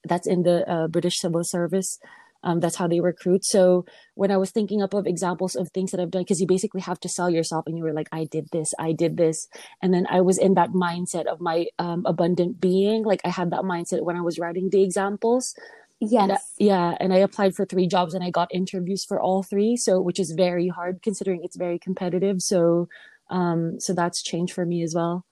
that's 0.04 0.28
in 0.28 0.44
the 0.44 0.68
uh, 0.70 0.88
British 0.88 1.20
Civil 1.20 1.44
Service. 1.44 2.00
Um, 2.44 2.60
that's 2.60 2.76
how 2.76 2.88
they 2.88 3.00
recruit. 3.00 3.46
So 3.46 3.86
when 4.16 4.32
I 4.32 4.38
was 4.38 4.52
thinking 4.52 4.82
up 4.82 4.94
of 4.94 5.06
examples 5.06 5.56
of 5.56 5.70
things 5.70 5.92
that 5.92 6.00
I've 6.00 6.12
done, 6.12 6.24
because 6.24 6.42
you 6.42 6.48
basically 6.48 6.82
have 6.82 7.00
to 7.02 7.10
sell 7.10 7.30
yourself, 7.30 7.66
and 7.68 7.78
you 7.78 7.84
were 7.84 7.94
like, 7.94 8.10
"I 8.12 8.26
did 8.26 8.48
this, 8.52 8.74
I 8.80 8.94
did 8.94 9.18
this," 9.18 9.48
and 9.82 9.94
then 9.94 10.08
I 10.10 10.22
was 10.22 10.38
in 10.38 10.56
that 10.56 10.72
mindset 10.72 11.26
of 11.26 11.40
my 11.40 11.68
um, 11.80 12.04
abundant 12.06 12.60
being. 12.60 13.04
Like 13.04 13.22
I 13.24 13.30
had 13.30 13.52
that 13.52 13.62
mindset 13.62 14.04
when 14.04 14.16
I 14.16 14.22
was 14.22 14.40
writing 14.40 14.70
the 14.70 14.84
examples. 14.84 15.56
Yes. 16.02 16.30
And, 16.30 16.68
yeah, 16.68 16.98
and 17.00 17.14
I 17.14 17.18
applied 17.18 17.56
for 17.56 17.64
three 17.64 17.86
jobs 17.86 18.16
and 18.16 18.24
I 18.24 18.32
got 18.32 18.50
interviews 18.52 19.06
for 19.06 19.22
all 19.22 19.44
three, 19.44 19.78
so 19.78 20.02
which 20.02 20.20
is 20.20 20.32
very 20.32 20.68
hard 20.68 21.04
considering 21.04 21.42
it's 21.44 21.56
very 21.56 21.78
competitive. 21.78 22.42
So 22.42 22.90
um 23.30 23.80
so 23.80 23.94
that's 23.94 24.24
changed 24.24 24.54
for 24.54 24.66
me 24.66 24.82
as 24.82 24.96
well. 24.96 25.26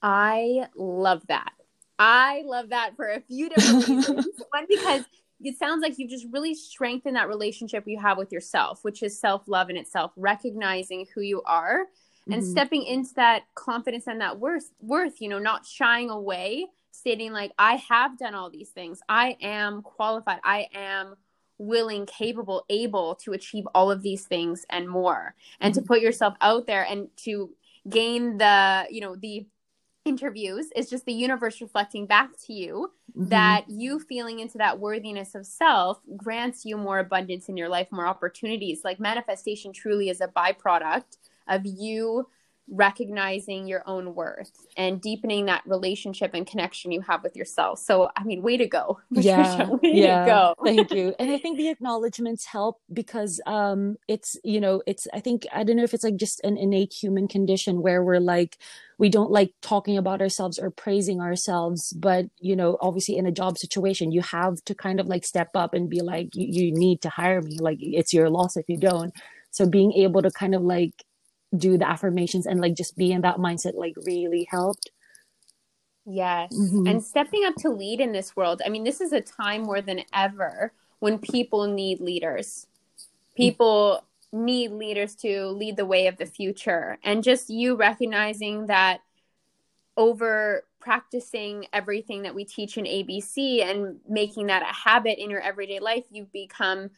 I 0.00 0.66
love 0.74 1.26
that. 1.28 1.52
I 1.98 2.42
love 2.46 2.70
that 2.70 2.96
for 2.96 3.06
a 3.06 3.20
few 3.20 3.50
different 3.50 3.86
reasons. 3.86 4.26
One, 4.50 4.66
because 4.68 5.04
it 5.42 5.58
sounds 5.58 5.82
like 5.82 5.98
you've 5.98 6.10
just 6.10 6.26
really 6.30 6.54
strengthened 6.54 7.16
that 7.16 7.28
relationship 7.28 7.84
you 7.86 7.98
have 8.00 8.18
with 8.18 8.32
yourself, 8.32 8.84
which 8.84 9.02
is 9.02 9.18
self 9.18 9.42
love 9.46 9.70
in 9.70 9.76
itself, 9.76 10.12
recognizing 10.16 11.06
who 11.14 11.20
you 11.20 11.42
are 11.42 11.86
and 12.30 12.42
Mhm. 12.42 12.46
stepping 12.46 12.84
into 12.84 13.14
that 13.14 13.42
confidence 13.54 14.06
and 14.06 14.20
that 14.20 14.38
worth, 14.38 14.70
worth, 14.80 15.20
you 15.20 15.28
know, 15.28 15.38
not 15.40 15.66
shying 15.66 16.10
away, 16.10 16.66
stating, 16.92 17.32
like, 17.32 17.52
I 17.58 17.76
have 17.76 18.16
done 18.18 18.34
all 18.34 18.50
these 18.50 18.70
things. 18.70 19.00
I 19.08 19.36
am 19.40 19.82
qualified. 19.82 20.40
I 20.44 20.68
am 20.74 21.16
willing, 21.58 22.06
capable, 22.06 22.64
able 22.68 23.14
to 23.16 23.32
achieve 23.32 23.66
all 23.74 23.90
of 23.90 24.02
these 24.02 24.26
things 24.26 24.64
and 24.70 24.88
more. 24.88 25.34
And 25.60 25.74
to 25.74 25.82
put 25.82 26.00
yourself 26.00 26.34
out 26.40 26.66
there 26.66 26.84
and 26.84 27.08
to 27.18 27.54
gain 27.88 28.38
the, 28.38 28.86
you 28.90 29.00
know, 29.00 29.16
the 29.16 29.46
interviews 30.04 30.68
is 30.74 30.90
just 30.90 31.04
the 31.06 31.12
universe 31.12 31.60
reflecting 31.60 32.06
back 32.06 32.30
to 32.46 32.52
you 32.52 32.92
Mhm. 33.14 33.28
that 33.28 33.64
you 33.68 34.00
feeling 34.00 34.40
into 34.40 34.58
that 34.58 34.78
worthiness 34.80 35.34
of 35.34 35.46
self 35.46 36.00
grants 36.16 36.64
you 36.64 36.76
more 36.76 36.98
abundance 36.98 37.48
in 37.48 37.56
your 37.56 37.68
life, 37.68 37.88
more 37.92 38.06
opportunities. 38.06 38.82
Like 38.84 38.98
manifestation 39.00 39.72
truly 39.72 40.08
is 40.08 40.20
a 40.20 40.28
byproduct 40.28 41.18
of 41.48 41.64
you 41.64 42.28
recognizing 42.68 43.66
your 43.66 43.82
own 43.86 44.14
worth 44.14 44.52
and 44.76 45.00
deepening 45.00 45.46
that 45.46 45.62
relationship 45.66 46.32
and 46.34 46.46
connection 46.46 46.92
you 46.92 47.00
have 47.00 47.22
with 47.22 47.36
yourself. 47.36 47.78
So, 47.78 48.10
I 48.16 48.24
mean, 48.24 48.42
way 48.42 48.56
to 48.56 48.66
go. 48.66 49.00
yeah 49.10 49.68
way 49.68 49.78
yeah 49.82 50.24
to 50.24 50.30
go. 50.30 50.54
thank 50.64 50.92
you 50.92 51.14
and 51.18 51.30
i 51.30 51.38
think 51.38 51.56
the 51.56 51.68
acknowledgments 51.68 52.46
help 52.46 52.80
because 52.92 53.40
um 53.46 53.96
it's 54.08 54.36
you 54.42 54.60
know 54.60 54.82
it's 54.86 55.06
i 55.12 55.20
think 55.20 55.46
i 55.52 55.62
don't 55.62 55.76
know 55.76 55.82
if 55.82 55.94
it's 55.94 56.04
like 56.04 56.16
just 56.16 56.40
an 56.44 56.56
innate 56.56 56.92
human 56.92 57.28
condition 57.28 57.82
where 57.82 58.02
we're 58.02 58.20
like 58.20 58.58
we 58.98 59.08
don't 59.08 59.30
like 59.30 59.52
talking 59.60 59.96
about 59.96 60.20
ourselves 60.20 60.58
or 60.58 60.70
praising 60.70 61.20
ourselves 61.20 61.92
but 61.92 62.26
you 62.40 62.56
know 62.56 62.76
obviously 62.80 63.16
in 63.16 63.26
a 63.26 63.32
job 63.32 63.58
situation 63.58 64.12
you 64.12 64.22
have 64.22 64.62
to 64.64 64.74
kind 64.74 65.00
of 65.00 65.06
like 65.06 65.24
step 65.24 65.50
up 65.54 65.74
and 65.74 65.90
be 65.90 66.00
like 66.00 66.28
you, 66.34 66.64
you 66.64 66.72
need 66.72 67.00
to 67.00 67.08
hire 67.08 67.40
me 67.42 67.58
like 67.60 67.78
it's 67.80 68.12
your 68.12 68.30
loss 68.30 68.56
if 68.56 68.64
you 68.68 68.78
don't 68.78 69.14
so 69.50 69.66
being 69.66 69.92
able 69.92 70.22
to 70.22 70.30
kind 70.30 70.54
of 70.54 70.62
like 70.62 71.04
do 71.56 71.76
the 71.76 71.88
affirmations 71.88 72.46
and 72.46 72.60
like 72.60 72.74
just 72.74 72.96
be 72.96 73.12
in 73.12 73.20
that 73.22 73.36
mindset 73.36 73.74
like 73.74 73.94
really 74.06 74.46
helped 74.50 74.90
Yes. 76.04 76.52
Mhm. 76.52 76.90
And 76.90 77.02
stepping 77.02 77.44
up 77.44 77.54
to 77.56 77.68
lead 77.68 78.00
in 78.00 78.12
this 78.12 78.34
world. 78.34 78.62
I 78.64 78.68
mean, 78.68 78.84
this 78.84 79.00
is 79.00 79.12
a 79.12 79.20
time 79.20 79.62
more 79.62 79.80
than 79.80 80.02
ever 80.12 80.72
when 80.98 81.18
people 81.18 81.66
need 81.66 82.00
leaders. 82.00 82.66
People 83.36 84.04
need 84.32 84.72
leaders 84.72 85.14
to 85.16 85.48
lead 85.48 85.76
the 85.76 85.86
way 85.86 86.06
of 86.06 86.16
the 86.16 86.26
future. 86.26 86.98
And 87.04 87.22
just 87.22 87.50
you 87.50 87.76
recognizing 87.76 88.66
that 88.66 89.00
over 89.96 90.64
practicing 90.80 91.66
everything 91.72 92.22
that 92.22 92.34
we 92.34 92.44
teach 92.44 92.76
in 92.78 92.86
ABC 92.86 93.62
and 93.62 94.00
making 94.08 94.46
that 94.46 94.62
a 94.62 94.72
habit 94.72 95.22
in 95.22 95.30
your 95.30 95.40
everyday 95.40 95.78
life, 95.78 96.04
you've 96.10 96.32
become 96.32 96.90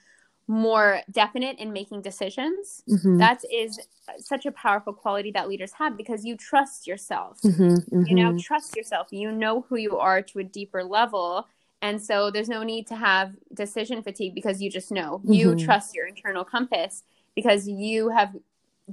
more 0.47 1.01
definite 1.11 1.59
in 1.59 1.73
making 1.73 2.03
decisions. 2.03 2.83
Mhm. 2.89 3.19
That 3.19 3.43
is 3.51 3.81
such 4.19 4.45
a 4.47 4.53
powerful 4.53 4.93
quality 4.93 5.31
that 5.33 5.49
leaders 5.49 5.73
have 5.73 5.97
because 5.97 6.25
you 6.25 6.37
trust 6.37 6.87
yourself 6.87 7.41
Mhm, 7.43 8.07
you 8.07 8.15
now 8.15 8.33
mhm. 8.33 8.39
trust 8.43 8.77
yourself 8.77 9.09
you 9.11 9.33
know 9.33 9.63
who 9.63 9.77
you 9.77 9.97
are 9.97 10.21
to 10.21 10.41
a 10.41 10.45
deeper 10.45 10.85
level 10.85 11.49
and 11.81 12.03
so 12.03 12.31
there's 12.31 12.49
no 12.51 12.63
need 12.63 12.87
to 12.89 12.97
have 12.97 13.33
decision 13.55 14.03
fatigue 14.03 14.35
because 14.35 14.61
you 14.61 14.71
just 14.71 14.93
know 14.93 15.23
you 15.25 15.53
Mhm. 15.53 15.65
trust 15.65 15.95
your 15.95 16.07
internal 16.07 16.45
compass 16.45 17.03
because 17.35 17.67
you 17.67 18.11
have 18.11 18.37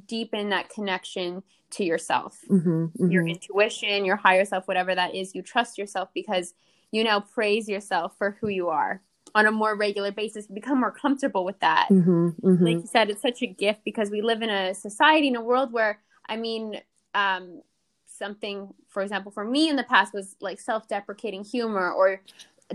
deepened 0.07 0.51
that 0.53 0.69
connection 0.69 1.43
to 1.71 1.83
yourself 1.83 2.39
Mhm, 2.49 2.91
your 3.11 3.23
mhm. 3.23 3.29
intuition 3.31 4.05
your 4.05 4.15
higher 4.15 4.45
self 4.45 4.65
whatever 4.65 4.95
that 4.95 5.13
is 5.13 5.35
you 5.35 5.41
trust 5.41 5.77
yourself 5.77 6.07
because 6.13 6.53
you 6.91 7.03
now 7.03 7.19
praise 7.19 7.67
yourself 7.67 8.17
for 8.17 8.37
who 8.39 8.47
you 8.47 8.69
are 8.69 9.01
on 9.34 9.45
a 9.45 9.51
more 9.51 9.75
regular 9.75 10.11
basis 10.11 10.47
become 10.47 10.79
more 10.79 10.91
comfortable 10.91 11.45
with 11.45 11.59
that 11.59 11.88
Mhm, 11.89 12.36
mhm. 12.41 12.61
like 12.63 12.75
you 12.77 12.88
said, 12.88 13.09
it's 13.09 13.21
such 13.21 13.41
a 13.41 13.47
gift 13.47 13.82
because 13.84 14.09
we 14.09 14.21
live 14.21 14.41
in 14.41 14.49
a 14.49 14.73
society 14.73 15.27
in 15.27 15.36
a 15.36 15.41
world 15.41 15.71
where, 15.73 15.99
I 16.27 16.38
mean, 16.38 16.79
um, 17.13 17.61
something, 18.05 18.73
for 18.88 19.01
example, 19.01 19.32
for 19.32 19.43
me 19.43 19.69
in 19.69 19.75
the 19.75 19.84
past 19.84 20.13
was 20.13 20.36
like 20.41 20.59
self-deprecating 20.59 21.43
humor 21.43 21.91
or 21.91 22.21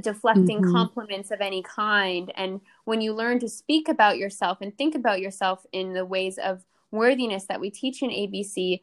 deflecting 0.00 0.60
Mhm. 0.60 0.72
compliments 0.72 1.30
of 1.30 1.40
any 1.40 1.62
kind. 1.62 2.32
And 2.36 2.60
when 2.84 3.00
you 3.00 3.14
learn 3.14 3.38
to 3.40 3.48
speak 3.48 3.88
about 3.88 4.18
yourself 4.18 4.58
and 4.60 4.76
think 4.76 4.94
about 4.94 5.20
yourself 5.20 5.64
in 5.72 5.92
the 5.92 6.04
ways 6.04 6.36
of 6.38 6.64
worthiness 6.90 7.46
that 7.46 7.60
we 7.60 7.70
teach 7.70 8.02
in 8.02 8.10
ABC, 8.10 8.82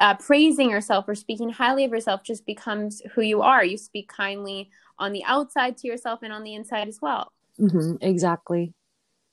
uh, 0.00 0.14
praising 0.14 0.70
yourself 0.70 1.08
or 1.08 1.14
speaking 1.14 1.50
highly 1.50 1.84
of 1.84 1.90
yourself 1.92 2.22
just 2.22 2.46
becomes 2.46 3.00
who 3.14 3.22
you 3.22 3.42
are. 3.42 3.64
You 3.64 3.76
speak 3.78 4.08
kindly 4.08 4.70
on 4.98 5.12
the 5.12 5.24
outside 5.24 5.76
to 5.78 5.88
yourself 5.88 6.20
and 6.22 6.32
on 6.32 6.44
the 6.44 6.54
inside 6.54 6.88
as 6.88 7.00
well. 7.00 7.32
hmm 7.58 7.94
exactly. 8.00 8.74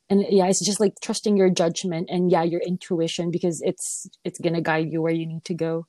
And 0.10 0.26
yeah, 0.30 0.48
it's 0.48 0.64
just 0.64 0.80
like 0.80 0.96
trusting 1.02 1.38
your 1.38 1.50
judgment 1.50 2.10
and 2.12 2.32
yeah, 2.32 2.44
your 2.44 2.62
intuition 2.62 3.32
because 3.32 3.62
it's 3.62 4.08
it's 4.26 4.40
gonna 4.40 4.62
guide 4.62 4.92
you 4.92 5.02
where 5.02 5.14
you 5.14 5.26
need 5.26 5.46
to 5.46 5.54
go. 5.54 5.88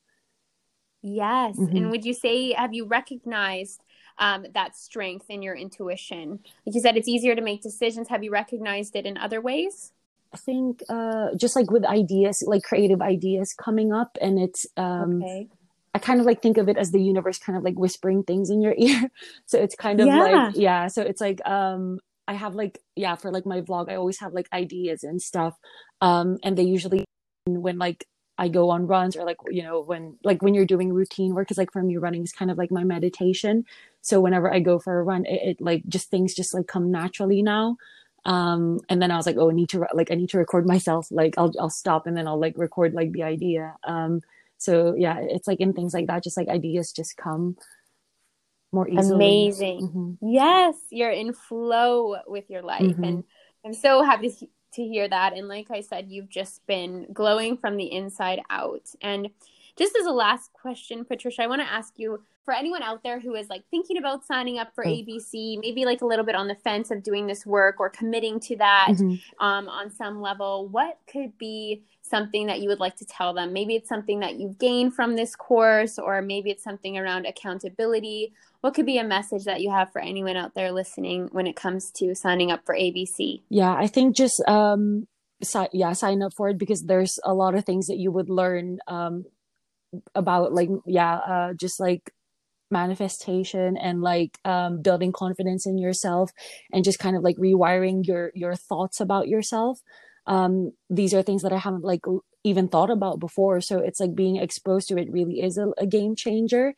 Yes. 1.01 1.57
Mhm. 1.57 1.77
And 1.77 1.91
would 1.91 2.05
you 2.05 2.13
say, 2.13 2.53
have 2.53 2.73
you 2.73 2.85
recognized 2.85 3.81
um, 4.17 4.45
that 4.53 4.75
strength 4.75 5.25
in 5.29 5.41
your 5.41 5.55
intuition? 5.55 6.39
Like 6.65 6.75
you 6.75 6.81
said, 6.81 6.95
it's 6.95 7.09
easier 7.09 7.35
to 7.35 7.41
make 7.41 7.61
decisions. 7.61 8.07
Have 8.07 8.23
you 8.23 8.31
recognized 8.31 8.95
it 8.95 9.05
in 9.05 9.17
other 9.17 9.41
ways? 9.41 9.91
I 10.33 10.37
think 10.37 10.81
uh 10.89 11.35
just 11.35 11.55
like 11.55 11.69
with 11.69 11.85
ideas, 11.85 12.43
like 12.47 12.63
creative 12.63 13.01
ideas 13.01 13.53
coming 13.53 13.93
up 13.93 14.17
and 14.19 14.39
it's 14.39 14.65
um 14.77 15.21
okay. 15.21 15.49
I 15.93 15.99
kind 15.99 16.19
of 16.19 16.25
like 16.25 16.41
think 16.41 16.57
of 16.57 16.69
it 16.69 16.77
as 16.77 16.91
the 16.91 17.01
universe 17.01 17.37
kind 17.37 17.57
of 17.57 17.63
like 17.63 17.75
whispering 17.77 18.23
things 18.23 18.49
in 18.49 18.61
your 18.61 18.73
ear. 18.77 19.09
So 19.45 19.59
it's 19.59 19.75
kind 19.75 19.99
of 19.99 20.07
Yeah. 20.07 20.17
like 20.17 20.49
yeah, 20.53 20.87
so 20.87 21.01
it's 21.01 21.21
like 21.21 21.45
um 21.47 21.99
I 22.27 22.33
have 22.33 22.55
like 22.55 22.79
yeah, 22.95 23.15
for 23.15 23.31
like 23.31 23.45
my 23.45 23.61
vlog 23.61 23.89
I 23.89 23.95
always 23.95 24.19
have 24.19 24.33
like 24.33 24.47
ideas 24.53 25.03
and 25.03 25.21
stuff. 25.21 25.57
Um 26.01 26.37
and 26.43 26.57
they 26.57 26.63
usually 26.63 27.05
when 27.45 27.77
like 27.77 28.05
I 28.37 28.47
go 28.47 28.71
on 28.71 28.87
runs 28.87 29.15
or 29.15 29.25
like 29.25 29.37
you 29.51 29.61
know 29.63 29.81
when 29.81 30.17
like 30.23 30.41
when 30.41 30.53
you're 30.55 30.65
doing 30.65 30.91
routine 30.93 31.35
work 31.35 31.49
cuz 31.49 31.57
like 31.57 31.71
for 31.71 31.83
me 31.83 31.97
running 31.97 32.23
is 32.23 32.31
kind 32.31 32.49
of 32.51 32.57
like 32.57 32.71
my 32.71 32.83
meditation. 32.83 33.65
So 34.01 34.19
whenever 34.21 34.51
I 34.51 34.59
go 34.59 34.79
for 34.79 34.99
a 34.99 35.03
run 35.03 35.25
it, 35.25 35.41
it 35.49 35.61
like 35.61 35.83
just 35.87 36.09
things 36.09 36.33
just 36.33 36.53
like 36.53 36.67
come 36.67 36.91
naturally 36.91 37.41
now. 37.43 37.77
Um 38.25 38.79
and 38.89 39.01
then 39.01 39.11
I 39.11 39.17
was 39.17 39.25
like 39.27 39.37
oh 39.37 39.51
I 39.51 39.53
need 39.53 39.69
to 39.69 39.85
like 39.93 40.09
I 40.11 40.15
need 40.15 40.29
to 40.29 40.37
record 40.39 40.65
myself 40.65 41.07
like 41.11 41.35
I'll 41.37 41.51
I'll 41.59 41.69
stop 41.69 42.07
and 42.07 42.15
then 42.17 42.27
I'll 42.27 42.39
like 42.39 42.57
record 42.57 42.93
like 42.93 43.11
the 43.11 43.23
idea. 43.23 43.75
Um 43.83 44.21
so 44.63 44.95
yeah 44.97 45.19
it's 45.19 45.47
like 45.47 45.59
in 45.59 45.73
things 45.73 45.93
like 45.93 46.07
that 46.07 46.23
just 46.23 46.37
like 46.37 46.47
ideas 46.47 46.91
just 46.93 47.17
come 47.17 47.55
more 48.71 48.87
easily 48.87 49.13
Amazing. 49.15 49.81
Mhm. 49.89 50.17
Yes, 50.21 50.75
you're 50.89 51.11
in 51.11 51.33
flow 51.33 52.17
with 52.25 52.49
your 52.49 52.63
life. 52.63 52.81
Mhm. 52.81 53.07
And 53.07 53.23
I'm 53.65 53.73
so 53.73 54.01
happy 54.01 54.29
to, 54.29 54.47
to 54.75 54.81
hear 54.83 55.07
that. 55.07 55.33
And 55.33 55.47
like 55.47 55.69
I 55.69 55.81
said, 55.81 56.09
you've 56.09 56.29
just 56.29 56.65
been 56.65 57.07
glowing 57.13 57.57
from 57.57 57.77
the 57.77 57.91
inside 57.91 58.41
out. 58.49 58.89
And 59.01 59.29
just 59.77 59.95
as 59.99 60.05
a 60.05 60.11
last 60.11 60.51
question, 60.53 61.03
Patricia, 61.05 61.43
I 61.43 61.47
want 61.47 61.61
to 61.61 61.71
ask 61.71 61.93
you 61.97 62.21
for 62.45 62.53
anyone 62.53 62.83
out 62.83 63.01
there 63.03 63.19
who 63.21 63.35
is 63.35 63.47
like 63.49 63.63
thinking 63.71 63.97
about 63.97 64.25
signing 64.25 64.59
up 64.59 64.75
for 64.75 64.85
Oh. 64.85 64.89
ABC, 64.89 65.57
maybe 65.61 65.85
like 65.85 66.01
a 66.01 66.05
little 66.05 66.25
bit 66.25 66.35
on 66.35 66.47
the 66.49 66.55
fence 66.55 66.91
of 66.91 67.01
doing 67.01 67.25
this 67.25 67.45
work 67.45 67.79
or 67.79 67.89
committing 67.89 68.39
to 68.41 68.57
that 68.57 68.89
Mhm. 68.91 69.21
um, 69.39 69.69
on 69.69 69.89
some 69.89 70.21
level, 70.21 70.67
what 70.67 70.97
could 71.07 71.37
be 71.37 71.83
something 72.01 72.47
that 72.47 72.59
you 72.59 72.67
would 72.67 72.81
like 72.81 72.97
to 72.97 73.05
tell 73.05 73.33
them? 73.33 73.53
Maybe 73.53 73.75
it's 73.75 73.87
something 73.87 74.19
that 74.19 74.35
you've 74.35 74.57
gained 74.59 74.93
from 74.93 75.15
this 75.15 75.35
course, 75.37 75.97
or 75.97 76.21
maybe 76.21 76.51
it's 76.51 76.63
something 76.63 76.97
around 76.97 77.25
accountability. 77.25 78.33
What 78.59 78.73
could 78.73 78.85
be 78.85 78.97
a 78.97 79.03
message 79.05 79.45
that 79.45 79.61
you 79.61 79.71
have 79.71 79.91
for 79.91 80.01
anyone 80.01 80.35
out 80.35 80.53
there 80.53 80.71
listening 80.73 81.29
when 81.31 81.47
it 81.47 81.55
comes 81.55 81.91
to 81.91 82.13
signing 82.13 82.51
up 82.51 82.65
for 82.65 82.75
ABC? 82.75 83.41
yeah 83.49 83.73
i 83.73 83.87
think 83.87 84.15
just 84.17 84.41
um 84.47 85.07
si- 85.41 85.67
yeah 85.73 85.93
sign 85.93 86.21
up 86.21 86.33
for 86.35 86.49
it 86.49 86.57
because 86.57 86.83
there's 86.83 87.19
a 87.23 87.33
lot 87.33 87.55
of 87.55 87.63
things 87.65 87.87
that 87.87 87.97
you 87.97 88.11
would 88.11 88.29
learn 88.29 88.79
um 88.87 89.25
about 90.15 90.53
like 90.53 90.69
yeah 90.85 91.15
uh 91.17 91.53
just 91.53 91.79
like 91.79 92.11
manifestation 92.71 93.77
and 93.77 94.01
like 94.01 94.39
um 94.45 94.81
building 94.81 95.11
confidence 95.11 95.65
in 95.67 95.77
yourself 95.77 96.31
and 96.71 96.83
just 96.83 96.99
kind 96.99 97.15
of 97.15 97.23
like 97.23 97.37
rewiring 97.37 98.05
your 98.05 98.31
your 98.33 98.55
thoughts 98.55 98.99
about 98.99 99.27
yourself. 99.27 99.79
Um 100.25 100.71
these 100.89 101.13
are 101.13 101.21
things 101.21 101.43
that 101.43 101.53
i 101.53 101.57
haven't 101.57 101.83
like 101.83 102.01
even 102.43 102.67
thought 102.67 102.89
about 102.89 103.19
before. 103.19 103.61
So 103.61 103.79
it's 103.79 103.99
like 103.99 104.15
being 104.15 104.35
exposed 104.35 104.89
to 104.89 104.97
it 104.97 105.11
really 105.11 105.39
is 105.39 105.57
a, 105.57 105.67
a 105.77 105.85
game 105.85 106.15
changer 106.15 106.73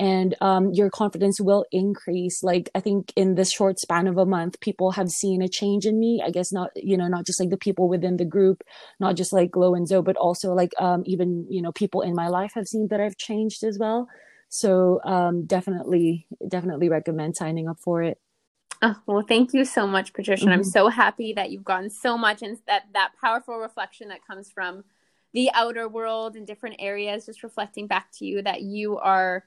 and 0.00 0.34
um, 0.40 0.72
your 0.72 0.88
confidence 0.88 1.40
will 1.40 1.64
increase 1.70 2.42
like 2.42 2.70
i 2.74 2.80
think 2.80 3.12
in 3.14 3.34
this 3.34 3.52
short 3.52 3.78
span 3.78 4.08
of 4.08 4.16
a 4.16 4.26
month 4.26 4.58
people 4.60 4.90
have 4.92 5.10
seen 5.10 5.42
a 5.42 5.48
change 5.48 5.86
in 5.86 6.00
me 6.00 6.22
i 6.24 6.30
guess 6.30 6.50
not 6.52 6.70
you 6.74 6.96
know 6.96 7.06
not 7.06 7.26
just 7.26 7.38
like 7.38 7.50
the 7.50 7.56
people 7.56 7.88
within 7.88 8.16
the 8.16 8.24
group 8.24 8.64
not 8.98 9.14
just 9.14 9.32
like 9.32 9.54
Lo 9.54 9.74
and 9.74 9.86
zoe 9.86 10.02
but 10.02 10.16
also 10.16 10.54
like 10.54 10.72
um, 10.78 11.02
even 11.06 11.46
you 11.48 11.62
know 11.62 11.70
people 11.70 12.00
in 12.00 12.14
my 12.14 12.28
life 12.28 12.52
have 12.54 12.66
seen 12.66 12.88
that 12.88 13.00
i've 13.00 13.18
changed 13.18 13.62
as 13.62 13.78
well 13.78 14.08
so 14.48 15.00
um, 15.04 15.44
definitely 15.44 16.26
definitely 16.48 16.88
recommend 16.88 17.36
signing 17.36 17.68
up 17.68 17.78
for 17.78 18.02
it 18.02 18.18
Oh, 18.82 18.96
well, 19.04 19.22
thank 19.22 19.52
you 19.52 19.66
so 19.66 19.86
much, 19.86 20.14
Patricia. 20.14 20.44
Mm-hmm. 20.44 20.54
I'm 20.54 20.64
so 20.64 20.88
happy 20.88 21.34
that 21.34 21.50
you've 21.50 21.66
gotten 21.66 21.90
so 21.90 22.16
much 22.16 22.40
and 22.40 22.56
that 22.66 22.84
that 22.94 23.10
powerful 23.20 23.58
reflection 23.58 24.08
that 24.08 24.26
comes 24.26 24.50
from 24.50 24.84
the 25.34 25.50
outer 25.52 25.86
world 25.86 26.34
and 26.34 26.46
different 26.46 26.76
areas, 26.78 27.26
just 27.26 27.42
reflecting 27.42 27.86
back 27.86 28.10
to 28.12 28.24
you 28.24 28.40
that 28.40 28.62
you 28.62 28.96
are 28.96 29.44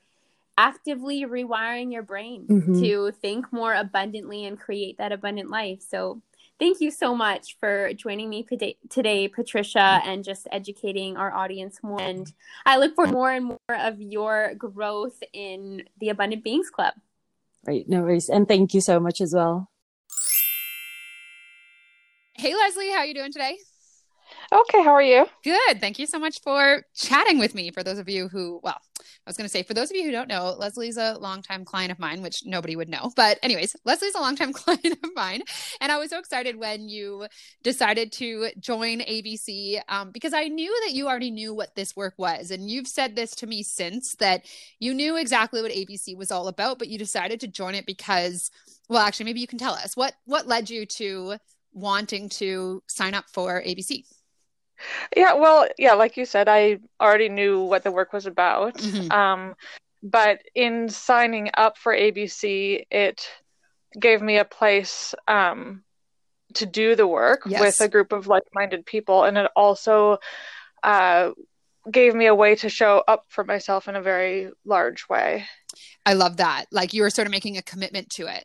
actively 0.57 1.25
rewiring 1.25 1.91
your 1.91 2.03
brain 2.03 2.45
mm-hmm. 2.47 2.81
to 2.81 3.11
think 3.21 3.51
more 3.51 3.73
abundantly 3.73 4.45
and 4.45 4.59
create 4.59 4.97
that 4.97 5.11
abundant 5.11 5.49
life. 5.49 5.81
So, 5.87 6.21
thank 6.59 6.79
you 6.79 6.91
so 6.91 7.15
much 7.15 7.57
for 7.59 7.93
joining 7.93 8.29
me 8.29 8.45
today, 8.89 9.27
Patricia, 9.27 10.01
and 10.03 10.23
just 10.23 10.47
educating 10.51 11.17
our 11.17 11.33
audience 11.33 11.79
more. 11.83 12.01
And 12.01 12.31
I 12.65 12.77
look 12.77 12.95
for 12.95 13.07
more 13.07 13.31
and 13.31 13.45
more 13.45 13.57
of 13.69 13.99
your 13.99 14.53
growth 14.55 15.21
in 15.33 15.83
the 15.99 16.09
Abundant 16.09 16.43
Beings 16.43 16.69
Club. 16.69 16.93
Right, 17.65 17.87
no 17.87 18.01
worries, 18.01 18.29
and 18.29 18.47
thank 18.47 18.73
you 18.73 18.81
so 18.81 18.99
much 18.99 19.21
as 19.21 19.33
well. 19.33 19.69
Hey, 22.35 22.55
Leslie, 22.55 22.91
how 22.91 22.99
are 22.99 23.05
you 23.05 23.13
doing 23.13 23.31
today? 23.31 23.57
Okay, 24.51 24.83
how 24.83 24.91
are 24.91 25.01
you? 25.01 25.27
Good. 25.43 25.79
Thank 25.79 25.99
you 25.99 26.05
so 26.05 26.19
much 26.19 26.41
for 26.41 26.83
chatting 26.95 27.39
with 27.39 27.55
me. 27.55 27.71
For 27.71 27.83
those 27.83 27.99
of 27.99 28.09
you 28.09 28.27
who, 28.27 28.59
well, 28.63 28.79
I 29.25 29.29
was 29.29 29.37
going 29.37 29.45
to 29.45 29.51
say, 29.51 29.63
for 29.63 29.73
those 29.73 29.89
of 29.89 29.95
you 29.95 30.03
who 30.03 30.11
don't 30.11 30.27
know, 30.27 30.55
Leslie's 30.57 30.97
a 30.97 31.17
longtime 31.19 31.65
client 31.65 31.91
of 31.91 31.99
mine, 31.99 32.21
which 32.21 32.43
nobody 32.45 32.75
would 32.75 32.89
know. 32.89 33.11
But, 33.15 33.39
anyways, 33.43 33.75
Leslie's 33.85 34.15
a 34.15 34.19
longtime 34.19 34.53
client 34.53 34.97
of 35.03 35.09
mine. 35.15 35.43
And 35.81 35.91
I 35.91 35.97
was 35.97 36.09
so 36.09 36.19
excited 36.19 36.57
when 36.57 36.89
you 36.89 37.27
decided 37.63 38.11
to 38.13 38.49
join 38.59 38.99
ABC 38.99 39.79
um, 39.89 40.11
because 40.11 40.33
I 40.33 40.47
knew 40.47 40.73
that 40.85 40.93
you 40.93 41.07
already 41.07 41.31
knew 41.31 41.53
what 41.53 41.75
this 41.75 41.95
work 41.95 42.15
was. 42.17 42.51
And 42.51 42.69
you've 42.69 42.87
said 42.87 43.15
this 43.15 43.31
to 43.35 43.47
me 43.47 43.63
since 43.63 44.15
that 44.15 44.45
you 44.79 44.93
knew 44.93 45.17
exactly 45.17 45.61
what 45.61 45.71
ABC 45.71 46.17
was 46.17 46.31
all 46.31 46.47
about, 46.47 46.79
but 46.79 46.87
you 46.87 46.97
decided 46.97 47.39
to 47.41 47.47
join 47.47 47.75
it 47.75 47.85
because, 47.85 48.51
well, 48.89 49.01
actually, 49.05 49.25
maybe 49.25 49.41
you 49.41 49.47
can 49.47 49.59
tell 49.59 49.73
us 49.73 49.95
what 49.95 50.13
what 50.25 50.47
led 50.47 50.69
you 50.69 50.85
to 50.85 51.37
wanting 51.73 52.29
to 52.29 52.83
sign 52.87 53.13
up 53.13 53.25
for 53.33 53.61
ABC. 53.61 54.03
Yeah, 55.15 55.33
well, 55.33 55.67
yeah, 55.77 55.93
like 55.93 56.17
you 56.17 56.25
said, 56.25 56.47
I 56.47 56.79
already 56.99 57.29
knew 57.29 57.61
what 57.63 57.83
the 57.83 57.91
work 57.91 58.13
was 58.13 58.25
about. 58.25 58.75
Mm-hmm. 58.75 59.11
Um, 59.11 59.55
but 60.01 60.41
in 60.53 60.89
signing 60.89 61.49
up 61.53 61.77
for 61.77 61.95
ABC, 61.95 62.85
it 62.91 63.29
gave 63.97 64.21
me 64.21 64.37
a 64.37 64.45
place 64.45 65.15
um, 65.27 65.83
to 66.55 66.65
do 66.65 66.95
the 66.95 67.07
work 67.07 67.43
yes. 67.45 67.61
with 67.61 67.81
a 67.81 67.87
group 67.87 68.11
of 68.11 68.27
like-minded 68.27 68.85
people, 68.85 69.23
and 69.23 69.37
it 69.37 69.49
also 69.55 70.17
uh, 70.83 71.31
gave 71.89 72.13
me 72.13 72.27
a 72.27 72.35
way 72.35 72.55
to 72.55 72.69
show 72.69 73.03
up 73.07 73.25
for 73.29 73.43
myself 73.43 73.87
in 73.87 73.95
a 73.95 74.01
very 74.01 74.49
large 74.65 75.07
way. 75.09 75.45
I 76.05 76.13
love 76.13 76.37
that. 76.37 76.65
Like 76.71 76.93
you 76.93 77.01
were 77.01 77.09
sort 77.09 77.27
of 77.27 77.31
making 77.31 77.57
a 77.57 77.61
commitment 77.61 78.09
to 78.11 78.27
it. 78.27 78.43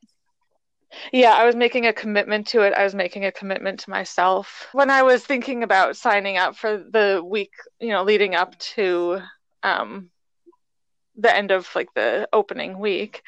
Yeah, 1.12 1.32
I 1.32 1.44
was 1.44 1.54
making 1.54 1.86
a 1.86 1.92
commitment 1.92 2.46
to 2.48 2.62
it. 2.62 2.72
I 2.72 2.84
was 2.84 2.94
making 2.94 3.24
a 3.24 3.32
commitment 3.32 3.80
to 3.80 3.90
myself. 3.90 4.68
When 4.72 4.90
I 4.90 5.02
was 5.02 5.24
thinking 5.24 5.62
about 5.62 5.96
signing 5.96 6.36
up 6.38 6.56
for 6.56 6.78
the 6.78 7.22
week, 7.24 7.52
you 7.78 7.88
know, 7.88 8.02
leading 8.02 8.34
up 8.34 8.58
to 8.76 9.20
um, 9.62 10.10
the 11.16 11.34
end 11.34 11.50
of 11.50 11.68
like 11.74 11.92
the 11.94 12.28
opening 12.32 12.78
week, 12.78 13.22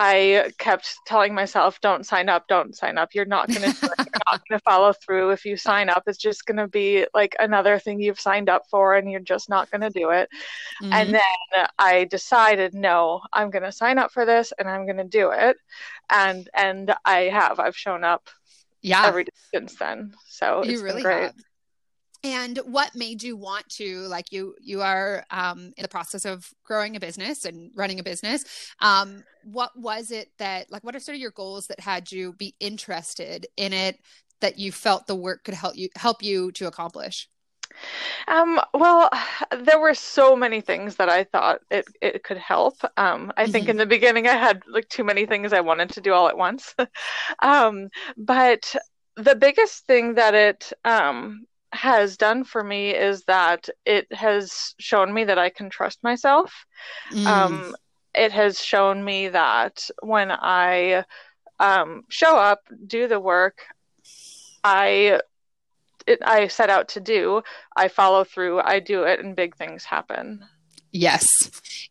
I 0.00 0.52
kept 0.58 1.00
telling 1.06 1.34
myself, 1.34 1.80
"Don't 1.80 2.06
sign 2.06 2.28
up, 2.28 2.46
don't 2.46 2.74
sign 2.76 2.98
up. 2.98 3.14
You're 3.14 3.24
not 3.24 3.48
gonna, 3.48 3.66
you're 3.82 4.06
not 4.30 4.42
gonna 4.48 4.60
follow 4.64 4.92
through. 4.92 5.30
If 5.30 5.44
you 5.44 5.56
sign 5.56 5.90
up, 5.90 6.04
it's 6.06 6.18
just 6.18 6.46
gonna 6.46 6.68
be 6.68 7.06
like 7.14 7.34
another 7.40 7.80
thing 7.80 8.00
you've 8.00 8.20
signed 8.20 8.48
up 8.48 8.62
for, 8.70 8.94
and 8.94 9.10
you're 9.10 9.20
just 9.20 9.48
not 9.48 9.70
gonna 9.72 9.90
do 9.90 10.10
it." 10.10 10.30
Mm-hmm. 10.80 10.92
And 10.92 11.14
then 11.14 11.66
I 11.80 12.04
decided, 12.04 12.74
no, 12.74 13.22
I'm 13.32 13.50
gonna 13.50 13.72
sign 13.72 13.98
up 13.98 14.12
for 14.12 14.24
this, 14.24 14.52
and 14.56 14.68
I'm 14.68 14.86
gonna 14.86 15.04
do 15.04 15.30
it, 15.32 15.56
and 16.08 16.48
and 16.54 16.94
I 17.04 17.22
have. 17.22 17.58
I've 17.58 17.76
shown 17.76 18.04
up, 18.04 18.30
yeah, 18.82 19.04
every 19.04 19.24
day 19.24 19.32
since 19.52 19.74
then. 19.74 20.14
So 20.28 20.62
you 20.64 20.80
really 20.80 21.02
great. 21.02 21.24
Have 21.24 21.34
and 22.24 22.58
what 22.64 22.94
made 22.94 23.22
you 23.22 23.36
want 23.36 23.68
to 23.68 24.00
like 24.08 24.32
you 24.32 24.54
you 24.60 24.82
are 24.82 25.24
um, 25.30 25.72
in 25.76 25.82
the 25.82 25.88
process 25.88 26.24
of 26.24 26.48
growing 26.64 26.96
a 26.96 27.00
business 27.00 27.44
and 27.44 27.70
running 27.74 28.00
a 28.00 28.02
business 28.02 28.44
um, 28.80 29.22
what 29.44 29.70
was 29.76 30.10
it 30.10 30.28
that 30.38 30.70
like 30.70 30.84
what 30.84 30.96
are 30.96 31.00
sort 31.00 31.14
of 31.14 31.20
your 31.20 31.30
goals 31.30 31.66
that 31.66 31.80
had 31.80 32.10
you 32.10 32.32
be 32.32 32.54
interested 32.60 33.46
in 33.56 33.72
it 33.72 33.98
that 34.40 34.58
you 34.58 34.72
felt 34.72 35.06
the 35.06 35.14
work 35.14 35.44
could 35.44 35.54
help 35.54 35.76
you 35.76 35.88
help 35.96 36.22
you 36.22 36.50
to 36.52 36.66
accomplish 36.66 37.28
um, 38.26 38.58
well, 38.74 39.10
there 39.60 39.78
were 39.78 39.94
so 39.94 40.34
many 40.34 40.60
things 40.60 40.96
that 40.96 41.08
I 41.08 41.24
thought 41.24 41.60
it, 41.70 41.86
it 42.00 42.24
could 42.24 42.38
help. 42.38 42.76
Um, 42.96 43.32
I 43.36 43.44
mm-hmm. 43.44 43.52
think 43.52 43.68
in 43.68 43.76
the 43.76 43.86
beginning 43.86 44.26
I 44.26 44.34
had 44.34 44.62
like 44.66 44.88
too 44.88 45.04
many 45.04 45.26
things 45.26 45.52
I 45.52 45.60
wanted 45.60 45.90
to 45.90 46.00
do 46.00 46.12
all 46.12 46.28
at 46.28 46.36
once. 46.36 46.74
um, 47.42 47.88
but 48.16 48.74
the 49.16 49.34
biggest 49.34 49.86
thing 49.86 50.14
that 50.14 50.34
it 50.34 50.72
um, 50.84 51.46
has 51.72 52.16
done 52.16 52.44
for 52.44 52.62
me 52.62 52.90
is 52.94 53.24
that 53.24 53.68
it 53.84 54.12
has 54.12 54.74
shown 54.78 55.12
me 55.12 55.24
that 55.24 55.38
I 55.38 55.50
can 55.50 55.70
trust 55.70 56.02
myself. 56.02 56.66
Mm. 57.12 57.26
Um, 57.26 57.76
it 58.14 58.32
has 58.32 58.60
shown 58.60 59.04
me 59.04 59.28
that 59.28 59.88
when 60.02 60.30
I 60.30 61.04
um, 61.60 62.04
show 62.08 62.36
up, 62.36 62.60
do 62.86 63.06
the 63.06 63.20
work, 63.20 63.62
I 64.64 65.20
it, 66.06 66.20
I 66.24 66.48
set 66.48 66.70
out 66.70 66.88
to 66.90 67.00
do, 67.00 67.42
I 67.76 67.88
follow 67.88 68.24
through, 68.24 68.60
I 68.60 68.80
do 68.80 69.02
it, 69.02 69.20
and 69.20 69.36
big 69.36 69.56
things 69.56 69.84
happen. 69.84 70.44
Yes, 70.90 71.28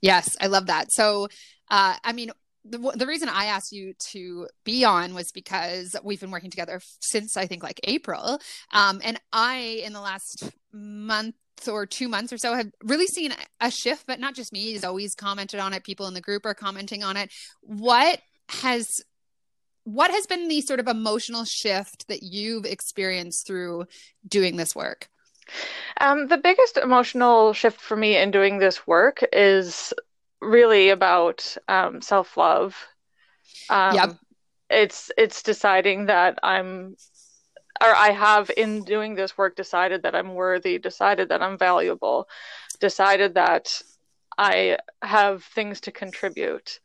yes, 0.02 0.36
I 0.42 0.48
love 0.48 0.66
that. 0.68 0.92
So, 0.92 1.28
uh, 1.70 1.96
I 2.04 2.14
mean, 2.14 2.32
the, 2.70 2.94
the 2.96 3.08
reason 3.08 3.30
I 3.30 3.46
asked 3.46 3.72
you 3.72 3.94
to 4.12 4.48
be 4.64 4.84
on 4.86 5.14
was 5.14 5.32
because 5.32 5.96
we've 6.04 6.20
been 6.20 6.32
working 6.32 6.52
together 6.52 6.82
since 7.00 7.38
I 7.38 7.48
think 7.48 7.64
like 7.64 7.80
April. 7.84 8.40
Um, 8.72 9.02
and 9.04 9.20
I, 9.32 9.82
in 9.84 9.94
the 9.94 10.02
last 10.02 10.52
month 10.72 11.36
or 11.68 11.86
two 11.86 12.08
months 12.08 12.32
or 12.32 12.38
so, 12.38 12.54
have 12.54 12.72
really 12.84 13.08
seen 13.08 13.34
a 13.60 13.72
shift, 13.72 14.06
but 14.08 14.20
not 14.20 14.36
just 14.36 14.54
me. 14.54 14.62
He's 14.62 14.84
always 14.84 15.16
commented 15.16 15.60
on 15.60 15.74
it. 15.74 15.84
People 15.84 16.08
in 16.08 16.14
the 16.14 16.22
group 16.22 16.46
are 16.46 16.54
commenting 16.54 17.04
on 17.04 17.18
it. 17.18 17.32
What 17.62 18.22
has 18.50 18.88
what 19.84 20.12
has 20.12 20.28
been 20.28 20.50
the 20.50 20.60
sort 20.62 20.82
of 20.82 20.88
emotional 20.88 21.46
shift 21.46 22.10
that 22.10 22.22
you've 22.22 22.66
experienced 22.66 23.48
through 23.48 23.86
doing 24.28 24.58
this 24.58 24.76
work? 24.76 25.08
Um, 26.02 26.28
the 26.28 26.38
biggest 26.38 26.76
emotional 26.76 27.54
shift 27.54 27.80
for 27.80 27.96
me 27.96 28.18
in 28.18 28.30
doing 28.30 28.60
this 28.60 28.86
work 28.86 29.24
is 29.32 29.94
really 30.42 30.90
about 30.90 31.56
um, 31.68 32.02
self 32.02 32.38
love. 32.38 32.76
Um, 33.70 33.96
yep. 33.96 34.16
It's 34.70 35.12
it's 35.18 35.44
deciding 35.44 36.08
that 36.08 36.40
I'm, 36.44 36.96
or 37.82 37.96
I 37.96 38.10
have 38.12 38.52
in 38.56 38.84
doing 38.84 39.16
this 39.16 39.38
work 39.38 39.56
decided 39.56 40.04
that 40.04 40.16
I'm 40.16 40.36
worthy, 40.36 40.78
decided 40.78 41.30
that 41.30 41.42
I'm 41.42 41.58
valuable, 41.58 42.28
decided 42.80 43.36
that 43.36 43.82
I 44.38 44.78
have 45.02 45.44
things 45.44 45.82
to 45.82 45.92
contribute, 45.92 46.80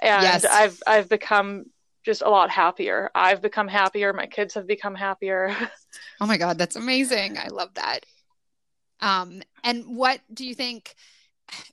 and 0.00 0.22
yes. 0.22 0.44
I've 0.44 0.82
I've 0.86 1.08
become 1.08 1.66
just 2.04 2.22
a 2.22 2.30
lot 2.30 2.48
happier. 2.48 3.10
I've 3.14 3.42
become 3.42 3.68
happier. 3.68 4.12
My 4.12 4.26
kids 4.26 4.54
have 4.54 4.66
become 4.66 4.94
happier. 4.94 5.54
oh 6.20 6.26
my 6.26 6.38
god, 6.38 6.56
that's 6.56 6.76
amazing! 6.76 7.36
I 7.36 7.48
love 7.48 7.74
that. 7.74 8.06
Um, 9.00 9.42
and 9.62 9.96
what 9.96 10.20
do 10.32 10.46
you 10.46 10.54
think? 10.54 10.94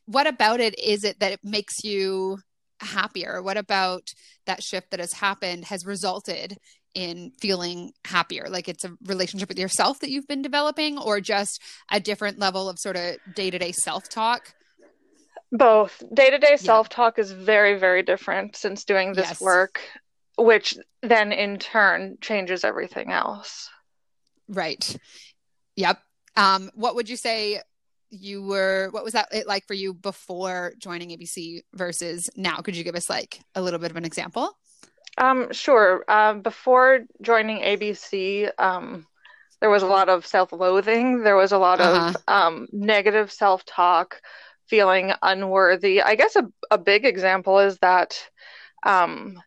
What 0.06 0.28
about 0.28 0.60
it 0.60 0.78
is 0.80 1.04
it 1.04 1.20
that 1.20 1.32
it 1.32 1.40
makes 1.44 1.84
you 1.84 2.40
happier? 2.80 3.42
What 3.42 3.58
about 3.58 4.14
that 4.46 4.64
shift 4.64 4.92
that 4.92 5.00
has 5.00 5.14
happened 5.14 5.66
has 5.66 5.86
resulted 5.86 6.58
in 6.94 7.32
feeling 7.40 7.92
happier? 8.06 8.48
Like 8.50 8.68
it's 8.68 8.86
a 8.86 8.94
relationship 9.06 9.50
with 9.50 9.60
yourself 9.60 10.00
that 10.00 10.10
you've 10.10 10.28
been 10.28 10.42
developing, 10.42 10.98
or 10.98 11.20
just 11.22 11.62
a 11.92 12.00
different 12.00 12.40
level 12.40 12.70
of 12.70 12.80
sort 12.80 12.96
of 12.96 13.16
day 13.34 13.50
to 13.50 13.60
day 13.60 13.72
self 13.72 14.10
talk? 14.10 14.54
Both. 15.52 16.04
Day 16.14 16.30
to 16.32 16.38
day 16.38 16.58
self 16.58 16.90
talk 16.90 17.20
is 17.20 17.32
very, 17.32 17.78
very 17.78 18.04
different 18.04 18.56
since 18.56 18.84
doing 18.84 19.14
this 19.14 19.30
yes. 19.30 19.42
work, 19.42 19.82
which 20.38 20.78
then 21.02 21.32
in 21.32 21.60
turn 21.60 22.18
changes 22.22 22.64
everything 22.64 23.12
else. 23.12 23.70
Right. 24.48 24.98
Yep. 25.76 26.00
Um, 26.36 26.70
what 26.76 26.96
would 26.96 27.10
you 27.10 27.18
say 27.18 27.62
you 28.16 28.44
were 28.44 28.90
what 28.92 29.04
was 29.04 29.14
that 29.14 29.30
like 29.46 29.66
for 29.68 29.74
you 29.74 29.94
before 29.94 30.74
joining 30.78 31.10
abc 31.10 31.62
versus 31.74 32.30
now? 32.36 32.58
Could 32.58 32.76
you 32.76 32.84
give 32.84 32.96
us 32.96 33.10
like 33.10 33.40
a 33.56 33.62
little 33.62 33.80
bit 33.80 33.92
of 33.92 33.98
an 33.98 34.06
example? 34.06 34.58
Um 35.18 35.52
sure. 35.52 36.04
Uh, 36.08 36.34
before 36.36 37.02
joining 37.22 37.60
abc 37.60 38.50
um 38.58 39.06
there 39.62 39.70
was 39.70 39.84
a 39.84 39.88
lot 39.88 40.10
of 40.10 40.26
self-loathing. 40.26 41.24
There 41.24 41.36
was 41.36 41.52
a 41.52 41.58
lot 41.58 41.80
uh-huh. 41.80 42.10
of 42.10 42.16
um 42.28 42.68
negative 42.72 43.32
self-talk 43.32 44.22
feeling 44.68 45.14
unworthy. 45.22 46.02
I 46.02 46.16
guess 46.16 46.36
a, 46.36 46.48
a 46.72 46.78
big 46.78 47.06
example 47.06 47.60
is 47.60 47.78
that 47.80 48.20
um 48.84 49.42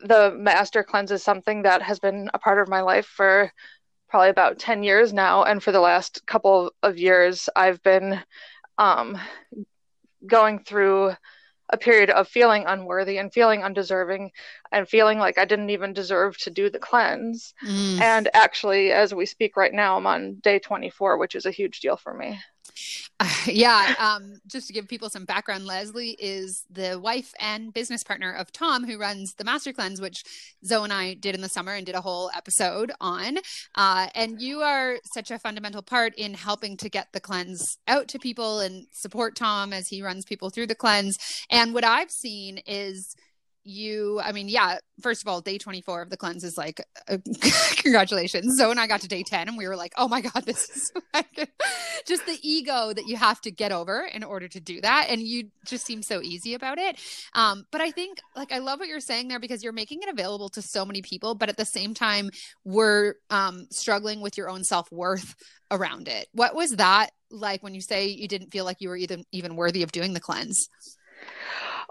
the 0.00 0.34
master 0.36 0.82
cleanse 0.82 1.10
is 1.10 1.22
something 1.22 1.62
that 1.62 1.82
has 1.82 1.98
been 1.98 2.30
a 2.34 2.38
part 2.38 2.60
of 2.60 2.68
my 2.68 2.82
life 2.82 3.06
for 3.06 3.50
probably 4.08 4.30
about 4.30 4.58
10 4.58 4.82
years 4.82 5.12
now. 5.12 5.44
And 5.44 5.62
for 5.62 5.72
the 5.72 5.80
last 5.80 6.26
couple 6.26 6.72
of 6.82 6.98
years, 6.98 7.48
I've 7.54 7.82
been 7.82 8.20
um, 8.78 9.18
going 10.26 10.60
through 10.60 11.14
a 11.68 11.76
period 11.76 12.10
of 12.10 12.28
feeling 12.28 12.64
unworthy 12.66 13.18
and 13.18 13.32
feeling 13.32 13.64
undeserving 13.64 14.30
and 14.70 14.88
feeling 14.88 15.18
like 15.18 15.36
I 15.36 15.44
didn't 15.44 15.70
even 15.70 15.92
deserve 15.92 16.38
to 16.38 16.50
do 16.50 16.70
the 16.70 16.78
cleanse. 16.78 17.54
Mm. 17.66 18.00
And 18.00 18.28
actually, 18.34 18.92
as 18.92 19.12
we 19.12 19.26
speak 19.26 19.56
right 19.56 19.72
now, 19.72 19.96
I'm 19.96 20.06
on 20.06 20.36
day 20.36 20.60
24, 20.60 21.18
which 21.18 21.34
is 21.34 21.46
a 21.46 21.50
huge 21.50 21.80
deal 21.80 21.96
for 21.96 22.14
me. 22.14 22.38
Yeah. 23.46 23.94
Um, 23.98 24.40
just 24.46 24.66
to 24.66 24.72
give 24.72 24.88
people 24.88 25.08
some 25.08 25.24
background, 25.24 25.66
Leslie 25.66 26.16
is 26.18 26.64
the 26.70 26.98
wife 27.00 27.32
and 27.40 27.72
business 27.72 28.02
partner 28.02 28.32
of 28.32 28.52
Tom, 28.52 28.84
who 28.84 28.98
runs 28.98 29.34
the 29.34 29.44
Master 29.44 29.72
Cleanse, 29.72 30.00
which 30.00 30.24
Zoe 30.64 30.84
and 30.84 30.92
I 30.92 31.14
did 31.14 31.34
in 31.34 31.40
the 31.40 31.48
summer 31.48 31.72
and 31.72 31.86
did 31.86 31.94
a 31.94 32.00
whole 32.00 32.30
episode 32.36 32.92
on. 33.00 33.38
Uh, 33.74 34.08
and 34.14 34.40
you 34.40 34.60
are 34.60 34.96
such 35.14 35.30
a 35.30 35.38
fundamental 35.38 35.82
part 35.82 36.14
in 36.16 36.34
helping 36.34 36.76
to 36.78 36.88
get 36.88 37.08
the 37.12 37.20
cleanse 37.20 37.78
out 37.86 38.08
to 38.08 38.18
people 38.18 38.60
and 38.60 38.86
support 38.92 39.36
Tom 39.36 39.72
as 39.72 39.88
he 39.88 40.02
runs 40.02 40.24
people 40.24 40.50
through 40.50 40.66
the 40.66 40.74
cleanse. 40.74 41.16
And 41.50 41.72
what 41.72 41.84
I've 41.84 42.10
seen 42.10 42.58
is 42.66 43.14
you 43.66 44.20
i 44.22 44.32
mean 44.32 44.48
yeah 44.48 44.78
first 45.00 45.22
of 45.22 45.28
all 45.28 45.40
day 45.40 45.58
24 45.58 46.02
of 46.02 46.10
the 46.10 46.16
cleanse 46.16 46.44
is 46.44 46.56
like 46.56 46.80
uh, 47.08 47.18
congratulations. 47.76 48.56
So 48.58 48.68
when 48.68 48.78
i 48.78 48.86
got 48.86 49.00
to 49.02 49.08
day 49.08 49.22
10 49.22 49.48
and 49.48 49.56
we 49.56 49.66
were 49.66 49.76
like 49.76 49.92
oh 49.96 50.08
my 50.08 50.20
god 50.20 50.44
this 50.44 50.68
is 50.70 50.92
just 52.06 52.26
the 52.26 52.38
ego 52.42 52.92
that 52.92 53.06
you 53.06 53.16
have 53.16 53.40
to 53.42 53.50
get 53.50 53.72
over 53.72 54.08
in 54.12 54.22
order 54.22 54.48
to 54.48 54.60
do 54.60 54.80
that. 54.80 55.06
And 55.08 55.20
you 55.20 55.50
just 55.64 55.84
seem 55.84 56.02
so 56.02 56.22
easy 56.22 56.54
about 56.54 56.78
it. 56.78 56.98
Um, 57.34 57.66
but 57.70 57.80
i 57.80 57.90
think 57.90 58.18
like 58.34 58.52
i 58.52 58.58
love 58.58 58.78
what 58.78 58.88
you're 58.88 59.00
saying 59.00 59.28
there 59.28 59.40
because 59.40 59.62
you're 59.62 59.72
making 59.72 60.02
it 60.02 60.08
available 60.08 60.48
to 60.50 60.62
so 60.62 60.84
many 60.84 61.02
people 61.02 61.34
but 61.34 61.48
at 61.48 61.56
the 61.56 61.64
same 61.64 61.94
time 61.94 62.30
we're 62.64 63.14
um, 63.30 63.66
struggling 63.70 64.20
with 64.20 64.36
your 64.36 64.48
own 64.48 64.64
self-worth 64.64 65.34
around 65.70 66.08
it. 66.08 66.28
What 66.32 66.54
was 66.54 66.72
that 66.72 67.10
like 67.30 67.62
when 67.62 67.74
you 67.74 67.80
say 67.80 68.06
you 68.06 68.28
didn't 68.28 68.52
feel 68.52 68.64
like 68.64 68.80
you 68.80 68.88
were 68.88 68.96
even 68.96 69.24
even 69.32 69.56
worthy 69.56 69.82
of 69.82 69.92
doing 69.92 70.12
the 70.12 70.20
cleanse 70.20 70.68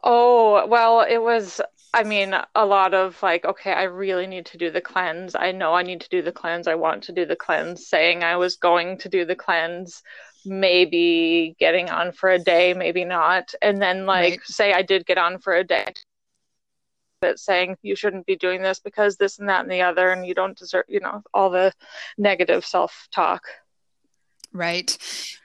Oh, 0.03 0.67
well, 0.67 1.01
it 1.01 1.17
was, 1.17 1.61
I 1.93 2.03
mean, 2.03 2.35
a 2.53 2.65
lot 2.65 2.93
of 2.93 3.21
like, 3.23 3.45
okay, 3.45 3.71
I 3.73 3.83
really 3.83 4.27
need 4.27 4.45
to 4.47 4.57
do 4.57 4.69
the 4.69 4.81
cleanse. 4.81 5.35
I 5.35 5.51
know 5.51 5.73
I 5.73 5.83
need 5.83 6.01
to 6.01 6.09
do 6.09 6.21
the 6.21 6.31
cleanse. 6.31 6.67
I 6.67 6.75
want 6.75 7.03
to 7.03 7.11
do 7.11 7.25
the 7.25 7.35
cleanse, 7.35 7.87
saying 7.87 8.23
I 8.23 8.37
was 8.37 8.55
going 8.57 8.99
to 8.99 9.09
do 9.09 9.25
the 9.25 9.35
cleanse, 9.35 10.03
maybe 10.45 11.55
getting 11.59 11.89
on 11.89 12.11
for 12.11 12.29
a 12.29 12.39
day, 12.39 12.73
maybe 12.73 13.03
not. 13.05 13.53
And 13.61 13.81
then, 13.81 14.05
like, 14.05 14.31
right. 14.31 14.41
say 14.43 14.73
I 14.73 14.83
did 14.83 15.05
get 15.05 15.17
on 15.17 15.39
for 15.39 15.55
a 15.55 15.63
day, 15.63 15.85
but 17.21 17.39
saying 17.39 17.77
you 17.81 17.95
shouldn't 17.95 18.27
be 18.27 18.35
doing 18.35 18.61
this 18.61 18.79
because 18.79 19.17
this 19.17 19.39
and 19.39 19.49
that 19.49 19.61
and 19.61 19.71
the 19.71 19.81
other, 19.81 20.11
and 20.11 20.27
you 20.27 20.35
don't 20.35 20.57
deserve, 20.57 20.85
you 20.87 20.99
know, 20.99 21.23
all 21.33 21.49
the 21.49 21.71
negative 22.17 22.65
self 22.65 23.07
talk. 23.11 23.43
Right. 24.55 24.97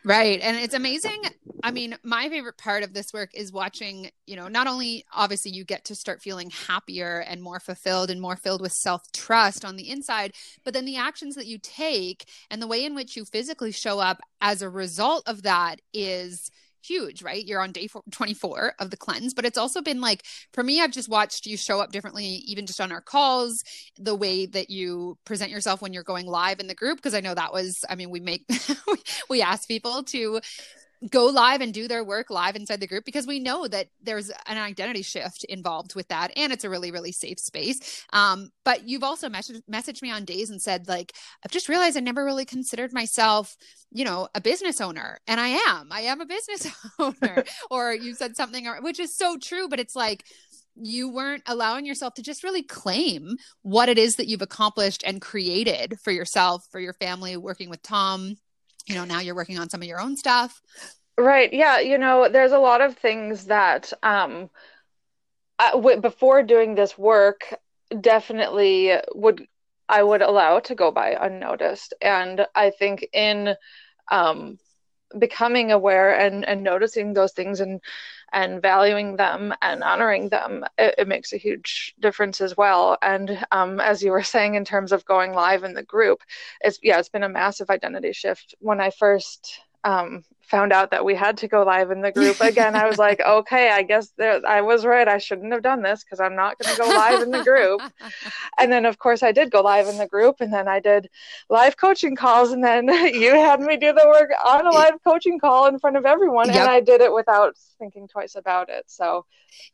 Right. 0.04 0.40
And 0.40 0.56
it's 0.56 0.72
amazing. 0.74 1.20
I 1.64 1.72
mean, 1.72 1.96
my 2.04 2.28
favorite 2.28 2.56
part 2.56 2.84
of 2.84 2.94
this 2.94 3.12
work 3.12 3.30
is 3.34 3.52
watching, 3.52 4.08
you 4.26 4.36
know, 4.36 4.46
not 4.46 4.68
only 4.68 5.04
obviously 5.12 5.50
you 5.50 5.64
get 5.64 5.84
to 5.86 5.96
start 5.96 6.22
feeling 6.22 6.48
happier 6.50 7.18
and 7.26 7.42
more 7.42 7.58
fulfilled 7.58 8.08
and 8.10 8.20
more 8.20 8.36
filled 8.36 8.60
with 8.62 8.72
self 8.72 9.02
trust 9.12 9.64
on 9.64 9.74
the 9.74 9.90
inside, 9.90 10.32
but 10.64 10.74
then 10.74 10.84
the 10.84 10.96
actions 10.96 11.34
that 11.34 11.46
you 11.46 11.58
take 11.60 12.28
and 12.50 12.62
the 12.62 12.68
way 12.68 12.84
in 12.84 12.94
which 12.94 13.16
you 13.16 13.24
physically 13.24 13.72
show 13.72 13.98
up 13.98 14.20
as 14.40 14.62
a 14.62 14.70
result 14.70 15.24
of 15.26 15.42
that 15.42 15.80
is 15.92 16.48
huge, 16.84 17.22
right? 17.22 17.44
You're 17.44 17.60
on 17.60 17.72
day 17.72 17.88
24 18.10 18.74
of 18.78 18.90
the 18.90 18.96
cleanse, 18.96 19.34
but 19.34 19.44
it's 19.44 19.58
also 19.58 19.82
been 19.82 20.00
like, 20.00 20.24
for 20.52 20.62
me, 20.62 20.80
I've 20.80 20.92
just 20.92 21.08
watched 21.08 21.46
you 21.46 21.56
show 21.56 21.80
up 21.80 21.92
differently, 21.92 22.24
even 22.24 22.66
just 22.66 22.80
on 22.80 22.92
our 22.92 23.00
calls, 23.00 23.62
the 23.98 24.14
way 24.14 24.46
that 24.46 24.70
you 24.70 25.18
present 25.24 25.50
yourself 25.50 25.82
when 25.82 25.92
you're 25.92 26.02
going 26.02 26.26
live 26.26 26.60
in 26.60 26.66
the 26.66 26.74
group. 26.74 27.00
Cause 27.02 27.14
I 27.14 27.20
know 27.20 27.34
that 27.34 27.52
was, 27.52 27.84
I 27.88 27.94
mean, 27.94 28.10
we 28.10 28.20
make, 28.20 28.44
we 29.28 29.42
ask 29.42 29.68
people 29.68 30.02
to 30.04 30.40
go 31.08 31.26
live 31.26 31.60
and 31.62 31.72
do 31.72 31.88
their 31.88 32.04
work 32.04 32.28
live 32.28 32.56
inside 32.56 32.80
the 32.80 32.86
group 32.86 33.04
because 33.04 33.26
we 33.26 33.40
know 33.40 33.66
that 33.66 33.88
there's 34.02 34.30
an 34.46 34.58
identity 34.58 35.02
shift 35.02 35.44
involved 35.44 35.94
with 35.94 36.06
that 36.08 36.30
and 36.36 36.52
it's 36.52 36.64
a 36.64 36.70
really 36.70 36.90
really 36.90 37.12
safe 37.12 37.38
space. 37.38 38.04
Um, 38.12 38.50
but 38.64 38.86
you've 38.86 39.04
also 39.04 39.28
messaged, 39.28 39.62
messaged 39.70 40.02
me 40.02 40.10
on 40.10 40.24
days 40.24 40.50
and 40.50 40.60
said 40.60 40.88
like 40.88 41.14
i've 41.44 41.50
just 41.50 41.68
realized 41.68 41.96
i 41.96 42.00
never 42.00 42.24
really 42.24 42.44
considered 42.44 42.92
myself 42.92 43.56
you 43.90 44.04
know 44.04 44.28
a 44.34 44.40
business 44.40 44.80
owner. 44.80 45.18
And 45.26 45.40
i 45.40 45.48
am. 45.48 45.88
I 45.90 46.02
am 46.02 46.20
a 46.20 46.26
business 46.26 46.68
owner. 46.98 47.44
Or 47.70 47.92
you 47.92 48.14
said 48.14 48.36
something 48.36 48.66
which 48.80 49.00
is 49.00 49.16
so 49.16 49.38
true 49.38 49.68
but 49.68 49.80
it's 49.80 49.96
like 49.96 50.24
you 50.76 51.12
weren't 51.12 51.42
allowing 51.46 51.84
yourself 51.84 52.14
to 52.14 52.22
just 52.22 52.44
really 52.44 52.62
claim 52.62 53.36
what 53.62 53.88
it 53.88 53.98
is 53.98 54.16
that 54.16 54.28
you've 54.28 54.42
accomplished 54.42 55.02
and 55.04 55.20
created 55.20 55.94
for 56.02 56.10
yourself 56.10 56.64
for 56.70 56.80
your 56.80 56.94
family 56.94 57.36
working 57.36 57.70
with 57.70 57.82
tom 57.82 58.36
you 58.86 58.94
know 58.94 59.04
now 59.04 59.20
you're 59.20 59.34
working 59.34 59.58
on 59.58 59.68
some 59.68 59.82
of 59.82 59.88
your 59.88 60.00
own 60.00 60.16
stuff. 60.16 60.60
Right. 61.18 61.52
Yeah. 61.52 61.80
You 61.80 61.98
know 61.98 62.28
there's 62.28 62.52
a 62.52 62.58
lot 62.58 62.80
of 62.80 62.96
things 62.96 63.46
that 63.46 63.92
um 64.02 64.50
I, 65.58 65.72
w- 65.72 66.00
before 66.00 66.42
doing 66.42 66.74
this 66.74 66.96
work 66.96 67.54
definitely 68.00 68.92
would 69.14 69.46
i 69.88 70.02
would 70.02 70.22
allow 70.22 70.60
to 70.60 70.74
go 70.74 70.90
by 70.90 71.16
unnoticed. 71.20 71.94
And 72.00 72.46
i 72.54 72.70
think 72.70 73.06
in 73.12 73.54
um 74.10 74.58
becoming 75.18 75.72
aware 75.72 76.16
and 76.16 76.46
and 76.46 76.62
noticing 76.62 77.12
those 77.12 77.32
things 77.32 77.60
and 77.60 77.80
and 78.32 78.62
valuing 78.62 79.16
them 79.16 79.52
and 79.62 79.82
honoring 79.82 80.28
them 80.28 80.64
it, 80.78 80.94
it 80.98 81.08
makes 81.08 81.32
a 81.32 81.36
huge 81.36 81.94
difference 82.00 82.40
as 82.40 82.56
well. 82.56 82.96
And 83.02 83.44
um, 83.50 83.80
as 83.80 84.02
you 84.02 84.10
were 84.12 84.22
saying 84.22 84.54
in 84.54 84.64
terms 84.64 84.92
of 84.92 85.04
going 85.04 85.32
live 85.32 85.64
in 85.64 85.74
the 85.74 85.82
group 85.82 86.20
it's 86.60 86.78
yeah 86.82 86.98
it's 86.98 87.08
been 87.08 87.22
a 87.22 87.28
massive 87.28 87.70
identity 87.70 88.12
shift. 88.12 88.54
When 88.60 88.80
i 88.80 88.90
first 88.90 89.60
um, 89.84 90.24
found 90.50 90.72
out 90.72 90.90
that 90.90 91.04
we 91.04 91.14
had 91.14 91.38
to 91.38 91.48
go 91.48 91.62
live 91.62 91.90
in 91.90 92.00
the 92.00 92.10
group 92.10 92.40
again, 92.40 92.74
I 92.74 92.86
was 92.86 92.98
like, 92.98 93.20
okay, 93.26 93.70
I 93.70 93.82
guess 93.82 94.10
there, 94.18 94.44
I 94.46 94.60
was 94.60 94.84
right. 94.84 95.06
I 95.06 95.18
shouldn't 95.18 95.52
have 95.52 95.62
done 95.62 95.82
this 95.82 96.02
because 96.02 96.20
I'm 96.20 96.34
not 96.34 96.58
going 96.58 96.74
to 96.74 96.82
go 96.82 96.88
live 96.88 97.22
in 97.22 97.30
the 97.30 97.44
group. 97.44 97.80
and 98.58 98.72
then, 98.72 98.84
of 98.84 98.98
course, 98.98 99.22
I 99.22 99.32
did 99.32 99.50
go 99.50 99.62
live 99.62 99.86
in 99.86 99.96
the 99.96 100.08
group, 100.08 100.36
and 100.40 100.52
then 100.52 100.68
I 100.68 100.80
did 100.80 101.08
live 101.48 101.76
coaching 101.76 102.16
calls, 102.16 102.50
and 102.50 102.64
then 102.64 102.88
you 103.14 103.34
had 103.34 103.60
me 103.60 103.76
do 103.76 103.92
the 103.92 104.06
work 104.06 104.30
on 104.44 104.66
a 104.66 104.70
live 104.70 105.02
coaching 105.04 105.38
call 105.38 105.66
in 105.66 105.78
front 105.78 105.96
of 105.96 106.04
everyone, 106.04 106.48
yep. 106.48 106.56
and 106.56 106.70
I 106.70 106.80
did 106.80 107.00
it 107.00 107.12
without 107.12 107.56
thinking 107.78 108.08
twice 108.08 108.34
about 108.34 108.68
it. 108.68 108.84
So, 108.88 109.24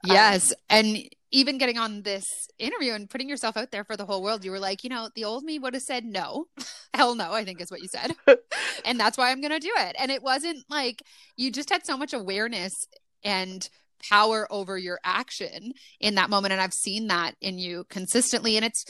um, 0.05 0.13
yes, 0.13 0.53
and 0.69 1.09
even 1.31 1.59
getting 1.59 1.77
on 1.77 2.03
this 2.03 2.49
interview 2.59 2.93
and 2.93 3.11
putting 3.11 3.29
yourself 3.29 3.57
out 3.57 3.71
there 3.71 3.85
for 3.85 3.97
the 3.97 4.07
whole 4.07 4.23
world, 4.23 4.45
you 4.45 4.51
were 4.51 4.61
like, 4.61 4.85
you 4.85 4.91
know, 4.91 5.11
the 5.15 5.25
old 5.25 5.45
me 5.45 5.59
would 5.59 5.75
have 5.75 5.83
said 5.83 6.05
no. 6.05 6.47
Hell 6.95 7.15
no, 7.15 7.33
I 7.33 7.45
think 7.45 7.61
is 7.61 7.71
what 7.71 7.83
you 7.83 7.89
said. 7.89 8.15
and 8.85 8.99
that's 8.99 9.19
why 9.19 9.31
I'm 9.31 9.41
going 9.41 9.53
to 9.53 9.59
do 9.59 9.73
it. 9.77 9.97
And 9.99 10.11
it 10.11 10.23
wasn't 10.23 10.65
like 10.69 11.03
you 11.37 11.51
just 11.51 11.71
had 11.71 11.87
so 11.87 11.97
much 11.97 12.13
awareness 12.13 12.73
and 13.25 13.69
power 14.11 14.47
over 14.51 14.77
your 14.77 15.01
action 15.05 15.73
in 16.01 16.15
that 16.17 16.31
moment. 16.31 16.53
And 16.53 16.61
I've 16.61 16.73
seen 16.73 17.09
that 17.09 17.35
in 17.41 17.59
you 17.59 17.85
consistently. 17.89 18.57
And 18.57 18.65
it's 18.65 18.85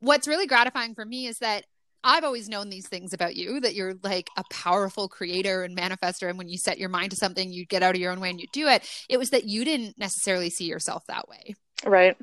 what's 0.00 0.28
really 0.28 0.46
gratifying 0.46 0.94
for 0.94 1.04
me 1.04 1.26
is 1.26 1.38
that 1.38 1.64
I've 2.06 2.24
always 2.24 2.50
known 2.50 2.68
these 2.68 2.86
things 2.86 3.14
about 3.14 3.34
you 3.34 3.60
that 3.60 3.74
you're 3.74 3.94
like 4.02 4.28
a 4.36 4.44
powerful 4.50 5.08
creator 5.08 5.62
and 5.62 5.76
manifester. 5.76 6.28
And 6.28 6.36
when 6.36 6.48
you 6.48 6.58
set 6.58 6.78
your 6.78 6.90
mind 6.90 7.10
to 7.10 7.16
something, 7.16 7.50
you 7.50 7.64
get 7.64 7.82
out 7.82 7.94
of 7.94 8.00
your 8.00 8.12
own 8.12 8.20
way 8.20 8.28
and 8.28 8.40
you 8.40 8.46
do 8.52 8.68
it. 8.68 8.86
It 9.08 9.16
was 9.16 9.30
that 9.30 9.44
you 9.44 9.64
didn't 9.64 9.98
necessarily 9.98 10.50
see 10.50 10.66
yourself 10.66 11.02
that 11.08 11.28
way. 11.28 11.54
Right. 11.84 12.16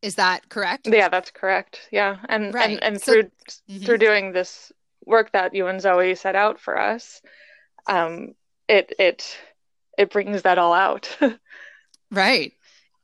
Is 0.00 0.14
that 0.14 0.48
correct? 0.48 0.86
Yeah, 0.86 1.08
that's 1.08 1.32
correct. 1.32 1.88
Yeah. 1.90 2.18
And 2.28 2.54
right. 2.54 2.70
and, 2.70 2.84
and 2.84 3.00
so, 3.00 3.12
through 3.12 3.22
mm-hmm. 3.22 3.84
through 3.84 3.98
doing 3.98 4.32
this 4.32 4.70
work 5.04 5.32
that 5.32 5.54
you 5.54 5.66
and 5.66 5.80
Zoe 5.80 6.14
set 6.14 6.36
out 6.36 6.60
for 6.60 6.78
us, 6.78 7.20
um, 7.86 8.34
it 8.68 8.92
it 8.98 9.36
it 9.98 10.10
brings 10.10 10.42
that 10.42 10.58
all 10.58 10.72
out. 10.72 11.16
right. 12.10 12.52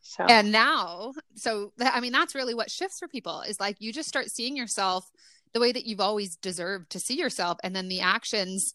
So 0.02 0.24
and 0.24 0.50
now, 0.50 1.12
so 1.36 1.72
I 1.80 2.00
mean, 2.00 2.12
that's 2.12 2.34
really 2.34 2.54
what 2.54 2.70
shifts 2.70 2.98
for 2.98 3.08
people 3.08 3.42
is 3.42 3.60
like 3.60 3.76
you 3.80 3.92
just 3.92 4.08
start 4.08 4.26
seeing 4.30 4.56
yourself 4.56 5.04
the 5.52 5.60
way 5.60 5.72
that 5.72 5.86
you've 5.86 6.00
always 6.00 6.36
deserved 6.36 6.90
to 6.90 7.00
see 7.00 7.16
yourself, 7.16 7.58
and 7.62 7.74
then 7.74 7.88
the 7.88 8.00
actions 8.00 8.72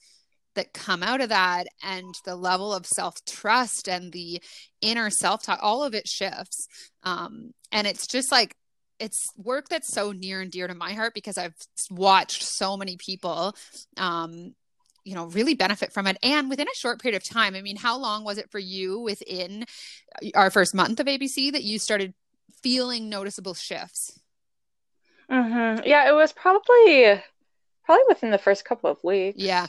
that 0.55 0.73
come 0.73 1.03
out 1.03 1.21
of 1.21 1.29
that 1.29 1.67
and 1.83 2.15
the 2.25 2.35
level 2.35 2.73
of 2.73 2.85
self 2.85 3.23
trust 3.25 3.87
and 3.87 4.11
the 4.11 4.41
inner 4.81 5.09
self 5.09 5.43
talk, 5.43 5.59
all 5.61 5.83
of 5.83 5.93
it 5.93 6.07
shifts. 6.07 6.67
Um, 7.03 7.51
and 7.71 7.85
it's 7.85 8.07
just 8.07 8.31
like, 8.31 8.55
it's 8.99 9.21
work 9.37 9.67
that's 9.69 9.93
so 9.93 10.11
near 10.11 10.41
and 10.41 10.51
dear 10.51 10.67
to 10.67 10.73
my 10.73 10.93
heart 10.93 11.13
because 11.13 11.37
I've 11.37 11.55
watched 11.91 12.43
so 12.43 12.77
many 12.77 12.97
people, 12.97 13.55
um, 13.97 14.55
you 15.05 15.15
know, 15.15 15.27
really 15.27 15.53
benefit 15.53 15.93
from 15.93 16.07
it. 16.07 16.17
And 16.21 16.49
within 16.49 16.67
a 16.67 16.75
short 16.75 17.01
period 17.01 17.15
of 17.15 17.23
time, 17.23 17.55
I 17.55 17.61
mean, 17.61 17.77
how 17.77 17.97
long 17.97 18.25
was 18.25 18.37
it 18.37 18.51
for 18.51 18.59
you 18.59 18.99
within 18.99 19.65
our 20.33 20.49
first 20.49 20.73
month 20.73 20.99
of 20.99 21.05
ABC 21.05 21.51
that 21.53 21.63
you 21.63 21.79
started 21.79 22.13
feeling 22.61 23.07
noticeable 23.07 23.53
shifts? 23.53 24.19
Mm-hmm. 25.31 25.83
Yeah, 25.85 26.09
it 26.09 26.13
was 26.13 26.33
probably 26.33 27.21
probably 27.85 28.03
within 28.09 28.31
the 28.31 28.37
first 28.37 28.65
couple 28.65 28.89
of 28.89 29.01
weeks. 29.03 29.39
Yeah. 29.39 29.67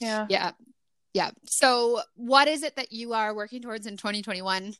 Yeah. 0.00 0.26
Yeah. 0.28 0.52
Yeah. 1.12 1.30
So, 1.44 2.00
what 2.14 2.48
is 2.48 2.62
it 2.62 2.76
that 2.76 2.92
you 2.92 3.12
are 3.12 3.34
working 3.34 3.60
towards 3.62 3.86
in 3.86 3.96
2021, 3.96 4.74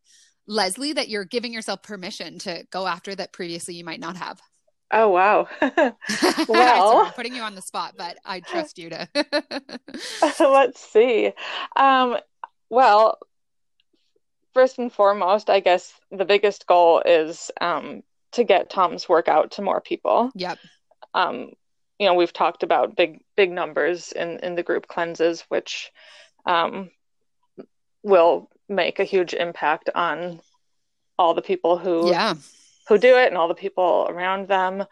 Leslie, 0.47 0.93
that 0.95 1.09
you're 1.09 1.25
giving 1.25 1.53
yourself 1.53 1.83
permission 1.83 2.39
to 2.41 2.65
go 2.71 2.87
after 2.87 3.15
that 3.15 3.33
previously 3.33 3.75
you 3.75 3.85
might 3.85 4.01
not 4.01 4.17
have? 4.17 4.41
Oh, 4.91 5.09
wow. 5.09 5.49
well, 6.49 7.07
I'm 7.07 7.13
putting 7.13 7.35
you 7.35 7.43
on 7.43 7.55
the 7.55 7.63
spot, 7.63 7.95
but 7.97 8.19
I 8.25 8.41
trust 8.41 8.79
you 8.79 8.91
to. 8.91 9.09
let's 10.41 10.81
see. 10.81 11.33
Um, 11.77 12.17
well, 12.69 13.19
first 14.53 14.79
and 14.79 14.93
foremost, 14.93 15.51
I 15.51 15.61
guess 15.61 15.93
the 16.11 16.25
biggest 16.25 16.67
goal 16.67 17.03
is 17.05 17.51
um, 17.61 18.03
to 18.33 18.45
get 18.45 18.71
Tom's 18.71 19.09
work 19.09 19.29
out 19.29 19.53
to 19.53 19.63
more 19.63 19.81
people. 19.81 20.31
Yep. 20.35 20.59
Um, 21.15 21.53
you 21.99 22.07
know, 22.07 22.15
we've 22.15 22.33
talked 22.33 22.63
about 22.63 22.97
big 22.97 23.21
big 23.37 23.51
numbers 23.51 24.13
in 24.13 24.39
in 24.39 24.55
the 24.55 24.63
group 24.63 24.87
cleanses, 24.87 25.45
which 25.49 25.91
um, 26.47 26.91
will 28.03 28.49
make 28.69 28.99
a 28.99 29.05
huge 29.05 29.35
impact 29.35 29.91
on 29.95 30.41
all 31.19 31.35
the 31.35 31.43
people 31.43 31.77
who 31.77 32.11
Yeah. 32.11 32.35
Who 32.91 32.99
do 32.99 33.17
it 33.17 33.29
and 33.29 33.37
all 33.37 33.47
the 33.47 33.55
people 33.55 34.09
around 34.11 34.49
them. 34.49 34.85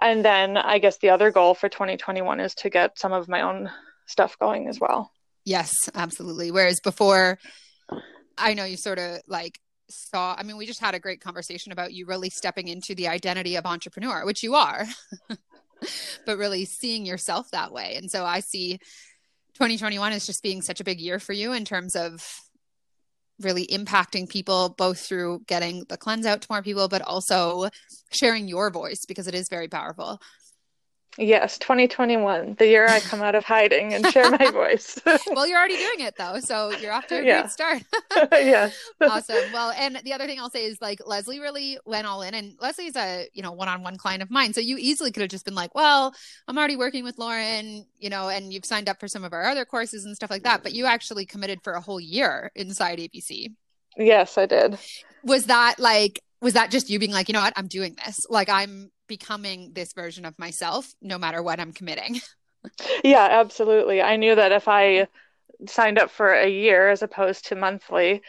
And 0.00 0.24
then 0.24 0.56
I 0.56 0.78
guess 0.78 0.96
the 0.96 1.10
other 1.10 1.30
goal 1.30 1.52
for 1.52 1.68
2021 1.68 2.40
is 2.40 2.54
to 2.56 2.70
get 2.70 2.98
some 2.98 3.12
of 3.12 3.28
my 3.28 3.42
own 3.42 3.70
stuff 4.06 4.38
going 4.38 4.68
as 4.68 4.80
well. 4.80 5.12
Yes, 5.44 5.70
absolutely. 5.94 6.50
Whereas 6.50 6.80
before, 6.80 7.38
I 8.38 8.54
know 8.54 8.64
you 8.64 8.78
sort 8.78 8.98
of 8.98 9.20
like 9.26 9.60
saw, 9.90 10.34
I 10.36 10.44
mean, 10.44 10.56
we 10.56 10.64
just 10.64 10.80
had 10.80 10.94
a 10.94 10.98
great 10.98 11.20
conversation 11.20 11.72
about 11.72 11.92
you 11.92 12.06
really 12.06 12.30
stepping 12.30 12.68
into 12.68 12.94
the 12.94 13.08
identity 13.08 13.56
of 13.56 13.66
entrepreneur, 13.66 14.24
which 14.24 14.42
you 14.42 14.54
are, 14.54 14.86
but 16.26 16.38
really 16.38 16.64
seeing 16.64 17.04
yourself 17.04 17.50
that 17.50 17.70
way. 17.70 17.96
And 17.96 18.10
so 18.10 18.24
I 18.24 18.40
see 18.40 18.78
2021 19.56 20.12
as 20.12 20.24
just 20.24 20.42
being 20.42 20.62
such 20.62 20.80
a 20.80 20.84
big 20.84 21.00
year 21.00 21.18
for 21.18 21.34
you 21.34 21.52
in 21.52 21.66
terms 21.66 21.96
of 21.96 22.24
really 23.40 23.66
impacting 23.66 24.28
people 24.28 24.70
both 24.76 25.00
through 25.00 25.42
getting 25.46 25.84
the 25.88 25.96
cleanse 25.96 26.26
out 26.26 26.42
to 26.42 26.48
more 26.50 26.62
people 26.62 26.88
but 26.88 27.02
also 27.02 27.68
sharing 28.10 28.48
your 28.48 28.70
voice 28.70 29.04
because 29.06 29.26
it 29.26 29.34
is 29.34 29.48
very 29.48 29.68
powerful 29.68 30.20
Yes, 31.18 31.58
2021, 31.58 32.54
the 32.58 32.66
year 32.66 32.86
I 32.88 33.00
come 33.00 33.20
out 33.20 33.34
of 33.34 33.44
hiding 33.44 33.92
and 33.92 34.06
share 34.06 34.30
my 34.30 34.50
voice. 34.50 34.98
well 35.26 35.46
you're 35.46 35.58
already 35.58 35.76
doing 35.76 36.00
it 36.00 36.14
though 36.16 36.40
so 36.40 36.70
you're 36.78 36.92
off 36.92 37.06
to 37.08 37.18
a 37.20 37.22
Yeah. 37.22 37.40
great 37.42 37.50
start 37.50 37.82
yes. 38.32 38.74
awesome. 38.98 39.52
Well, 39.52 39.72
and 39.72 39.96
the 40.04 40.14
other 40.14 40.26
thing 40.26 40.40
I'll 40.40 40.48
say 40.50 40.64
is 40.64 40.78
like 40.80 41.00
Leslie 41.06 41.38
really 41.38 41.78
went 41.84 42.06
all 42.06 42.22
in, 42.22 42.34
and 42.34 42.54
Leslie's 42.60 42.96
a 42.96 43.28
you 43.34 43.42
know 43.42 43.52
one-on-one 43.52 43.98
client 43.98 44.22
of 44.22 44.30
mine, 44.30 44.54
so 44.54 44.60
you 44.62 44.76
easily 44.78 45.10
could 45.12 45.20
have 45.20 45.30
just 45.30 45.44
been 45.44 45.54
like, 45.54 45.74
"Well, 45.74 46.14
I'm 46.48 46.56
already 46.56 46.76
working 46.76 47.04
with 47.04 47.18
Lauren, 47.18 47.84
you 47.98 48.08
know, 48.08 48.28
and 48.28 48.52
you've 48.52 48.64
signed 48.64 48.88
up 48.88 48.98
for 48.98 49.08
some 49.08 49.22
of 49.24 49.32
our 49.32 49.44
other 49.44 49.64
courses 49.66 50.04
and 50.06 50.16
stuff 50.16 50.30
like 50.30 50.44
that." 50.44 50.62
But 50.62 50.72
you 50.72 50.86
actually 50.86 51.26
committed 51.26 51.60
for 51.62 51.74
a 51.74 51.80
whole 51.80 52.00
year 52.00 52.50
inside 52.54 52.98
ABC. 52.98 53.52
Yes, 53.98 54.38
I 54.38 54.46
did. 54.46 54.78
Was 55.24 55.46
that 55.46 55.74
like? 55.78 56.20
Was 56.40 56.54
that 56.54 56.70
just 56.72 56.90
you 56.90 56.98
being 56.98 57.12
like, 57.12 57.28
you 57.28 57.34
know 57.34 57.40
what, 57.40 57.52
I'm 57.56 57.68
doing 57.68 57.96
this. 58.04 58.26
Like 58.28 58.48
I'm 58.48 58.90
becoming 59.16 59.72
this 59.74 59.92
version 59.92 60.24
of 60.24 60.38
myself, 60.38 60.94
no 61.02 61.18
matter 61.18 61.42
what 61.42 61.60
I'm 61.60 61.72
committing. 61.72 62.20
Yeah, 63.02 63.26
absolutely. 63.28 64.00
I 64.00 64.14
knew 64.14 64.36
that 64.36 64.52
if 64.52 64.68
I 64.68 65.08
signed 65.66 65.98
up 65.98 66.12
for 66.12 66.32
a 66.32 66.48
year 66.48 66.90
as 66.90 67.02
opposed 67.02 67.46
to 67.46 67.56
monthly, 67.56 68.22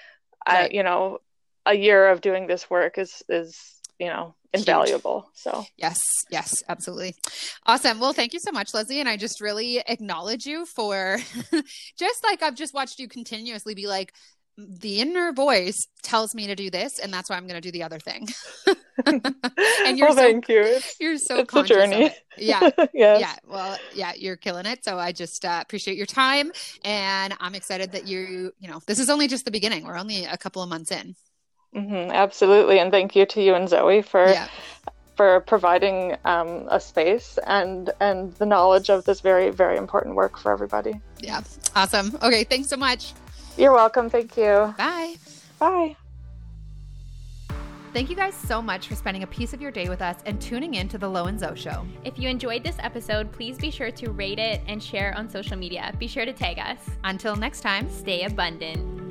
I, 0.43 0.69
you 0.71 0.81
know, 0.81 1.19
a 1.67 1.75
year 1.75 2.09
of 2.09 2.19
doing 2.19 2.47
this 2.47 2.67
work 2.67 2.97
is 2.97 3.21
is, 3.29 3.79
you 3.99 4.07
know, 4.07 4.33
invaluable. 4.51 5.29
So, 5.35 5.67
Yes, 5.77 5.99
yes, 6.31 6.51
absolutely. 6.67 7.13
Awesome. 7.67 7.99
Well, 7.99 8.13
thank 8.13 8.33
you 8.33 8.39
so 8.39 8.51
much, 8.51 8.73
Leslie. 8.73 8.99
And 8.99 9.07
I 9.07 9.17
just 9.17 9.39
really 9.39 9.83
acknowledge 9.87 10.47
you 10.47 10.65
for 10.65 11.19
just 11.95 12.23
like 12.23 12.41
I've 12.41 12.55
just 12.55 12.73
watched 12.73 12.97
you 12.97 13.07
continuously 13.07 13.75
be 13.75 13.85
like, 13.85 14.13
the 14.57 15.01
inner 15.01 15.33
voice 15.33 15.87
tells 16.03 16.35
me 16.35 16.47
to 16.47 16.55
do 16.55 16.69
this, 16.69 16.99
and 16.99 17.11
that's 17.13 17.29
why 17.29 17.37
I'm 17.37 17.47
going 17.47 17.59
to 17.59 17.61
do 17.61 17.71
the 17.71 17.83
other 17.83 17.99
thing. 17.99 18.27
and 19.05 19.97
you're 19.97 20.07
well, 20.07 20.15
so 20.15 20.21
thank 20.21 20.47
you. 20.47 20.61
It's, 20.61 20.95
you're 20.99 21.17
so 21.17 21.39
it's 21.39 21.55
a 21.55 21.63
journey. 21.63 22.05
it. 22.05 22.13
Yeah. 22.37 22.69
yes. 22.93 23.19
Yeah, 23.19 23.35
well, 23.47 23.77
yeah, 23.95 24.13
you're 24.15 24.35
killing 24.35 24.65
it. 24.65 24.83
So 24.83 24.99
I 24.99 25.11
just 25.11 25.43
uh, 25.43 25.59
appreciate 25.61 25.97
your 25.97 26.05
time, 26.05 26.51
and 26.83 27.33
I'm 27.39 27.55
excited 27.55 27.91
that 27.93 28.07
you, 28.07 28.51
you 28.59 28.69
know, 28.69 28.79
this 28.85 28.99
is 28.99 29.09
only 29.09 29.27
just 29.27 29.45
the 29.45 29.51
beginning. 29.51 29.85
We're 29.85 29.97
only 29.97 30.25
a 30.25 30.37
couple 30.37 30.61
of 30.61 30.69
months 30.69 30.91
in. 30.91 31.15
hmm 31.73 32.11
absolutely. 32.11 32.79
And 32.79 32.91
thank 32.91 33.15
you 33.15 33.25
to 33.25 33.41
you 33.41 33.55
and 33.55 33.67
Zoe 33.67 34.01
for 34.01 34.27
Yeah, 34.29 34.47
for 35.15 35.41
providing 35.41 36.15
um, 36.25 36.67
a 36.69 36.79
space 36.79 37.37
and 37.45 37.91
and 37.99 38.33
the 38.35 38.45
knowledge 38.45 38.89
of 38.89 39.05
this 39.05 39.21
very 39.21 39.49
very 39.49 39.77
important 39.77 40.15
work 40.15 40.37
for 40.37 40.51
everybody. 40.51 40.99
yeah, 41.19 41.41
awesome. 41.75 42.17
Okay, 42.21 42.43
thanks 42.43 42.69
so 42.69 42.77
much. 42.77 43.13
You're 43.57 43.73
welcome. 43.73 44.09
Thank 44.09 44.37
you. 44.37 44.73
Bye. 44.77 45.15
Bye. 45.59 45.95
Thank 47.93 48.09
you 48.09 48.15
guys 48.15 48.33
so 48.33 48.59
much 48.59 48.87
for 48.87 48.95
spending 48.95 49.21
a 49.21 49.27
piece 49.27 49.53
of 49.53 49.61
your 49.61 49.69
day 49.69 49.87
with 49.87 50.01
us 50.01 50.17
and 50.25 50.41
tuning 50.41 50.73
in 50.73 50.87
to 50.89 50.97
the 50.97 51.07
Lo 51.07 51.25
and 51.25 51.39
Zo 51.39 51.53
Show. 51.53 51.85
If 52.03 52.17
you 52.17 52.27
enjoyed 52.27 52.63
this 52.63 52.77
episode, 52.79 53.31
please 53.31 53.55
be 53.59 53.69
sure 53.69 53.91
to 53.91 54.11
rate 54.11 54.39
it 54.39 54.61
and 54.67 54.81
share 54.81 55.15
on 55.15 55.29
social 55.29 55.55
media. 55.55 55.93
Be 55.99 56.07
sure 56.07 56.25
to 56.25 56.33
tag 56.33 56.57
us. 56.57 56.79
Until 57.03 57.35
next 57.35 57.61
time. 57.61 57.87
Stay 57.91 58.23
abundant. 58.23 59.02